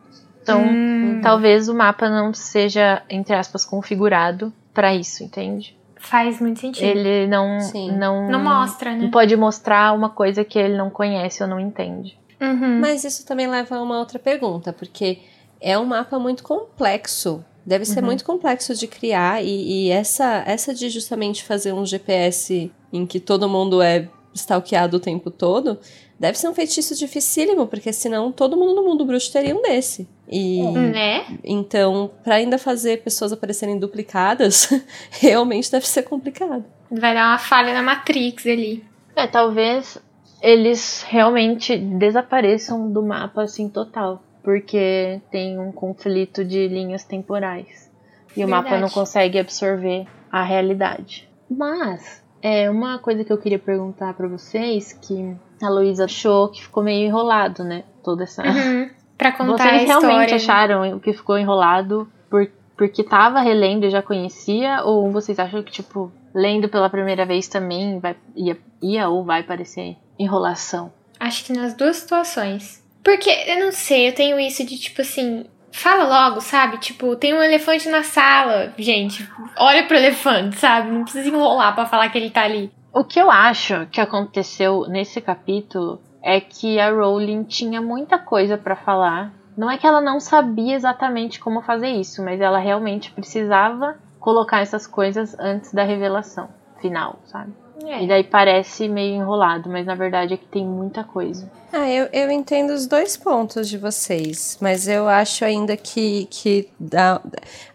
Então, 0.43 0.63
Hum, 0.63 1.21
talvez 1.23 1.69
o 1.69 1.75
mapa 1.75 2.09
não 2.09 2.33
seja, 2.33 3.03
entre 3.11 3.35
aspas, 3.35 3.67
configurado 3.67 4.51
pra 4.73 4.95
isso, 4.95 5.23
entende? 5.23 5.77
faz 6.01 6.41
muito 6.41 6.61
sentido. 6.61 6.85
Ele 6.87 7.27
não, 7.27 7.59
Sim. 7.61 7.91
não, 7.99 8.29
Não 8.31 8.43
mostra, 8.43 8.93
né? 8.93 8.99
não 9.03 9.11
pode 9.11 9.37
mostrar 9.37 9.93
uma 9.93 10.09
coisa 10.09 10.45
que 10.45 10.57
ele 10.59 10.77
não 10.77 10.89
conhece 10.89 11.43
ou 11.43 11.49
não 11.49 11.59
entende. 11.61 12.17
Uhum. 12.41 12.79
Mas 12.81 13.05
isso 13.05 13.25
também 13.27 13.47
leva 13.49 13.77
a 13.77 13.83
uma 13.83 13.99
outra 13.99 14.19
pergunta, 14.19 14.73
porque 14.73 15.19
é 15.61 15.79
um 15.79 15.85
mapa 15.85 16.19
muito 16.19 16.43
complexo. 16.43 17.45
Deve 17.67 17.85
ser 17.85 18.01
Uhum. 18.01 18.07
muito 18.07 18.25
complexo 18.25 18.75
de 18.75 18.87
criar, 18.87 19.45
e, 19.45 19.87
e 19.87 19.91
essa, 19.91 20.43
essa 20.47 20.73
de 20.73 20.89
justamente 20.89 21.45
fazer 21.45 21.73
um 21.75 21.85
GPS 21.85 22.71
em 22.93 23.05
que 23.05 23.21
todo 23.21 23.49
mundo 23.49 23.83
é 23.83 24.09
stalkeado 24.33 24.97
o 24.97 25.01
tempo 25.01 25.31
todo, 25.31 25.79
deve 26.19 26.39
ser 26.39 26.49
um 26.49 26.55
feitiço 26.55 26.95
dificílimo, 26.95 27.67
porque 27.67 27.93
senão 27.93 28.31
todo 28.33 28.57
mundo 28.57 28.75
no 28.77 28.85
mundo 28.85 29.05
bruxo 29.05 29.31
teria 29.33 29.55
um 29.55 29.61
desse. 29.61 30.09
E 30.31 30.63
Né? 30.63 31.27
então, 31.45 32.11
pra 32.23 32.37
ainda 32.37 32.57
fazer 32.57 33.03
pessoas 33.03 33.33
aparecerem 33.33 33.79
duplicadas, 33.79 34.69
realmente 35.11 35.71
deve 35.71 35.87
ser 35.87 36.03
complicado. 36.05 36.65
Vai 36.91 37.13
dar 37.15 37.29
uma 37.29 37.39
falha 37.39 37.75
na 37.75 37.83
Matrix 37.83 38.47
ali. 38.47 38.83
É, 39.17 39.27
talvez 39.27 39.99
eles 40.41 41.05
realmente 41.09 41.77
desapareçam 41.77 42.91
do 42.91 43.03
mapa 43.03 43.43
assim 43.43 43.69
total, 43.69 44.23
porque 44.43 45.21
tem 45.31 45.59
um 45.59 45.73
conflito 45.73 46.45
de 46.45 46.69
linhas 46.69 47.05
temporais. 47.05 47.91
E 48.37 48.45
o 48.45 48.49
mapa 48.49 48.71
não 48.71 48.77
Verdade. 48.77 48.95
consegue 48.95 49.39
absorver 49.39 50.07
a 50.31 50.43
realidade. 50.43 51.29
Mas, 51.51 52.23
é 52.43 52.71
uma 52.71 52.99
coisa 52.99 53.25
que 53.25 53.33
eu 53.33 53.39
queria 53.39 53.59
perguntar 53.59 54.15
pra 54.15 54.29
vocês, 54.29 54.93
que 54.93 55.35
a 55.63 55.69
Luísa 55.69 56.05
achou 56.05 56.49
que 56.49 56.63
ficou 56.63 56.83
meio 56.83 57.07
enrolado, 57.07 57.65
né? 57.65 57.85
Toda 58.03 58.25
essa. 58.25 58.43
Uhum. 58.43 58.91
Pra 59.19 59.33
contar 59.33 59.65
Vocês 59.65 59.73
a 59.73 59.83
história. 59.83 60.07
realmente 60.07 60.35
acharam 60.35 60.99
que 61.01 61.13
ficou 61.13 61.37
enrolado 61.37 62.09
por, 62.31 62.49
porque 62.77 63.03
tava 63.03 63.41
relendo 63.41 63.85
e 63.85 63.91
já 63.91 64.01
conhecia? 64.01 64.85
Ou 64.85 65.11
vocês 65.11 65.41
acham 65.41 65.61
que, 65.61 65.73
tipo, 65.73 66.13
lendo 66.33 66.69
pela 66.69 66.89
primeira 66.89 67.27
vez 67.27 67.49
também 67.49 67.99
vai, 67.99 68.15
ia, 68.37 68.57
ia 68.81 69.09
ou 69.09 69.25
vai 69.25 69.43
parecer 69.43 69.97
enrolação? 70.19 70.93
Acho 71.19 71.45
que 71.45 71.53
nas 71.53 71.75
duas 71.75 71.97
situações. 71.97 72.85
Porque, 73.03 73.31
eu 73.31 73.65
não 73.65 73.73
sei, 73.73 74.09
eu 74.09 74.15
tenho 74.15 74.39
isso 74.39 74.65
de 74.65 74.79
tipo 74.79 75.01
assim. 75.01 75.47
Fala 75.73 76.05
logo, 76.05 76.41
sabe? 76.41 76.79
Tipo, 76.79 77.15
tem 77.17 77.35
um 77.35 77.43
elefante 77.43 77.89
na 77.89 78.03
sala. 78.03 78.73
Gente, 78.79 79.29
olha 79.57 79.87
pro 79.87 79.97
elefante, 79.97 80.59
sabe? 80.59 80.91
Não 80.91 81.03
precisa 81.03 81.29
enrolar 81.29 81.75
pra 81.75 81.87
falar 81.87 82.09
que 82.09 82.19
ele 82.19 82.31
tá 82.31 82.43
ali. 82.43 82.73
O 82.93 83.05
que 83.05 83.21
eu 83.21 83.31
acho 83.31 83.87
que 83.87 84.01
aconteceu 84.01 84.87
nesse 84.89 85.21
capítulo 85.21 86.01
é 86.23 86.41
que 86.41 86.81
a 86.81 86.91
Rowling 86.91 87.45
tinha 87.45 87.81
muita 87.81 88.19
coisa 88.19 88.57
pra 88.57 88.75
falar. 88.75 89.33
Não 89.57 89.71
é 89.71 89.77
que 89.77 89.87
ela 89.87 90.01
não 90.01 90.21
sabia 90.21 90.75
exatamente 90.75 91.39
como 91.39 91.63
fazer 91.63 91.89
isso, 91.89 92.25
mas 92.25 92.41
ela 92.41 92.59
realmente 92.59 93.11
precisava 93.11 93.99
colocar 94.19 94.61
essas 94.61 94.87
coisas 94.87 95.39
antes 95.39 95.73
da 95.73 95.85
revelação 95.85 96.49
final, 96.81 97.19
sabe? 97.25 97.53
É. 97.85 98.05
E 98.05 98.09
daí 98.09 98.25
parece 98.25 98.89
meio 98.89 99.17
enrolado, 99.17 99.69
mas 99.69 99.87
na 99.87 99.95
verdade 99.95 100.35
é 100.35 100.37
que 100.37 100.47
tem 100.47 100.67
muita 100.67 101.05
coisa. 101.05 101.51
Ah, 101.73 101.89
eu, 101.89 102.09
eu 102.13 102.31
entendo 102.31 102.71
os 102.71 102.87
dois 102.87 103.17
pontos 103.17 103.69
de 103.69 103.79
vocês, 103.79 104.59
mas 104.61 104.89
eu 104.89 105.09
acho 105.09 105.45
ainda 105.45 105.77
que, 105.77 106.27
que 106.31 106.69
dá, 106.79 107.21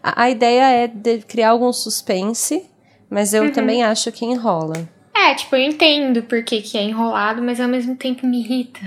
a, 0.02 0.24
a 0.24 0.30
ideia 0.30 0.84
é 0.84 0.86
de 0.88 1.18
criar 1.18 1.50
algum 1.50 1.72
suspense, 1.72 2.68
mas 3.08 3.32
eu 3.32 3.52
também 3.52 3.82
acho 3.82 4.10
que 4.10 4.24
enrola. 4.24 4.88
É, 5.24 5.34
tipo, 5.34 5.56
eu 5.56 5.62
entendo 5.62 6.22
por 6.22 6.42
que, 6.42 6.60
que 6.60 6.76
é 6.76 6.82
enrolado, 6.82 7.40
mas 7.40 7.58
ao 7.58 7.66
mesmo 7.66 7.96
tempo 7.96 8.26
me 8.26 8.40
irrita. 8.40 8.78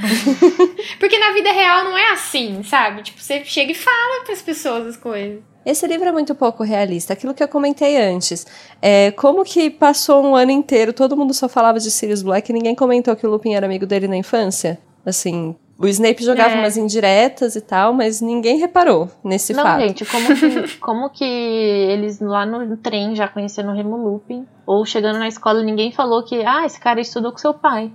Porque 1.00 1.18
na 1.18 1.32
vida 1.32 1.52
real 1.52 1.84
não 1.84 1.98
é 1.98 2.12
assim, 2.12 2.62
sabe? 2.62 3.02
Tipo, 3.02 3.20
você 3.20 3.44
chega 3.44 3.72
e 3.72 3.76
fala 3.76 4.24
pras 4.24 4.44
pessoas 4.44 4.86
as 4.86 4.98
coisas. 4.98 5.40
Esse 5.66 5.88
livro 5.88 6.08
é 6.08 6.12
muito 6.12 6.36
pouco 6.36 6.64
realista, 6.64 7.14
aquilo 7.14 7.34
que 7.34 7.42
eu 7.42 7.48
comentei 7.48 8.00
antes. 8.00 8.46
É, 8.80 9.10
como 9.12 9.44
que 9.44 9.72
passou 9.72 10.24
um 10.24 10.36
ano 10.36 10.52
inteiro, 10.52 10.94
todo 10.94 11.18
mundo 11.18 11.34
só 11.34 11.50
falava 11.50 11.80
de 11.80 11.90
Sirius 11.90 12.22
Black 12.22 12.52
e 12.52 12.54
ninguém 12.54 12.76
comentou 12.76 13.16
que 13.16 13.26
o 13.26 13.30
Lupin 13.32 13.56
era 13.56 13.66
amigo 13.66 13.88
dele 13.88 14.08
na 14.08 14.16
infância? 14.16 14.80
Assim, 15.04 15.56
o 15.80 15.88
Snape 15.88 16.24
jogava 16.24 16.56
É. 16.56 16.60
umas 16.60 16.76
indiretas 16.78 17.56
e 17.56 17.62
tal, 17.62 17.94
mas 17.94 18.20
ninguém 18.22 18.58
reparou 18.58 19.10
nesse 19.24 19.54
não, 19.54 19.64
fato. 19.64 19.82
gente, 19.82 20.06
como 20.06 20.36
que, 20.36 20.78
como 20.80 21.10
que 21.10 21.24
eles 21.24 22.20
lá 22.20 22.46
no 22.46 22.76
trem 22.78 23.16
já 23.16 23.28
conheceram 23.28 23.72
o 23.72 23.76
Remo 23.76 23.96
Lupin? 23.98 24.46
Ou 24.66 24.86
chegando 24.86 25.20
na 25.20 25.28
escola 25.28 25.62
ninguém 25.62 25.92
falou 25.92 26.24
que, 26.24 26.44
ah, 26.46 26.66
esse 26.66 26.80
cara 26.80 27.00
estudou 27.00 27.32
com 27.32 27.38
seu 27.38 27.54
pai. 27.54 27.92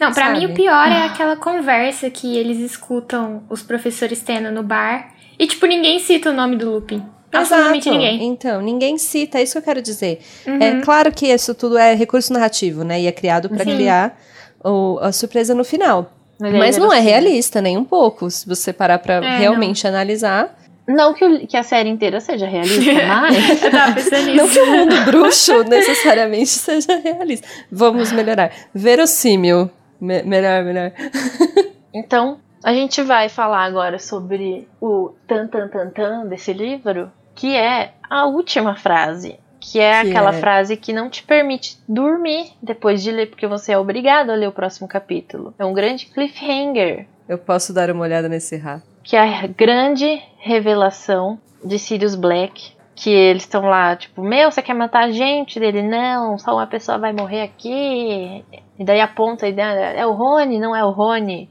Não, 0.00 0.12
pra 0.12 0.26
Sabe? 0.26 0.40
mim 0.40 0.46
o 0.46 0.54
pior 0.54 0.88
é 0.88 1.04
aquela 1.04 1.36
conversa 1.36 2.10
que 2.10 2.36
eles 2.36 2.58
escutam 2.58 3.44
os 3.48 3.62
professores 3.62 4.20
tendo 4.20 4.50
no 4.50 4.62
bar 4.62 5.14
e, 5.38 5.46
tipo, 5.46 5.64
ninguém 5.66 6.00
cita 6.00 6.30
o 6.30 6.32
nome 6.32 6.56
do 6.56 6.70
Lupin. 6.72 7.02
Absolutamente 7.32 7.88
Exato. 7.88 7.96
ninguém. 8.04 8.24
Então, 8.26 8.60
ninguém 8.60 8.98
cita, 8.98 9.38
é 9.38 9.42
isso 9.44 9.52
que 9.52 9.58
eu 9.58 9.62
quero 9.62 9.80
dizer. 9.80 10.20
Uhum. 10.46 10.58
É 10.60 10.80
claro 10.82 11.10
que 11.12 11.26
isso 11.28 11.54
tudo 11.54 11.78
é 11.78 11.94
recurso 11.94 12.32
narrativo, 12.32 12.82
né? 12.84 13.00
E 13.00 13.06
é 13.06 13.12
criado 13.12 13.48
pra 13.48 13.64
Sim. 13.64 13.76
criar 13.76 14.18
o- 14.62 14.98
a 15.00 15.12
surpresa 15.12 15.54
no 15.54 15.64
final. 15.64 16.12
Aí 16.40 16.52
Mas 16.58 16.76
não 16.76 16.92
é 16.92 17.00
realista, 17.00 17.60
nem 17.60 17.76
um 17.76 17.84
pouco. 17.84 18.30
Se 18.30 18.46
você 18.48 18.72
parar 18.72 18.98
pra 18.98 19.14
É, 19.16 19.38
realmente 19.38 19.86
analisar. 19.86 20.56
Não 20.88 21.14
que, 21.14 21.24
o- 21.24 21.46
que 21.46 21.56
a 21.56 21.62
série 21.62 21.88
inteira 21.88 22.20
seja 22.20 22.46
realista, 22.46 22.92
mas. 23.06 24.10
Não 24.34 24.44
nisso. 24.44 24.52
que 24.52 24.60
o 24.60 24.66
mundo 24.66 25.04
bruxo 25.04 25.62
necessariamente 25.64 26.48
seja 26.58 26.96
realista. 26.98 27.46
Vamos 27.70 28.10
melhorar. 28.12 28.50
Verossímil. 28.74 29.70
Me- 30.00 30.22
melhor, 30.24 30.64
melhor. 30.64 30.90
Então, 31.94 32.38
a 32.64 32.72
gente 32.72 33.00
vai 33.02 33.28
falar 33.28 33.64
agora 33.64 33.98
sobre 33.98 34.66
o 34.80 35.12
tan 35.28 35.46
tan 35.46 35.68
tan 35.68 35.90
tan 35.90 36.26
desse 36.26 36.52
livro, 36.52 37.10
que 37.34 37.54
é 37.54 37.92
a 38.10 38.26
última 38.26 38.74
frase. 38.74 39.36
Que 39.64 39.78
é 39.78 40.02
Que 40.02 40.10
aquela 40.10 40.30
é- 40.30 40.40
frase 40.40 40.76
que 40.76 40.92
não 40.92 41.08
te 41.08 41.22
permite 41.22 41.78
dormir 41.88 42.50
depois 42.60 43.00
de 43.02 43.12
ler, 43.12 43.28
porque 43.30 43.46
você 43.46 43.72
é 43.72 43.78
obrigado 43.78 44.30
a 44.30 44.34
ler 44.34 44.48
o 44.48 44.52
próximo 44.52 44.88
capítulo. 44.88 45.54
É 45.58 45.64
um 45.64 45.72
grande 45.72 46.06
cliffhanger. 46.06 47.06
Eu 47.28 47.38
posso 47.38 47.72
dar 47.72 47.88
uma 47.90 48.02
olhada 48.02 48.28
nesse 48.28 48.56
rato. 48.56 48.82
que 49.04 49.16
é 49.16 49.20
a 49.20 49.46
grande 49.46 50.20
revelação 50.38 51.38
de 51.64 51.78
Sirius 51.78 52.14
Black. 52.14 52.72
Que 52.94 53.10
eles 53.10 53.42
estão 53.44 53.62
lá, 53.62 53.96
tipo, 53.96 54.22
meu, 54.22 54.50
você 54.50 54.60
quer 54.62 54.74
matar 54.74 55.04
a 55.04 55.10
gente? 55.10 55.58
Dele, 55.58 55.82
não, 55.82 56.36
só 56.38 56.52
uma 56.54 56.66
pessoa 56.66 56.98
vai 56.98 57.12
morrer 57.12 57.40
aqui. 57.42 58.44
E 58.78 58.84
daí 58.84 59.00
aponta 59.00 59.48
e 59.48 59.52
daí, 59.52 59.96
é 59.98 60.06
o 60.06 60.12
Rony, 60.12 60.58
não 60.58 60.76
é 60.76 60.84
o 60.84 60.90
Rony. 60.90 61.48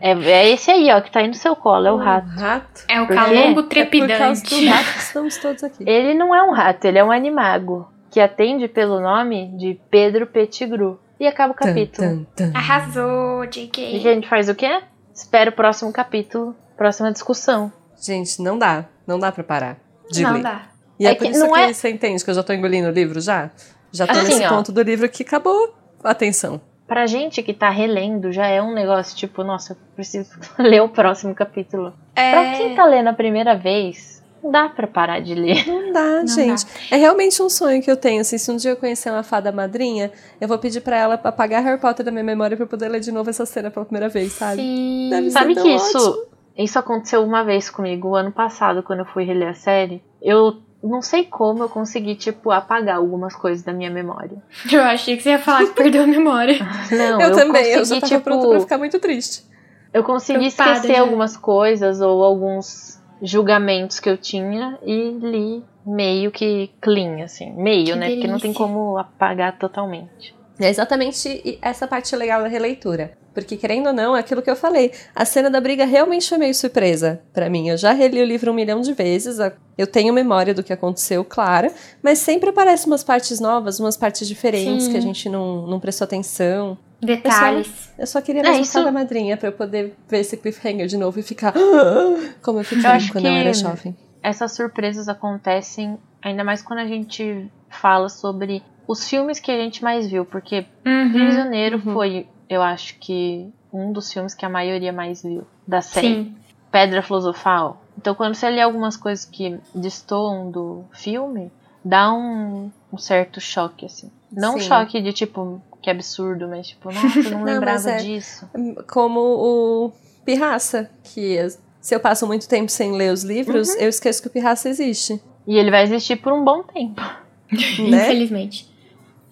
É, 0.00 0.10
é 0.12 0.48
esse 0.50 0.70
aí, 0.70 0.90
ó, 0.92 1.00
que 1.00 1.10
tá 1.10 1.20
aí 1.20 1.28
no 1.28 1.34
seu 1.34 1.54
colo, 1.56 1.86
é 1.86 1.92
o 1.92 1.96
rato. 1.96 2.28
rato. 2.28 2.84
É 2.88 3.00
o 3.00 3.06
Por 3.06 3.16
quê? 3.16 3.22
calombo 3.22 3.38
É 3.38 3.44
por 3.44 3.54
causa 3.54 3.68
trepidante. 3.68 4.50
do 4.64 4.70
rato 4.70 4.92
que 4.92 4.98
estamos 4.98 5.36
todos 5.38 5.64
aqui. 5.64 5.84
Ele 5.88 6.14
não 6.14 6.34
é 6.34 6.42
um 6.42 6.52
rato, 6.52 6.84
ele 6.84 6.98
é 6.98 7.04
um 7.04 7.10
animago. 7.12 7.90
Que 8.10 8.18
atende 8.20 8.66
pelo 8.66 9.00
nome 9.00 9.56
de 9.56 9.78
Pedro 9.90 10.26
Pettigrew. 10.26 10.98
E 11.20 11.26
acaba 11.28 11.52
o 11.52 11.56
capítulo. 11.56 12.08
Tan, 12.08 12.24
tan, 12.34 12.50
tan. 12.52 12.58
Arrasou, 12.58 13.44
E 13.44 13.46
a 13.46 13.50
JK. 13.50 13.98
gente 14.00 14.28
faz 14.28 14.48
o 14.48 14.54
quê? 14.54 14.80
Espera 15.14 15.50
o 15.50 15.52
próximo 15.52 15.92
capítulo, 15.92 16.56
próxima 16.76 17.12
discussão. 17.12 17.72
Gente, 18.02 18.42
não 18.42 18.58
dá. 18.58 18.86
Não 19.06 19.18
dá 19.18 19.30
pra 19.30 19.44
parar 19.44 19.76
de 20.10 20.22
Não 20.22 20.32
ler. 20.34 20.42
dá. 20.42 20.62
E 20.98 21.06
é, 21.06 21.10
É 21.10 21.14
por 21.14 21.26
isso 21.26 21.40
não 21.40 21.52
que 21.52 21.60
é- 21.60 21.72
você 21.72 21.90
entende 21.90 22.24
que 22.24 22.30
eu 22.30 22.34
já 22.34 22.42
tô 22.42 22.52
engolindo 22.52 22.88
o 22.88 22.90
livro 22.90 23.20
já? 23.20 23.50
Já 23.92 24.06
tô 24.06 24.12
Assim, 24.12 24.24
nesse 24.34 24.44
ó. 24.46 24.48
ponto 24.48 24.72
do 24.72 24.82
livro 24.82 25.08
que 25.08 25.22
acabou 25.22 25.74
a 26.02 26.10
atenção. 26.10 26.60
Pra 26.90 27.06
gente 27.06 27.40
que 27.40 27.54
tá 27.54 27.70
relendo, 27.70 28.32
já 28.32 28.48
é 28.48 28.60
um 28.60 28.74
negócio 28.74 29.16
tipo, 29.16 29.44
nossa, 29.44 29.74
eu 29.74 29.76
preciso 29.94 30.28
ler 30.58 30.82
o 30.82 30.88
próximo 30.88 31.32
capítulo. 31.32 31.92
Pra 32.12 32.54
quem 32.56 32.72
É. 32.72 32.74
tá 32.74 32.84
lendo 32.84 33.06
a 33.06 33.12
primeira 33.12 33.54
vez, 33.56 34.20
não 34.42 34.50
dá 34.50 34.68
pra 34.68 34.88
parar 34.88 35.20
de 35.20 35.32
ler. 35.32 35.64
Não 35.68 35.92
dá, 35.92 36.00
Não 36.18 36.26
gente. 36.26 36.66
É 36.90 36.96
realmente 36.96 37.40
um 37.40 37.48
sonho 37.48 37.80
que 37.80 37.88
eu 37.88 37.96
tenho. 37.96 38.22
Assim, 38.22 38.36
se 38.38 38.50
um 38.50 38.56
dia 38.56 38.72
eu 38.72 38.76
conhecer 38.76 39.08
uma 39.08 39.22
fada 39.22 39.52
madrinha, 39.52 40.10
eu 40.40 40.48
vou 40.48 40.58
pedir 40.58 40.80
pra 40.80 40.96
ela 40.96 41.14
apagar 41.14 41.62
Harry 41.62 41.80
Potter 41.80 42.04
da 42.04 42.10
minha 42.10 42.24
memória 42.24 42.56
pra 42.56 42.64
eu 42.64 42.68
poder 42.68 42.88
ler 42.88 42.98
de 42.98 43.12
novo 43.12 43.30
essa 43.30 43.46
cena 43.46 43.70
pela 43.70 43.84
primeira 43.86 44.08
vez, 44.08 44.32
sabe? 44.32 44.56
Sim. 44.60 45.10
Deve 45.10 45.30
Sabe 45.30 45.54
que 45.54 45.68
isso, 45.68 45.96
ótimo. 45.96 46.24
isso 46.58 46.76
aconteceu 46.76 47.22
uma 47.22 47.44
vez 47.44 47.70
comigo, 47.70 48.08
o 48.08 48.16
ano 48.16 48.32
passado, 48.32 48.82
quando 48.82 48.98
eu 48.98 49.06
fui 49.06 49.22
reler 49.22 49.50
a 49.50 49.54
série. 49.54 50.02
Eu 50.20 50.58
não 50.82 51.02
sei 51.02 51.24
como 51.24 51.62
eu 51.64 51.68
consegui, 51.68 52.14
tipo, 52.14 52.50
apagar 52.50 52.96
algumas 52.96 53.34
coisas 53.36 53.62
da 53.62 53.72
minha 53.72 53.90
memória. 53.90 54.38
Eu 54.72 54.82
achei 54.82 55.16
que 55.16 55.22
você 55.22 55.30
ia 55.30 55.38
falar 55.38 55.66
que 55.66 55.74
perdeu 55.74 56.04
a 56.04 56.06
memória. 56.06 56.58
Não, 56.90 57.20
eu, 57.20 57.32
também, 57.32 57.66
eu 57.66 57.80
consegui, 57.80 58.00
já 58.00 58.00
tava 58.00 58.06
tipo, 58.06 58.24
pronta 58.24 58.48
pra 58.48 58.60
ficar 58.60 58.78
muito 58.78 58.98
triste. 58.98 59.44
Eu 59.92 60.02
consegui 60.04 60.38
Preocupada 60.38 60.72
esquecer 60.72 60.94
já. 60.94 61.00
algumas 61.00 61.36
coisas 61.36 62.00
ou 62.00 62.24
alguns 62.24 62.98
julgamentos 63.20 64.00
que 64.00 64.08
eu 64.08 64.16
tinha 64.16 64.78
e 64.82 65.10
li 65.10 65.64
meio 65.84 66.30
que 66.30 66.70
clean, 66.80 67.22
assim. 67.24 67.52
Meio, 67.54 67.86
Que 67.86 67.94
né? 67.96 68.10
Porque 68.10 68.28
não 68.28 68.38
tem 68.38 68.52
delícia. 68.52 68.66
como 68.66 68.96
apagar 68.96 69.58
totalmente. 69.58 70.34
É 70.60 70.68
exatamente 70.68 71.58
essa 71.62 71.86
parte 71.88 72.14
legal 72.14 72.42
da 72.42 72.48
releitura. 72.48 73.12
Porque, 73.32 73.56
querendo 73.56 73.86
ou 73.86 73.92
não, 73.92 74.16
é 74.16 74.20
aquilo 74.20 74.42
que 74.42 74.50
eu 74.50 74.56
falei. 74.56 74.92
A 75.14 75.24
cena 75.24 75.48
da 75.48 75.60
briga 75.60 75.84
realmente 75.84 76.28
foi 76.28 76.36
meio 76.36 76.52
surpresa 76.54 77.22
pra 77.32 77.48
mim. 77.48 77.68
Eu 77.68 77.76
já 77.76 77.92
reli 77.92 78.20
o 78.20 78.24
livro 78.24 78.50
um 78.50 78.54
milhão 78.54 78.80
de 78.80 78.92
vezes. 78.92 79.38
Eu 79.78 79.86
tenho 79.86 80.12
memória 80.12 80.52
do 80.52 80.64
que 80.64 80.72
aconteceu, 80.72 81.24
claro. 81.24 81.70
Mas 82.02 82.18
sempre 82.18 82.50
aparecem 82.50 82.88
umas 82.88 83.04
partes 83.04 83.38
novas, 83.38 83.78
umas 83.78 83.96
partes 83.96 84.26
diferentes 84.26 84.84
Sim. 84.86 84.90
que 84.92 84.96
a 84.98 85.00
gente 85.00 85.28
não, 85.28 85.64
não 85.66 85.78
prestou 85.78 86.04
atenção. 86.06 86.76
Detalhes. 87.00 87.68
Eu 87.96 88.06
só 88.06 88.20
queria 88.20 88.42
É, 88.42 88.44
mais 88.44 88.56
uma 88.58 88.62
isso- 88.62 88.72
fada 88.72 88.90
madrinha 88.92 89.36
pra 89.36 89.48
eu 89.48 89.52
poder 89.52 89.94
ver 90.08 90.18
esse 90.18 90.36
cliffhanger 90.36 90.86
de 90.88 90.96
novo 90.96 91.18
e 91.20 91.22
ficar. 91.22 91.54
Como 92.42 92.58
eu 92.58 92.64
fiquei 92.64 92.84
Eu 92.84 93.12
quando 93.12 93.26
eu 93.26 93.32
era 93.32 93.54
jovem. 93.54 93.96
Essas 94.22 94.52
surpresas 94.52 95.08
acontecem 95.08 95.96
ainda 96.20 96.44
mais 96.44 96.62
quando 96.62 96.80
a 96.80 96.86
gente 96.86 97.48
fala 97.70 98.08
sobre 98.08 98.62
os 98.90 99.08
filmes 99.08 99.38
que 99.38 99.50
a 99.50 99.56
gente 99.56 99.82
mais 99.84 100.10
viu, 100.10 100.24
porque 100.24 100.66
Uhum. 100.84 101.12
Prisioneiro 101.12 101.76
uhum. 101.84 101.92
foi, 101.94 102.26
eu 102.48 102.60
acho 102.62 102.96
que 102.98 103.48
um 103.72 103.92
dos 103.92 104.12
filmes 104.12 104.34
que 104.34 104.44
a 104.44 104.48
maioria 104.48 104.92
mais 104.92 105.22
viu 105.22 105.44
da 105.66 105.80
série. 105.80 106.06
Sim. 106.08 106.34
Pedra 106.72 107.02
Filosofal. 107.02 107.82
Então, 107.98 108.14
quando 108.14 108.34
você 108.34 108.48
lê 108.48 108.60
algumas 108.60 108.96
coisas 108.96 109.24
que 109.24 109.58
destoam 109.74 110.50
do 110.50 110.84
filme, 110.92 111.50
dá 111.84 112.12
um, 112.12 112.70
um 112.92 112.98
certo 112.98 113.40
choque, 113.40 113.86
assim. 113.86 114.10
Não 114.32 114.54
um 114.56 114.58
Sim. 114.60 114.66
choque 114.68 115.00
de 115.00 115.12
tipo, 115.12 115.60
que 115.82 115.90
absurdo, 115.90 116.48
mas 116.48 116.68
tipo, 116.68 116.92
nossa, 116.92 117.18
eu 117.18 117.30
não 117.30 117.38
Não, 117.44 117.44
lembrava 117.44 117.90
é- 117.90 117.96
disso. 117.98 118.48
Como 118.92 119.20
o 119.20 119.92
Pirraça, 120.24 120.88
que 121.02 121.36
se 121.80 121.94
eu 121.94 122.00
passo 122.00 122.26
muito 122.26 122.48
tempo 122.48 122.70
sem 122.70 122.92
ler 122.92 123.12
os 123.12 123.22
livros, 123.24 123.68
Uhum. 123.70 123.80
eu 123.80 123.88
esqueço 123.88 124.20
que 124.22 124.28
o 124.28 124.30
Pirraça 124.30 124.68
existe. 124.68 125.20
E 125.46 125.56
ele 125.58 125.70
vai 125.70 125.82
existir 125.82 126.16
por 126.16 126.32
um 126.32 126.44
bom 126.44 126.62
tempo. 126.62 127.00
Né? 127.90 128.04
Infelizmente. 128.06 128.69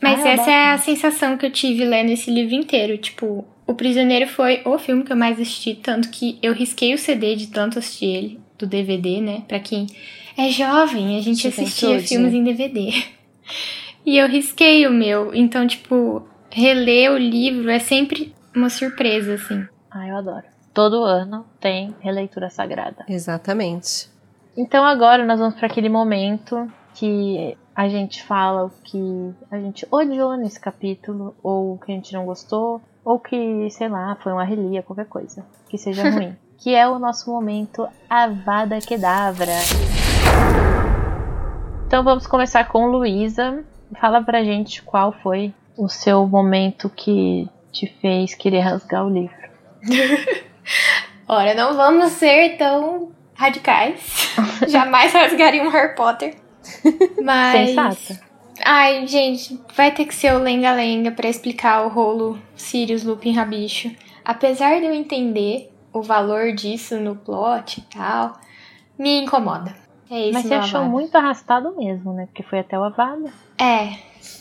Mas 0.00 0.24
Ah, 0.24 0.28
essa 0.28 0.50
é 0.50 0.70
a 0.72 0.78
sensação 0.78 1.36
que 1.36 1.44
eu 1.46 1.50
tive 1.50 1.84
lendo 1.84 2.10
esse 2.10 2.30
livro 2.30 2.54
inteiro. 2.54 2.96
Tipo, 2.98 3.44
O 3.66 3.74
Prisioneiro 3.74 4.26
foi 4.26 4.62
o 4.64 4.78
filme 4.78 5.04
que 5.04 5.12
eu 5.12 5.16
mais 5.16 5.38
assisti, 5.40 5.74
tanto 5.74 6.08
que 6.10 6.38
eu 6.42 6.52
risquei 6.54 6.94
o 6.94 6.98
CD 6.98 7.36
de 7.36 7.48
tanto 7.48 7.78
assistir 7.78 8.06
ele, 8.06 8.40
do 8.58 8.66
DVD, 8.66 9.20
né? 9.20 9.42
Pra 9.46 9.60
quem 9.60 9.86
é 10.36 10.48
jovem, 10.50 11.18
a 11.18 11.20
gente 11.20 11.46
assistia 11.46 11.88
Juventude. 11.88 12.08
filmes 12.08 12.32
em 12.34 12.44
DVD. 12.44 12.92
E 14.06 14.16
eu 14.16 14.26
risquei 14.26 14.86
o 14.86 14.90
meu. 14.90 15.34
Então, 15.34 15.66
tipo, 15.66 16.26
reler 16.50 17.12
o 17.12 17.18
livro 17.18 17.68
é 17.68 17.78
sempre 17.78 18.32
uma 18.54 18.70
surpresa, 18.70 19.34
assim. 19.34 19.66
Ah, 19.90 20.06
eu 20.08 20.16
adoro. 20.16 20.44
Todo 20.72 21.02
ano 21.04 21.44
tem 21.60 21.94
releitura 22.00 22.48
sagrada. 22.48 23.04
Exatamente. 23.06 24.08
Então 24.56 24.82
agora 24.84 25.26
nós 25.26 25.38
vamos 25.38 25.56
para 25.56 25.66
aquele 25.66 25.88
momento 25.90 26.70
que 26.94 27.54
a 27.78 27.88
gente 27.88 28.24
fala 28.24 28.64
o 28.64 28.70
que 28.82 29.32
a 29.48 29.56
gente 29.56 29.86
odiou 29.88 30.36
nesse 30.36 30.58
capítulo, 30.58 31.36
ou 31.40 31.74
o 31.74 31.78
que 31.78 31.92
a 31.92 31.94
gente 31.94 32.12
não 32.12 32.26
gostou, 32.26 32.82
ou 33.04 33.20
que, 33.20 33.70
sei 33.70 33.88
lá, 33.88 34.16
foi 34.20 34.32
uma 34.32 34.42
relia, 34.42 34.82
qualquer 34.82 35.06
coisa 35.06 35.46
que 35.68 35.78
seja 35.78 36.02
ruim. 36.10 36.34
que 36.56 36.74
é 36.74 36.88
o 36.88 36.98
nosso 36.98 37.30
momento 37.30 37.86
Avada 38.10 38.80
Kedavra. 38.80 39.52
Então 41.86 42.02
vamos 42.02 42.26
começar 42.26 42.66
com 42.66 42.88
Luísa. 42.88 43.62
Fala 44.00 44.24
pra 44.24 44.42
gente 44.42 44.82
qual 44.82 45.12
foi 45.12 45.54
o 45.76 45.88
seu 45.88 46.26
momento 46.26 46.90
que 46.90 47.48
te 47.70 47.86
fez 48.00 48.34
querer 48.34 48.62
rasgar 48.62 49.06
o 49.06 49.08
livro. 49.08 49.36
Ora, 51.28 51.54
não 51.54 51.76
vamos 51.76 52.10
ser 52.10 52.56
tão 52.56 53.12
radicais. 53.36 54.34
Jamais 54.66 55.12
rasgaria 55.12 55.62
um 55.62 55.68
Harry 55.68 55.94
Potter. 55.94 56.47
Mas. 57.22 57.70
Sensata. 57.70 58.28
Ai, 58.64 59.06
gente, 59.06 59.58
vai 59.74 59.92
ter 59.92 60.04
que 60.04 60.14
ser 60.14 60.34
o 60.34 60.38
lenga-lenga 60.38 61.12
pra 61.12 61.28
explicar 61.28 61.86
o 61.86 61.88
rolo 61.88 62.38
Sirius 62.56 63.04
Lupin 63.04 63.32
Rabicho. 63.32 63.90
Apesar 64.24 64.80
de 64.80 64.86
eu 64.86 64.92
entender 64.92 65.72
o 65.92 66.02
valor 66.02 66.52
disso 66.52 66.98
no 66.98 67.16
plot 67.16 67.78
e 67.78 67.82
tal, 67.96 68.38
me 68.98 69.22
incomoda. 69.22 69.74
É 70.10 70.20
isso, 70.22 70.32
Mas 70.32 70.46
você 70.46 70.54
achou 70.54 70.80
Avada. 70.80 70.92
muito 70.92 71.16
arrastado 71.16 71.76
mesmo, 71.76 72.12
né? 72.12 72.26
Porque 72.26 72.42
foi 72.42 72.60
até 72.60 72.78
o 72.78 72.82
Avada. 72.82 73.32
É. 73.58 73.90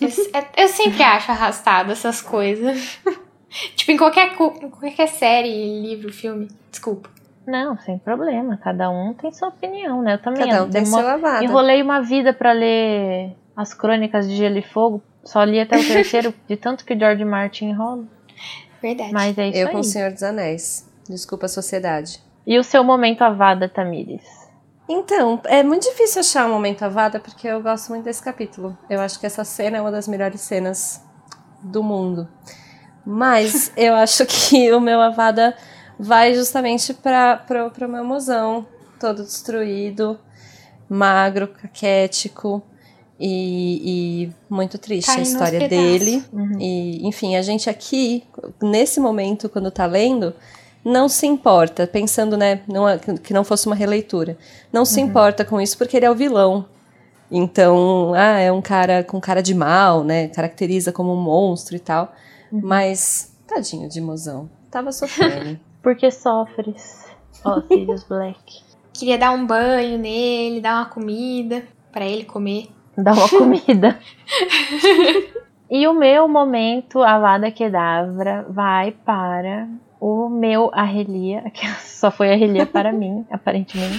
Eu, 0.01 0.09
eu 0.57 0.67
sempre 0.67 1.03
acho 1.03 1.31
arrastado 1.31 1.91
essas 1.91 2.21
coisas. 2.21 2.99
tipo, 3.75 3.91
em 3.91 3.97
qualquer, 3.97 4.33
em 4.33 4.69
qualquer 4.69 5.07
série, 5.07 5.81
livro, 5.81 6.11
filme. 6.11 6.47
Desculpa. 6.71 7.09
Não, 7.47 7.77
sem 7.79 7.97
problema. 7.97 8.57
Cada 8.57 8.89
um 8.89 9.13
tem 9.13 9.31
sua 9.31 9.47
opinião, 9.47 10.01
né? 10.01 10.15
Eu 10.15 10.21
também 10.21 10.45
Cada 10.47 10.65
um 10.65 10.69
tem 10.69 10.85
seu 10.85 11.07
avada. 11.07 11.43
enrolei 11.43 11.81
uma 11.81 12.01
vida 12.01 12.33
pra 12.33 12.51
ler 12.51 13.33
as 13.55 13.73
crônicas 13.73 14.27
de 14.27 14.35
Gelo 14.35 14.57
e 14.57 14.61
Fogo. 14.61 15.01
Só 15.23 15.43
li 15.45 15.57
até 15.59 15.77
o 15.77 15.79
terceiro, 15.87 16.33
de 16.45 16.57
tanto 16.57 16.83
que 16.85 16.93
o 16.93 16.99
George 16.99 17.23
Martin 17.23 17.69
enrola. 17.69 18.03
Verdade. 18.81 19.13
Mas 19.13 19.37
é 19.37 19.47
isso 19.47 19.57
Eu 19.57 19.67
aí. 19.67 19.73
com 19.73 19.79
o 19.79 19.83
Senhor 19.83 20.11
dos 20.11 20.23
Anéis. 20.23 20.87
Desculpa 21.09 21.45
a 21.45 21.49
sociedade. 21.49 22.21
E 22.45 22.59
o 22.59 22.63
seu 22.63 22.83
momento 22.83 23.21
Avada, 23.21 23.69
Tamires? 23.69 24.25
Então, 24.89 25.41
é 25.45 25.63
muito 25.63 25.83
difícil 25.83 26.19
achar 26.21 26.45
um 26.47 26.51
momento 26.53 26.83
avada 26.83 27.19
porque 27.19 27.47
eu 27.47 27.61
gosto 27.61 27.89
muito 27.89 28.05
desse 28.05 28.21
capítulo. 28.21 28.77
Eu 28.89 29.01
acho 29.01 29.19
que 29.19 29.25
essa 29.25 29.43
cena 29.43 29.77
é 29.77 29.81
uma 29.81 29.91
das 29.91 30.07
melhores 30.07 30.41
cenas 30.41 31.01
do 31.61 31.81
mundo. 31.83 32.27
Mas 33.05 33.71
eu 33.75 33.95
acho 33.95 34.25
que 34.25 34.71
o 34.73 34.79
meu 34.79 35.01
avada 35.01 35.55
vai 35.99 36.33
justamente 36.33 36.93
para 36.93 37.71
o 37.81 37.87
meu 37.87 38.03
mozão, 38.03 38.65
todo 38.99 39.23
destruído, 39.23 40.19
magro, 40.89 41.47
caquético 41.47 42.61
e, 43.19 44.25
e 44.25 44.33
muito 44.49 44.77
triste 44.77 45.07
Caindo 45.07 45.19
a 45.19 45.23
história 45.23 45.67
dele. 45.67 46.23
Uhum. 46.31 46.59
E, 46.59 47.07
enfim, 47.07 47.35
a 47.35 47.41
gente 47.41 47.69
aqui, 47.69 48.23
nesse 48.61 48.99
momento, 48.99 49.49
quando 49.49 49.71
tá 49.71 49.85
lendo, 49.85 50.33
não 50.83 51.09
se 51.09 51.25
importa, 51.25 51.85
pensando, 51.87 52.37
né, 52.37 52.61
não 52.67 52.87
é- 52.87 52.97
que 52.97 53.33
não 53.33 53.43
fosse 53.43 53.67
uma 53.67 53.75
releitura. 53.75 54.37
Não 54.71 54.85
se 54.85 55.01
importa 55.01 55.43
com 55.43 55.59
isso 55.59 55.77
porque 55.77 55.97
ele 55.97 56.05
é 56.05 56.11
o 56.11 56.15
vilão. 56.15 56.65
Então, 57.29 58.13
ah, 58.15 58.39
é 58.39 58.51
um 58.51 58.61
cara 58.61 59.03
com 59.03 59.19
cara 59.19 59.41
de 59.41 59.53
mal, 59.53 60.01
né? 60.03 60.29
Caracteriza 60.29 60.93
como 60.93 61.11
um 61.13 61.21
monstro 61.21 61.75
e 61.75 61.79
tal. 61.79 62.13
Mas, 62.49 63.33
tadinho 63.45 63.89
de 63.89 63.99
mozão. 63.99 64.49
Tava 64.71 64.93
sofrendo. 64.93 65.59
Porque 65.87 66.11
sofres, 66.11 67.09
ó 67.45 67.61
Sirius 67.71 68.03
Black. 68.03 68.61
Queria 68.93 69.17
dar 69.17 69.31
um 69.31 69.47
banho 69.47 69.97
nele, 69.97 70.59
dar 70.59 70.79
uma 70.79 70.85
comida 70.85 71.63
pra 71.93 72.03
ele 72.03 72.25
comer. 72.25 72.67
Dá 72.97 73.13
uma 73.13 73.29
comida. 73.31 73.97
e 75.71 75.87
o 75.87 75.93
meu 75.93 76.27
momento 76.27 77.01
Avada 77.01 77.49
Kedavra 77.49 78.45
vai 78.49 78.91
para 78.91 79.69
o 79.97 80.27
meu 80.27 80.69
Arrelia, 80.73 81.49
que 81.55 81.65
só 81.79 82.11
foi 82.11 82.33
Arrelia 82.33 82.65
para 82.65 82.91
mim, 82.91 83.25
aparentemente. 83.31 83.97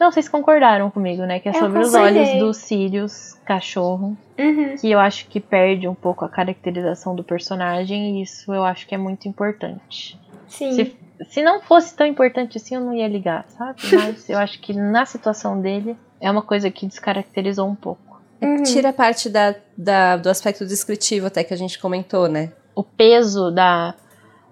Não, 0.00 0.10
vocês 0.10 0.28
concordaram 0.28 0.90
comigo, 0.90 1.22
né? 1.22 1.38
Que 1.38 1.50
é 1.50 1.52
sobre 1.52 1.78
os 1.78 1.94
olhos 1.94 2.40
do 2.40 2.52
Sirius, 2.52 3.34
cachorro. 3.44 4.18
Uhum. 4.36 4.74
Que 4.80 4.90
eu 4.90 4.98
acho 4.98 5.28
que 5.28 5.38
perde 5.38 5.86
um 5.86 5.94
pouco 5.94 6.24
a 6.24 6.28
caracterização 6.28 7.14
do 7.14 7.22
personagem. 7.22 8.18
E 8.18 8.22
isso 8.22 8.52
eu 8.52 8.64
acho 8.64 8.84
que 8.84 8.96
é 8.96 8.98
muito 8.98 9.28
importante. 9.28 10.18
Sim. 10.48 10.72
Se, 10.72 10.96
se 11.28 11.42
não 11.42 11.60
fosse 11.60 11.94
tão 11.94 12.06
importante 12.06 12.56
assim, 12.56 12.74
eu 12.74 12.80
não 12.80 12.94
ia 12.94 13.08
ligar, 13.08 13.44
sabe? 13.48 13.80
Mas 13.92 14.28
eu 14.28 14.38
acho 14.38 14.60
que 14.60 14.72
na 14.72 15.04
situação 15.04 15.60
dele 15.60 15.96
é 16.20 16.30
uma 16.30 16.42
coisa 16.42 16.70
que 16.70 16.86
descaracterizou 16.86 17.68
um 17.68 17.74
pouco. 17.74 18.20
Uhum. 18.42 18.62
Tira 18.62 18.88
a 18.88 18.92
parte 18.92 19.28
da, 19.28 19.54
da- 19.76 20.16
do 20.16 20.28
aspecto 20.30 20.66
descritivo 20.66 21.26
até 21.26 21.44
que 21.44 21.52
a 21.52 21.56
gente 21.56 21.78
comentou, 21.78 22.26
né? 22.28 22.52
O 22.74 22.82
peso 22.82 23.50
da, 23.50 23.94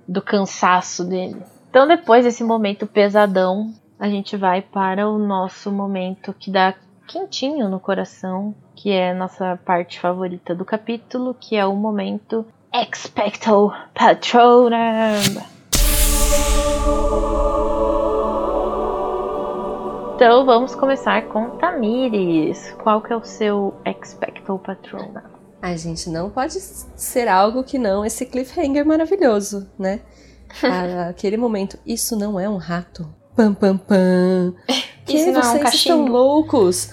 do 0.07 0.21
cansaço 0.21 1.05
dele. 1.05 1.43
Então, 1.71 1.87
depois 1.87 2.25
desse 2.25 2.45
momento 2.45 2.87
pesadão, 2.87 3.73
a 3.99 4.09
gente 4.09 4.37
vai 4.37 4.61
para 4.63 5.09
o 5.09 5.19
nosso 5.19 5.71
momento 5.73 6.35
que 6.39 6.51
dá 6.51 6.75
quentinho 7.07 7.69
no 7.71 7.81
coração, 7.81 8.55
que 8.77 8.91
é 8.91 9.11
a 9.13 9.15
nossa 9.15 9.59
parte 9.65 9.99
favorita 9.99 10.55
do 10.55 10.65
capítulo, 10.65 11.35
que 11.39 11.57
é 11.57 11.65
o 11.65 11.75
momento 11.75 12.45
Expecto 12.73 13.73
Patronum. 13.95 15.41
Então 20.19 20.45
vamos 20.45 20.75
começar 20.75 21.29
com 21.29 21.51
Tamires. 21.59 22.75
Qual 22.83 23.01
que 23.01 23.13
é 23.13 23.17
o 23.17 23.23
seu 23.23 23.73
Expecto 23.87 24.59
Patronum? 24.59 25.15
Ai, 25.63 25.79
gente, 25.79 26.11
não 26.11 26.29
pode 26.29 26.59
ser 26.59 27.29
algo 27.29 27.63
que 27.63 27.79
não 27.79 28.05
esse 28.05 28.27
cliffhanger 28.27 28.85
maravilhoso, 28.85 29.71
né? 29.79 30.01
Ah, 30.65 31.11
Aquele 31.11 31.37
momento, 31.37 31.79
isso 31.87 32.19
não 32.19 32.41
é 32.41 32.49
um 32.49 32.57
rato. 32.57 33.09
Pam, 33.37 33.55
pam, 33.55 33.79
pam. 33.79 34.55
Que 35.07 35.19
Isso 35.19 35.31
não 35.31 35.41
é 35.41 35.45
um 35.45 35.53
vocês 35.53 35.75
estão 35.75 36.07
loucos? 36.07 36.91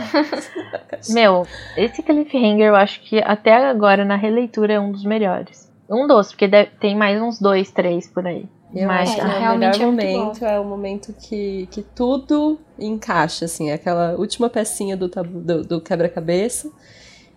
Meu, 1.08 1.46
esse 1.74 2.02
cliffhanger 2.02 2.66
eu 2.66 2.76
acho 2.76 3.00
que 3.00 3.18
até 3.18 3.54
agora 3.66 4.04
na 4.04 4.16
releitura 4.16 4.74
é 4.74 4.78
um 4.78 4.92
dos 4.92 5.04
melhores. 5.04 5.72
Um 5.88 6.06
dos, 6.06 6.28
porque 6.28 6.50
tem 6.78 6.94
mais 6.94 7.18
uns 7.20 7.40
dois, 7.40 7.70
três 7.70 8.06
por 8.06 8.26
aí. 8.26 8.46
Eu 8.74 8.86
Mas 8.86 9.10
acho 9.10 9.20
que 9.20 9.26
É, 9.26 9.42
é, 9.44 9.50
o 9.50 9.58
melhor 9.58 9.74
é 9.74 9.86
momento 9.86 10.44
é 10.44 10.60
o 10.60 10.64
momento 10.64 11.12
que, 11.14 11.66
que 11.72 11.82
tudo 11.82 12.58
encaixa, 12.78 13.44
assim, 13.46 13.70
aquela 13.70 14.14
última 14.16 14.48
pecinha 14.48 14.96
do, 14.96 15.08
tabu- 15.08 15.40
do, 15.40 15.62
do 15.64 15.80
quebra-cabeça. 15.80 16.70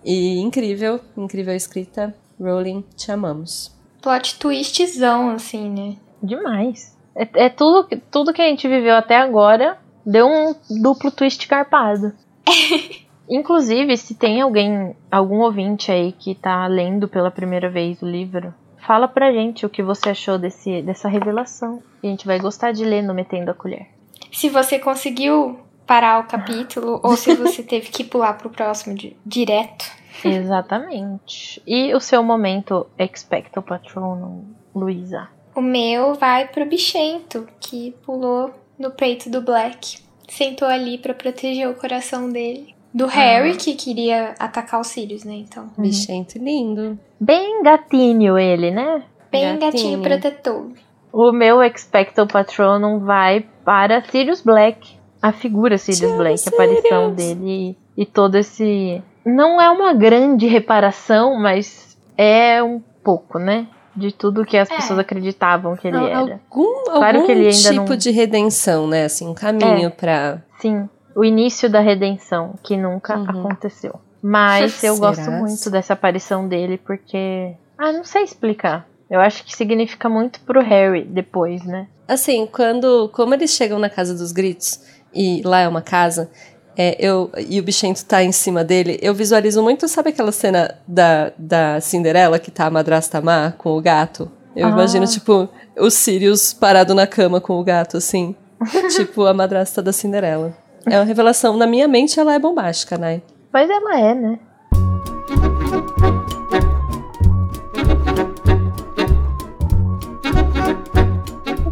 E 0.04 0.40
incrível, 0.40 1.00
incrível 1.18 1.56
escrita. 1.56 2.14
Rowling, 2.40 2.84
te 2.96 3.12
amamos. 3.12 3.72
Plot 4.02 4.38
twistzão, 4.38 5.30
assim, 5.32 5.70
né? 5.70 5.96
demais. 6.22 6.98
É, 7.16 7.46
é 7.46 7.50
tudo, 7.50 7.88
que- 7.88 7.98
tudo 7.98 8.34
que 8.34 8.42
a 8.42 8.46
gente 8.48 8.68
viveu 8.68 8.96
até 8.96 9.18
agora 9.18 9.78
deu 10.06 10.28
um 10.28 10.54
duplo 10.82 11.10
twist 11.12 11.48
carpado. 11.48 12.14
Inclusive, 13.30 13.96
se 13.98 14.16
tem 14.16 14.42
alguém, 14.42 14.96
algum 15.12 15.40
ouvinte 15.42 15.92
aí 15.92 16.12
que 16.12 16.36
tá 16.36 16.68
lendo 16.68 17.08
pela 17.08 17.32
primeira 17.32 17.70
vez 17.70 18.02
o 18.02 18.06
livro, 18.06 18.54
fala 18.86 19.08
pra 19.08 19.32
gente 19.32 19.66
o 19.66 19.70
que 19.70 19.82
você 19.84 20.10
achou 20.10 20.38
desse, 20.38 20.82
dessa 20.82 21.08
revelação. 21.08 21.82
A 22.04 22.08
gente 22.08 22.26
vai 22.26 22.40
gostar 22.40 22.72
de 22.72 22.84
ler 22.84 23.02
no 23.02 23.14
Metendo 23.14 23.52
a 23.52 23.54
Colher. 23.54 23.88
Se 24.32 24.50
você 24.50 24.80
conseguiu 24.80 25.60
parar 25.86 26.20
o 26.20 26.28
capítulo 26.28 27.00
ou 27.04 27.16
se 27.18 27.34
você 27.36 27.62
teve 27.64 27.90
que 27.90 28.04
pular 28.04 28.34
pro 28.38 28.50
próximo 28.50 28.96
di- 28.96 29.16
direto. 29.26 29.86
Exatamente. 30.24 31.62
E 31.68 31.94
o 31.94 32.00
seu 32.00 32.24
momento 32.24 32.88
Expecto 32.98 33.62
Patronum, 33.62 34.44
Luísa? 34.74 35.28
O 35.56 35.62
meu 35.62 36.16
vai 36.16 36.48
pro 36.48 36.66
bichento, 36.66 37.48
que 37.60 37.92
pulou 38.06 38.52
no 38.80 38.92
peito 38.92 39.30
do 39.30 39.42
Black. 39.42 40.02
Sentou 40.28 40.68
ali 40.68 40.98
pra 40.98 41.14
proteger 41.14 41.70
o 41.70 41.76
coração 41.76 42.30
dele. 42.30 42.73
Do 42.94 43.08
Harry, 43.08 43.56
que 43.56 43.74
queria 43.74 44.36
atacar 44.40 44.80
os 44.80 44.88
Sirius, 44.88 45.24
né? 45.24 45.34
Então, 45.34 45.70
Bichento 45.78 46.38
lindo. 46.38 46.98
Bem 47.20 47.64
gatinho 47.64 48.38
ele, 48.38 48.70
né? 48.72 49.04
bem 49.32 49.58
gatinho, 49.58 50.00
Gatinho. 50.00 50.02
protetor. 50.04 50.68
O 51.12 51.32
meu 51.32 51.64
Expecto 51.64 52.28
Patronum 52.28 53.00
vai 53.00 53.46
para 53.66 54.04
Sirius 54.04 54.42
Black. 54.42 54.96
A 55.22 55.32
figura 55.32 55.78
Sirius 55.78 56.02
Tchau, 56.12 56.18
Black, 56.18 56.42
a 56.46 56.50
aparição 56.50 57.16
Sirius. 57.16 57.38
dele 57.40 57.78
e 57.98 58.06
todo 58.06 58.36
esse. 58.36 59.02
Não 59.26 59.60
é 59.60 59.70
uma 59.72 59.94
grande 59.94 60.46
reparação, 60.48 61.40
mas 61.42 61.98
é 62.18 62.62
um 62.62 62.80
pouco, 63.04 63.40
né? 63.40 63.66
De 63.96 64.12
tudo 64.12 64.44
que 64.46 64.58
as 64.58 64.70
É. 64.70 64.76
pessoas 64.76 65.00
acreditavam 65.00 65.76
que 65.76 65.88
ele 65.88 65.98
Al- 65.98 66.08
era. 66.08 66.20
Algum, 66.52 66.84
Claro 66.86 67.18
algum 67.18 67.26
que 67.26 67.32
ele 67.32 67.48
ainda 67.48 67.70
tipo 67.72 67.90
não- 67.90 67.96
de 67.98 68.12
redenção, 68.12 68.86
né? 68.88 69.06
Assim, 69.06 69.28
um 69.28 69.34
caminho 69.34 69.90
pra. 69.92 70.42
Sim. 70.60 70.88
O 71.16 71.24
início 71.24 71.70
da 71.70 71.80
redenção, 71.80 72.56
que 72.64 72.76
nunca 72.78 73.18
Uhum. 73.18 73.30
aconteceu. 73.30 74.00
Mas 74.22 74.82
eu 74.84 74.96
Será? 74.96 75.08
gosto 75.08 75.32
muito 75.32 75.70
dessa 75.70 75.94
aparição 75.94 76.48
dele, 76.48 76.78
porque. 76.78 77.54
Ah, 77.78 77.92
não 77.92 78.04
sei 78.06 78.24
explicar. 78.24 78.88
Eu 79.10 79.20
acho 79.20 79.44
que 79.44 79.56
significa 79.56 80.08
muito 80.08 80.40
pro 80.42 80.62
Harry 80.62 81.04
depois, 81.04 81.64
né? 81.66 81.88
Assim, 82.08 82.48
quando. 82.52 83.10
Como 83.14 83.34
eles 83.34 83.52
chegam 83.52 83.78
na 83.80 83.90
casa 83.90 84.14
dos 84.16 84.32
gritos, 84.32 84.80
e 85.14 85.42
lá 85.44 85.60
é 85.60 85.68
uma 85.68 85.82
casa, 85.82 86.32
é, 86.78 86.96
eu, 87.00 87.30
e 87.48 87.60
o 87.60 87.64
bichento 87.64 88.04
tá 88.06 88.24
em 88.24 88.32
cima 88.32 88.64
dele, 88.64 88.98
eu 89.02 89.14
visualizo 89.14 89.62
muito, 89.62 89.88
sabe 89.88 90.10
aquela 90.10 90.32
cena 90.32 90.76
da, 90.88 91.32
da 91.38 91.80
Cinderela 91.82 92.40
que 92.40 92.50
tá 92.50 92.66
a 92.66 92.72
madrasta 92.72 93.22
má 93.22 93.52
com 93.58 93.78
o 93.78 93.82
gato? 93.82 94.32
Eu 94.56 94.68
Ah. 94.68 94.72
imagino, 94.72 95.06
tipo, 95.06 95.50
o 95.78 95.90
Sirius 95.90 96.54
parado 96.54 96.96
na 96.96 97.06
cama 97.06 97.42
com 97.42 97.60
o 97.60 97.64
gato, 97.64 97.98
assim. 97.98 98.36
tipo 98.96 99.26
a 99.26 99.34
madrasta 99.34 99.82
da 99.82 99.92
Cinderela. 99.92 100.56
É 100.86 100.98
uma 100.98 101.06
revelação. 101.06 101.56
Na 101.56 101.66
minha 101.66 101.88
mente, 101.88 102.20
ela 102.20 102.34
é 102.34 102.40
bombástica, 102.40 102.98
né? 102.98 103.22
Mas 103.52 103.70
ela 103.70 104.00
é, 104.00 104.14
né? 104.14 104.40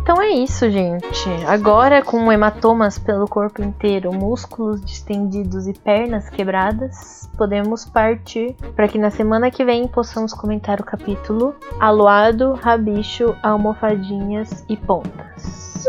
Então 0.01 0.22
é 0.22 0.30
isso, 0.30 0.70
gente. 0.70 1.30
Agora, 1.47 2.01
com 2.01 2.32
hematomas 2.32 2.99
pelo 2.99 3.28
corpo 3.28 3.62
inteiro, 3.62 4.12
músculos 4.14 4.84
distendidos 4.84 5.68
e 5.68 5.74
pernas 5.74 6.30
quebradas, 6.30 7.30
podemos 7.38 7.86
partir 7.86 8.55
para 8.76 8.88
que 8.88 8.97
na 8.97 9.09
semana 9.09 9.49
que 9.49 9.64
vem 9.64 9.88
possamos 9.88 10.34
comentar 10.34 10.82
o 10.82 10.84
capítulo 10.84 11.55
Aloado, 11.80 12.53
Rabicho, 12.53 13.36
Almofadinhas 13.41 14.66
e 14.68 14.76
Pontas. 14.76 15.86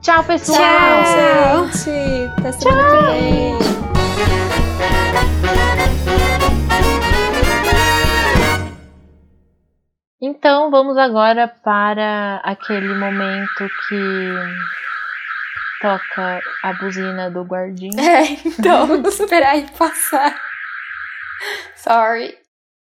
Tchau, 0.00 0.24
pessoal! 0.24 0.58
Tchau. 0.58 1.66
Gente, 1.72 2.30
até 2.38 2.52
semana 2.52 2.82
que 2.88 3.06
vem. 3.12 3.58
Então 10.20 10.70
vamos 10.70 10.96
agora 10.96 11.48
para 11.48 12.40
aquele 12.44 12.94
momento 12.94 13.68
que 13.88 14.34
toca 15.80 16.40
a 16.62 16.72
buzina 16.74 17.30
do 17.30 17.44
guardinha. 17.44 18.00
É, 18.00 18.22
então, 18.46 19.02
esperar 19.06 19.56
ele 19.56 19.68
passar. 19.76 20.40
Sorry. 21.76 22.47